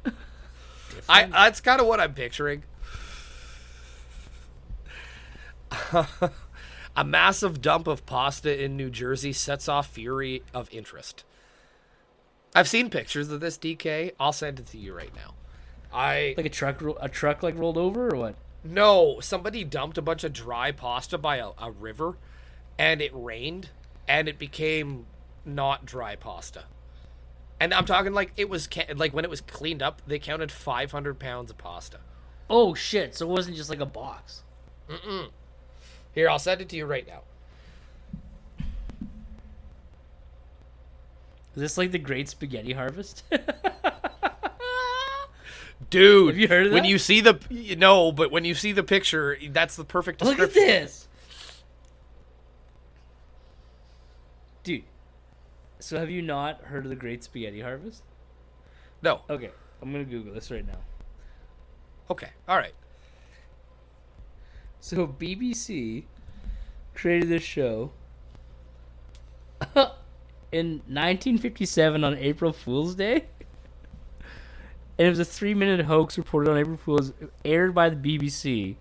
I 1.09 1.25
that's 1.25 1.61
kind 1.61 1.81
of 1.81 1.87
what 1.87 1.99
I'm 1.99 2.13
picturing. 2.13 2.63
A 6.95 7.05
massive 7.05 7.61
dump 7.61 7.87
of 7.87 8.05
pasta 8.05 8.61
in 8.63 8.75
New 8.75 8.89
Jersey 8.89 9.31
sets 9.31 9.69
off 9.69 9.87
fury 9.87 10.43
of 10.53 10.69
interest. 10.71 11.23
I've 12.53 12.67
seen 12.67 12.89
pictures 12.89 13.31
of 13.31 13.39
this 13.39 13.57
DK. 13.57 14.11
I'll 14.19 14.33
send 14.33 14.59
it 14.59 14.65
to 14.67 14.77
you 14.77 14.93
right 14.93 15.15
now. 15.15 15.33
I 15.93 16.33
Like 16.37 16.45
a 16.45 16.49
truck, 16.49 16.81
a 17.01 17.09
truck 17.09 17.43
like 17.43 17.57
rolled 17.57 17.77
over, 17.77 18.09
or 18.13 18.17
what? 18.17 18.35
No, 18.63 19.19
somebody 19.19 19.63
dumped 19.63 19.97
a 19.97 20.01
bunch 20.01 20.23
of 20.23 20.33
dry 20.33 20.71
pasta 20.71 21.17
by 21.17 21.37
a, 21.37 21.49
a 21.59 21.71
river, 21.71 22.17
and 22.77 23.01
it 23.01 23.11
rained, 23.13 23.69
and 24.07 24.27
it 24.27 24.37
became 24.37 25.05
not 25.45 25.85
dry 25.85 26.15
pasta. 26.15 26.65
And 27.59 27.73
I'm 27.73 27.85
talking 27.85 28.13
like 28.13 28.31
it 28.37 28.49
was 28.49 28.67
ca- 28.67 28.93
like 28.95 29.13
when 29.13 29.25
it 29.25 29.29
was 29.29 29.41
cleaned 29.41 29.81
up, 29.81 30.01
they 30.07 30.19
counted 30.19 30.51
500 30.51 31.19
pounds 31.19 31.51
of 31.51 31.57
pasta. 31.57 31.99
Oh 32.49 32.73
shit! 32.73 33.15
So 33.15 33.27
it 33.27 33.31
wasn't 33.31 33.57
just 33.57 33.69
like 33.69 33.79
a 33.79 33.85
box. 33.85 34.43
Here, 36.13 36.29
I'll 36.29 36.39
send 36.39 36.59
it 36.61 36.69
to 36.69 36.75
you 36.75 36.85
right 36.85 37.07
now. 37.07 37.21
Is 41.55 41.61
this 41.61 41.77
like 41.77 41.91
the 41.91 41.99
Great 41.99 42.29
Spaghetti 42.29 42.73
Harvest? 42.73 43.23
Dude, 45.89 46.27
Have 46.29 46.37
you 46.37 46.47
heard 46.47 46.67
of 46.67 46.73
when 46.73 46.83
that? 46.83 46.89
you 46.89 46.97
see 46.97 47.21
the 47.21 47.39
you 47.49 47.75
know, 47.75 48.11
but 48.11 48.31
when 48.31 48.45
you 48.45 48.53
see 48.55 48.71
the 48.71 48.83
picture, 48.83 49.37
that's 49.49 49.75
the 49.75 49.83
perfect 49.83 50.21
Look 50.21 50.39
at 50.39 50.53
this, 50.53 51.07
dude. 54.63 54.83
So 55.79 55.97
have 55.99 56.09
you 56.09 56.21
not 56.21 56.61
heard 56.65 56.85
of 56.85 56.89
the 56.89 56.95
Great 56.95 57.23
Spaghetti 57.23 57.61
Harvest? 57.61 58.03
No. 59.01 59.21
Okay, 59.29 59.49
I'm 59.81 59.91
gonna 59.91 60.03
Google 60.05 60.33
this 60.33 60.51
right 60.51 60.65
now. 60.65 60.77
Okay. 62.09 62.29
All 62.47 62.57
right. 62.57 62.73
So 64.79 65.07
BBC 65.07 66.03
created 66.93 67.29
this 67.29 67.43
show 67.43 67.91
in 70.51 70.81
1957 70.87 72.03
on 72.03 72.17
April 72.17 72.51
Fool's 72.51 72.95
Day. 72.95 73.25
And 75.01 75.07
it 75.07 75.09
was 75.09 75.19
a 75.19 75.25
three-minute 75.25 75.87
hoax 75.87 76.15
reported 76.15 76.51
on 76.51 76.59
April 76.59 76.77
Fool's, 76.77 77.11
aired 77.43 77.73
by 77.73 77.89
the 77.89 77.95
BBC, 77.95 78.75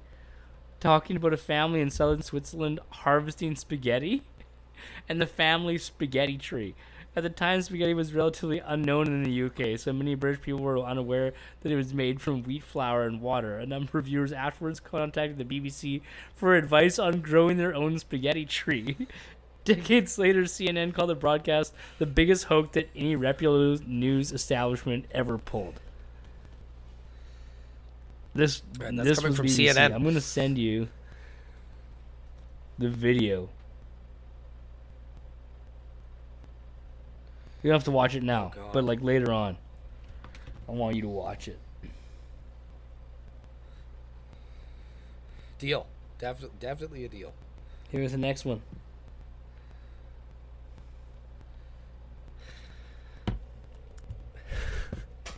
talking 0.78 1.16
about 1.16 1.32
a 1.32 1.38
family 1.38 1.80
in 1.80 1.88
southern 1.88 2.20
Switzerland 2.20 2.78
harvesting 2.90 3.56
spaghetti 3.56 4.22
and 5.08 5.18
the 5.18 5.26
family 5.26 5.78
spaghetti 5.78 6.36
tree. 6.36 6.74
At 7.16 7.22
the 7.22 7.30
time, 7.30 7.62
spaghetti 7.62 7.94
was 7.94 8.12
relatively 8.12 8.58
unknown 8.58 9.06
in 9.06 9.22
the 9.22 9.44
UK, 9.44 9.78
so 9.78 9.94
many 9.94 10.14
British 10.14 10.42
people 10.42 10.60
were 10.60 10.78
unaware 10.78 11.32
that 11.62 11.72
it 11.72 11.76
was 11.76 11.94
made 11.94 12.20
from 12.20 12.42
wheat 12.42 12.64
flour 12.64 13.06
and 13.06 13.22
water. 13.22 13.56
A 13.56 13.64
number 13.64 13.98
of 13.98 14.04
viewers 14.04 14.30
afterwards 14.30 14.78
contacted 14.78 15.38
the 15.38 15.60
BBC 15.60 16.02
for 16.34 16.54
advice 16.54 16.98
on 16.98 17.22
growing 17.22 17.56
their 17.56 17.74
own 17.74 17.98
spaghetti 17.98 18.44
tree. 18.44 19.08
Decades 19.64 20.18
later, 20.18 20.42
CNN 20.42 20.92
called 20.92 21.08
the 21.08 21.14
broadcast 21.14 21.72
the 21.98 22.04
biggest 22.04 22.44
hoax 22.44 22.68
that 22.72 22.90
any 22.94 23.16
reputable 23.16 23.82
news 23.86 24.32
establishment 24.32 25.06
ever 25.12 25.38
pulled. 25.38 25.80
This 28.34 28.62
And 28.80 28.98
that's 28.98 29.08
this 29.08 29.18
coming 29.18 29.30
was 29.30 29.36
from 29.36 29.46
BBC. 29.46 29.74
CNN. 29.74 29.94
I'm 29.94 30.04
gonna 30.04 30.20
send 30.20 30.56
you 30.58 30.88
the 32.78 32.88
video. 32.88 33.48
You 37.62 37.68
don't 37.68 37.74
have 37.74 37.84
to 37.84 37.90
watch 37.90 38.14
it 38.14 38.22
now, 38.22 38.52
oh, 38.54 38.60
God. 38.62 38.72
but 38.72 38.84
like 38.84 39.02
later 39.02 39.32
on, 39.32 39.56
I 40.68 40.72
want 40.72 40.96
you 40.96 41.02
to 41.02 41.08
watch 41.08 41.48
it. 41.48 41.58
Deal. 45.58 45.86
Definitely, 46.18 46.56
definitely 46.58 47.04
a 47.04 47.08
deal. 47.08 47.32
Here's 47.90 48.12
the 48.12 48.18
next 48.18 48.44
one. 48.44 48.62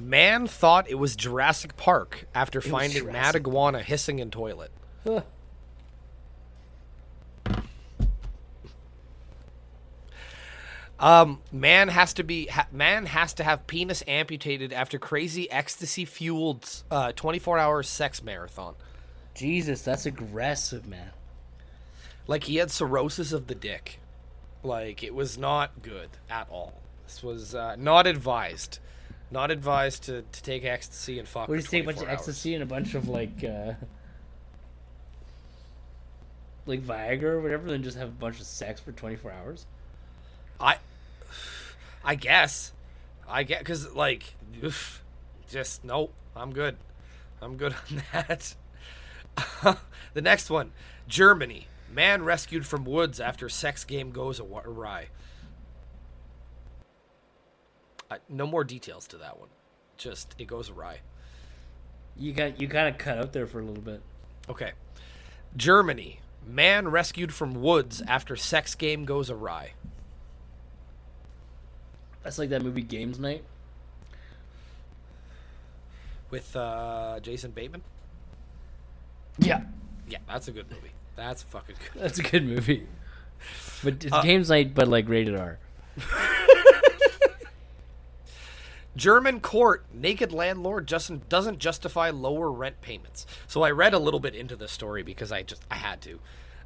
Man 0.02 0.48
thought 0.48 0.90
it 0.90 0.96
was 0.96 1.14
Jurassic 1.14 1.76
Park 1.76 2.26
after 2.34 2.58
was 2.58 2.66
finding 2.66 3.06
mad 3.12 3.36
iguana 3.36 3.82
hissing 3.82 4.18
in 4.18 4.32
toilet. 4.32 4.72
Huh. 5.06 5.22
Um, 10.98 11.40
man 11.50 11.88
has 11.88 12.12
to 12.14 12.24
be 12.24 12.46
ha- 12.46 12.66
man 12.72 13.06
has 13.06 13.34
to 13.34 13.44
have 13.44 13.66
penis 13.66 14.02
amputated 14.06 14.72
after 14.72 14.98
crazy 14.98 15.50
ecstasy 15.50 16.04
fueled 16.04 16.82
uh, 16.90 17.12
24 17.12 17.58
hour 17.58 17.82
sex 17.82 18.22
marathon. 18.22 18.74
Jesus, 19.34 19.82
that's 19.82 20.06
aggressive, 20.06 20.86
man. 20.86 21.10
Like 22.26 22.44
he 22.44 22.56
had 22.56 22.70
cirrhosis 22.70 23.32
of 23.32 23.46
the 23.46 23.54
dick. 23.54 24.00
Like 24.64 25.02
it 25.02 25.14
was 25.14 25.38
not 25.38 25.82
good 25.82 26.10
at 26.28 26.48
all. 26.50 26.80
This 27.06 27.22
was 27.22 27.54
uh, 27.54 27.76
not 27.76 28.06
advised. 28.06 28.78
Not 29.32 29.50
advised 29.50 30.04
to, 30.04 30.22
to 30.22 30.42
take 30.42 30.64
ecstasy 30.64 31.18
and 31.18 31.26
fuck. 31.26 31.46
For 31.46 31.56
you 31.56 31.62
take 31.62 31.84
a 31.84 31.86
bunch 31.86 32.02
of 32.02 32.08
ecstasy 32.08 32.52
and 32.52 32.62
a 32.62 32.66
bunch 32.66 32.94
of 32.94 33.08
like, 33.08 33.42
uh, 33.42 33.72
like 36.66 36.82
Viagra 36.82 37.22
or 37.22 37.40
whatever, 37.40 37.72
and 37.72 37.82
just 37.82 37.96
have 37.96 38.08
a 38.08 38.12
bunch 38.12 38.40
of 38.40 38.46
sex 38.46 38.78
for 38.78 38.92
24 38.92 39.32
hours? 39.32 39.66
I, 40.60 40.76
I 42.04 42.14
guess, 42.14 42.74
I 43.26 43.42
get 43.42 43.60
because 43.60 43.94
like, 43.94 44.34
oof, 44.62 45.02
just 45.48 45.82
nope. 45.82 46.12
I'm 46.36 46.52
good. 46.52 46.76
I'm 47.40 47.56
good 47.56 47.74
on 47.74 48.02
that. 48.12 48.54
the 50.12 50.20
next 50.20 50.50
one, 50.50 50.72
Germany. 51.08 51.68
Man 51.90 52.22
rescued 52.22 52.66
from 52.66 52.84
woods 52.84 53.18
after 53.18 53.48
sex 53.48 53.84
game 53.84 54.10
goes 54.12 54.40
awry. 54.40 55.08
Uh, 58.12 58.18
no 58.28 58.46
more 58.46 58.64
details 58.64 59.06
to 59.08 59.16
that 59.18 59.38
one. 59.38 59.48
Just 59.96 60.34
it 60.38 60.46
goes 60.46 60.68
awry. 60.70 61.00
You 62.16 62.32
got 62.32 62.60
you 62.60 62.68
kind 62.68 62.88
of 62.88 62.98
cut 62.98 63.18
out 63.18 63.32
there 63.32 63.46
for 63.46 63.60
a 63.60 63.64
little 63.64 63.82
bit. 63.82 64.02
Okay. 64.48 64.72
Germany. 65.56 66.20
Man 66.46 66.88
rescued 66.88 67.32
from 67.32 67.54
woods 67.62 68.02
after 68.08 68.34
sex 68.36 68.74
game 68.74 69.04
goes 69.04 69.30
awry. 69.30 69.72
That's 72.24 72.38
like 72.38 72.50
that 72.50 72.62
movie 72.62 72.82
Games 72.82 73.18
Night. 73.18 73.44
With 76.30 76.56
uh, 76.56 77.20
Jason 77.20 77.50
Bateman. 77.52 77.82
Yeah, 79.38 79.62
Yeah, 80.08 80.18
that's 80.26 80.48
a 80.48 80.52
good 80.52 80.70
movie. 80.70 80.92
That's 81.16 81.42
fucking 81.42 81.76
good. 81.92 82.02
that's 82.02 82.18
a 82.18 82.22
good 82.22 82.44
movie. 82.46 82.86
But 83.84 84.04
it's 84.04 84.12
Uh, 84.12 84.22
Games 84.22 84.48
Night, 84.50 84.74
but 84.74 84.88
like 84.88 85.08
rated 85.08 85.36
R. 85.36 85.58
German 88.96 89.40
court, 89.40 89.84
naked 89.92 90.32
landlord 90.32 90.86
just 90.86 91.28
doesn't 91.28 91.58
justify 91.58 92.10
lower 92.10 92.50
rent 92.50 92.80
payments. 92.82 93.26
So 93.46 93.62
I 93.62 93.70
read 93.70 93.94
a 93.94 93.98
little 93.98 94.20
bit 94.20 94.34
into 94.34 94.54
this 94.56 94.70
story 94.70 95.02
because 95.02 95.32
I 95.32 95.42
just 95.42 95.62
I 95.70 95.76
had 95.76 96.00
to. 96.02 96.20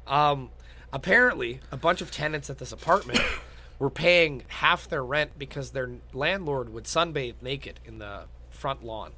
Um, 0.05 0.49
apparently, 0.91 1.61
a 1.71 1.77
bunch 1.77 2.01
of 2.01 2.11
tenants 2.11 2.49
at 2.49 2.57
this 2.57 2.71
apartment 2.71 3.21
were 3.79 3.89
paying 3.89 4.43
half 4.47 4.89
their 4.89 5.03
rent 5.03 5.31
because 5.37 5.71
their 5.71 5.91
landlord 6.13 6.73
would 6.73 6.83
sunbathe 6.83 7.41
naked 7.41 7.79
in 7.85 7.99
the 7.99 8.23
front 8.49 8.83
lawn 8.83 9.11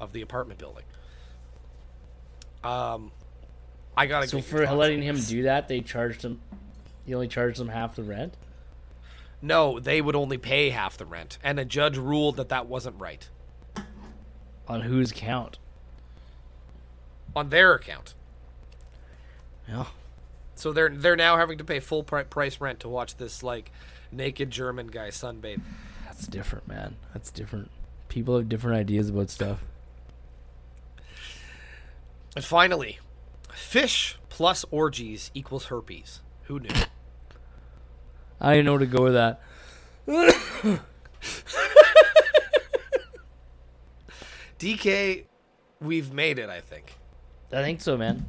of 0.00 0.12
the 0.12 0.20
apartment 0.20 0.60
building. 0.60 0.84
Um, 2.62 3.10
I 3.96 4.06
gotta. 4.06 4.28
So 4.28 4.40
for 4.40 4.66
letting 4.66 5.02
him 5.02 5.16
do 5.16 5.42
that, 5.44 5.68
they 5.68 5.80
charged 5.80 6.22
him. 6.22 6.40
He 7.04 7.14
only 7.14 7.28
charged 7.28 7.58
them 7.58 7.68
half 7.68 7.96
the 7.96 8.02
rent. 8.02 8.34
No, 9.44 9.78
they 9.78 10.00
would 10.00 10.16
only 10.16 10.38
pay 10.38 10.70
half 10.70 10.96
the 10.96 11.04
rent, 11.04 11.38
and 11.42 11.60
a 11.60 11.64
judge 11.64 11.96
ruled 11.98 12.36
that 12.36 12.48
that 12.48 12.66
wasn't 12.66 12.98
right. 12.98 13.28
On 14.66 14.80
whose 14.80 15.12
count? 15.12 15.58
on 17.36 17.48
their 17.50 17.74
account. 17.74 18.14
Yeah. 19.68 19.86
So 20.54 20.72
they're 20.72 20.88
they're 20.88 21.16
now 21.16 21.36
having 21.36 21.58
to 21.58 21.64
pay 21.64 21.80
full 21.80 22.04
price 22.04 22.60
rent 22.60 22.80
to 22.80 22.88
watch 22.88 23.16
this 23.16 23.42
like 23.42 23.72
naked 24.12 24.50
German 24.50 24.88
guy 24.88 25.08
sunbathe. 25.08 25.60
That's 26.04 26.26
different, 26.26 26.68
man. 26.68 26.96
That's 27.12 27.30
different. 27.30 27.70
People 28.08 28.36
have 28.36 28.48
different 28.48 28.78
ideas 28.78 29.08
about 29.08 29.30
stuff. 29.30 29.64
And 32.36 32.44
finally, 32.44 32.98
fish 33.52 34.16
plus 34.28 34.64
orgies 34.70 35.30
equals 35.34 35.66
herpes. 35.66 36.20
Who 36.44 36.60
knew? 36.60 36.70
I 38.44 38.54
didn't 38.54 38.66
know 38.66 38.72
where 38.72 38.80
to 38.80 38.86
go 38.86 39.02
with 39.04 39.14
that. 39.14 39.40
DK, 44.58 45.24
we've 45.80 46.12
made 46.12 46.38
it. 46.38 46.48
I 46.48 46.60
think 46.60 46.94
I 47.52 47.62
think 47.62 47.80
so, 47.80 47.96
man. 47.96 48.26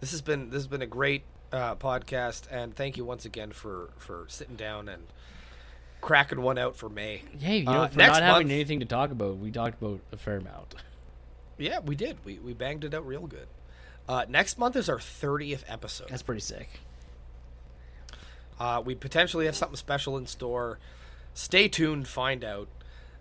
this 0.00 0.10
has 0.12 0.22
been 0.22 0.50
this 0.50 0.58
has 0.58 0.66
been 0.66 0.82
a 0.82 0.86
great 0.86 1.22
uh, 1.52 1.74
podcast, 1.76 2.42
and 2.50 2.74
thank 2.74 2.96
you 2.96 3.04
once 3.04 3.24
again 3.24 3.50
for 3.52 3.90
for 3.96 4.24
sitting 4.28 4.56
down 4.56 4.88
and 4.88 5.04
cracking 6.00 6.40
one 6.42 6.58
out 6.58 6.76
for 6.76 6.88
May. 6.88 7.22
Yeah, 7.38 7.52
you 7.52 7.64
know, 7.64 7.72
Uh, 7.82 7.88
for 7.88 7.98
next 7.98 8.14
not 8.14 8.22
having 8.22 8.46
month- 8.48 8.52
anything 8.54 8.80
to 8.80 8.86
talk 8.86 9.10
about, 9.10 9.36
we 9.38 9.50
talked 9.50 9.80
about 9.82 10.00
a 10.12 10.16
fair 10.16 10.36
amount. 10.38 10.74
Yeah, 11.58 11.80
we 11.80 11.94
did. 11.94 12.16
We 12.24 12.38
we 12.38 12.54
banged 12.54 12.84
it 12.84 12.94
out 12.94 13.06
real 13.06 13.26
good. 13.26 13.46
Uh, 14.08 14.24
next 14.26 14.58
month 14.58 14.76
is 14.76 14.88
our 14.88 14.98
thirtieth 14.98 15.62
episode. 15.68 16.08
That's 16.08 16.22
pretty 16.22 16.40
sick. 16.40 16.70
Uh, 18.60 18.82
we 18.84 18.94
potentially 18.94 19.46
have 19.46 19.56
something 19.56 19.76
special 19.76 20.18
in 20.18 20.26
store. 20.26 20.78
Stay 21.32 21.66
tuned, 21.66 22.06
find 22.06 22.44
out. 22.44 22.68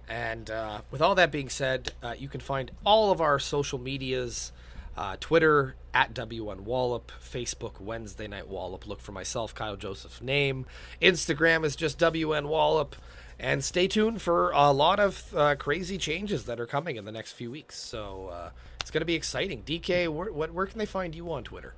And 0.10 0.50
uh, 0.50 0.82
with 0.92 1.02
all 1.02 1.16
that 1.16 1.32
being 1.32 1.50
said, 1.50 1.94
uh, 2.04 2.16
you 2.18 2.28
can 2.28 2.42
find 2.42 2.72
all 2.86 3.12
of 3.12 3.22
our 3.22 3.40
social 3.40 3.80
medias 3.80 4.52
uh, 4.98 5.16
Twitter 5.20 5.76
at 5.94 6.14
WN 6.14 6.62
Wallop, 6.62 7.12
Facebook 7.24 7.80
Wednesday 7.80 8.28
Night 8.28 8.50
Wallop. 8.50 8.86
Look 8.86 9.00
for 9.00 9.14
myself, 9.14 9.56
Kyle 9.56 9.78
Joseph 9.78 10.22
name. 10.22 10.66
Instagram 11.02 11.64
is 11.64 11.76
just 11.76 11.98
WN 12.00 12.48
Wallop. 12.48 12.96
And 13.40 13.64
stay 13.64 13.88
tuned 13.88 14.22
for 14.22 14.52
a 14.52 14.72
lot 14.74 15.00
of 15.00 15.34
uh, 15.34 15.56
crazy 15.56 15.98
changes 15.98 16.44
that 16.46 16.60
are 16.60 16.66
coming 16.66 16.98
in 16.98 17.06
the 17.06 17.12
next 17.12 17.32
few 17.32 17.50
weeks. 17.50 17.80
So 17.80 18.30
uh, 18.34 18.50
it's 18.82 18.92
going 18.92 19.00
to 19.00 19.06
be 19.06 19.16
exciting. 19.16 19.64
DK, 19.64 20.10
where, 20.10 20.52
where 20.52 20.66
can 20.66 20.78
they 20.78 20.86
find 20.86 21.16
you 21.16 21.32
on 21.32 21.46
Twitter? 21.46 21.74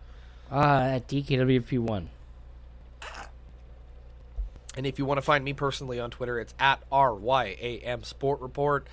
At 0.52 1.08
DKWP1. 1.08 2.08
And 4.76 4.85
if 4.85 4.98
you 4.98 5.06
want 5.06 5.18
to 5.18 5.22
find 5.22 5.43
me 5.43 5.53
personally 5.53 5.99
on 5.99 6.11
Twitter, 6.11 6.39
it's 6.39 6.53
at 6.60 6.81
RYAM 6.91 8.03
Sport 8.03 8.39
Report. 8.39 8.88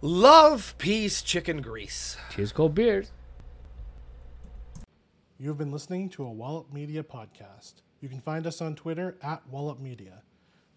Love, 0.00 0.74
peace, 0.78 1.22
chicken 1.22 1.60
grease. 1.60 2.16
Cheers, 2.30 2.52
cold 2.52 2.74
beers. 2.74 3.12
You 5.38 5.48
have 5.48 5.58
been 5.58 5.72
listening 5.72 6.08
to 6.10 6.24
a 6.24 6.30
Wallop 6.30 6.72
Media 6.72 7.02
podcast. 7.02 7.74
You 8.00 8.08
can 8.08 8.20
find 8.20 8.46
us 8.46 8.62
on 8.62 8.74
Twitter 8.74 9.16
at 9.22 9.46
Wallop 9.48 9.80
Media. 9.80 10.22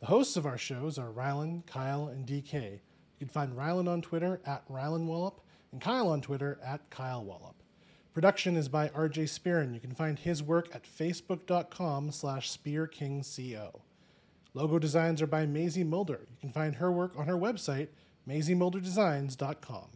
The 0.01 0.07
hosts 0.07 0.35
of 0.35 0.45
our 0.45 0.57
shows 0.57 0.97
are 0.97 1.11
Rylan, 1.11 1.65
Kyle, 1.65 2.07
and 2.07 2.25
DK. 2.25 2.53
You 2.73 2.79
can 3.19 3.29
find 3.29 3.53
Rylan 3.53 3.87
on 3.87 4.01
Twitter 4.01 4.41
at 4.45 4.67
Rylan 4.69 5.05
Wallop 5.05 5.41
and 5.71 5.81
Kyle 5.81 6.09
on 6.09 6.21
Twitter 6.21 6.59
at 6.65 6.89
Kyle 6.89 7.23
Wallop. 7.23 7.58
Production 8.13 8.57
is 8.57 8.67
by 8.69 8.89
RJ 8.89 9.29
Spearin. 9.29 9.73
You 9.73 9.79
can 9.79 9.93
find 9.93 10.17
his 10.17 10.41
work 10.41 10.69
at 10.73 10.83
facebook.com 10.83 12.11
slash 12.11 12.51
spearkingco. 12.51 13.81
Logo 14.55 14.79
designs 14.79 15.21
are 15.21 15.27
by 15.27 15.45
Maisie 15.45 15.83
Mulder. 15.83 16.21
You 16.29 16.37
can 16.41 16.51
find 16.51 16.75
her 16.75 16.91
work 16.91 17.13
on 17.15 17.27
her 17.27 17.37
website, 17.37 17.89
maisiemulderdesigns.com. 18.27 19.89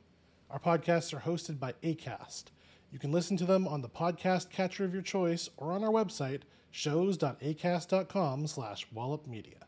Our 0.52 0.60
podcasts 0.60 1.14
are 1.14 1.22
hosted 1.22 1.60
by 1.60 1.74
ACAST. 1.82 2.46
You 2.92 3.00
can 3.00 3.12
listen 3.12 3.36
to 3.38 3.46
them 3.46 3.68
on 3.68 3.82
the 3.82 3.90
podcast 3.90 4.52
catcher 4.52 4.86
of 4.86 4.94
your 4.94 5.02
choice 5.02 5.50
or 5.58 5.72
on 5.72 5.84
our 5.84 5.90
website, 5.90 6.42
shows.acast.com 6.70 8.46
slash 8.46 8.88
wallop 8.94 9.26
media. 9.26 9.63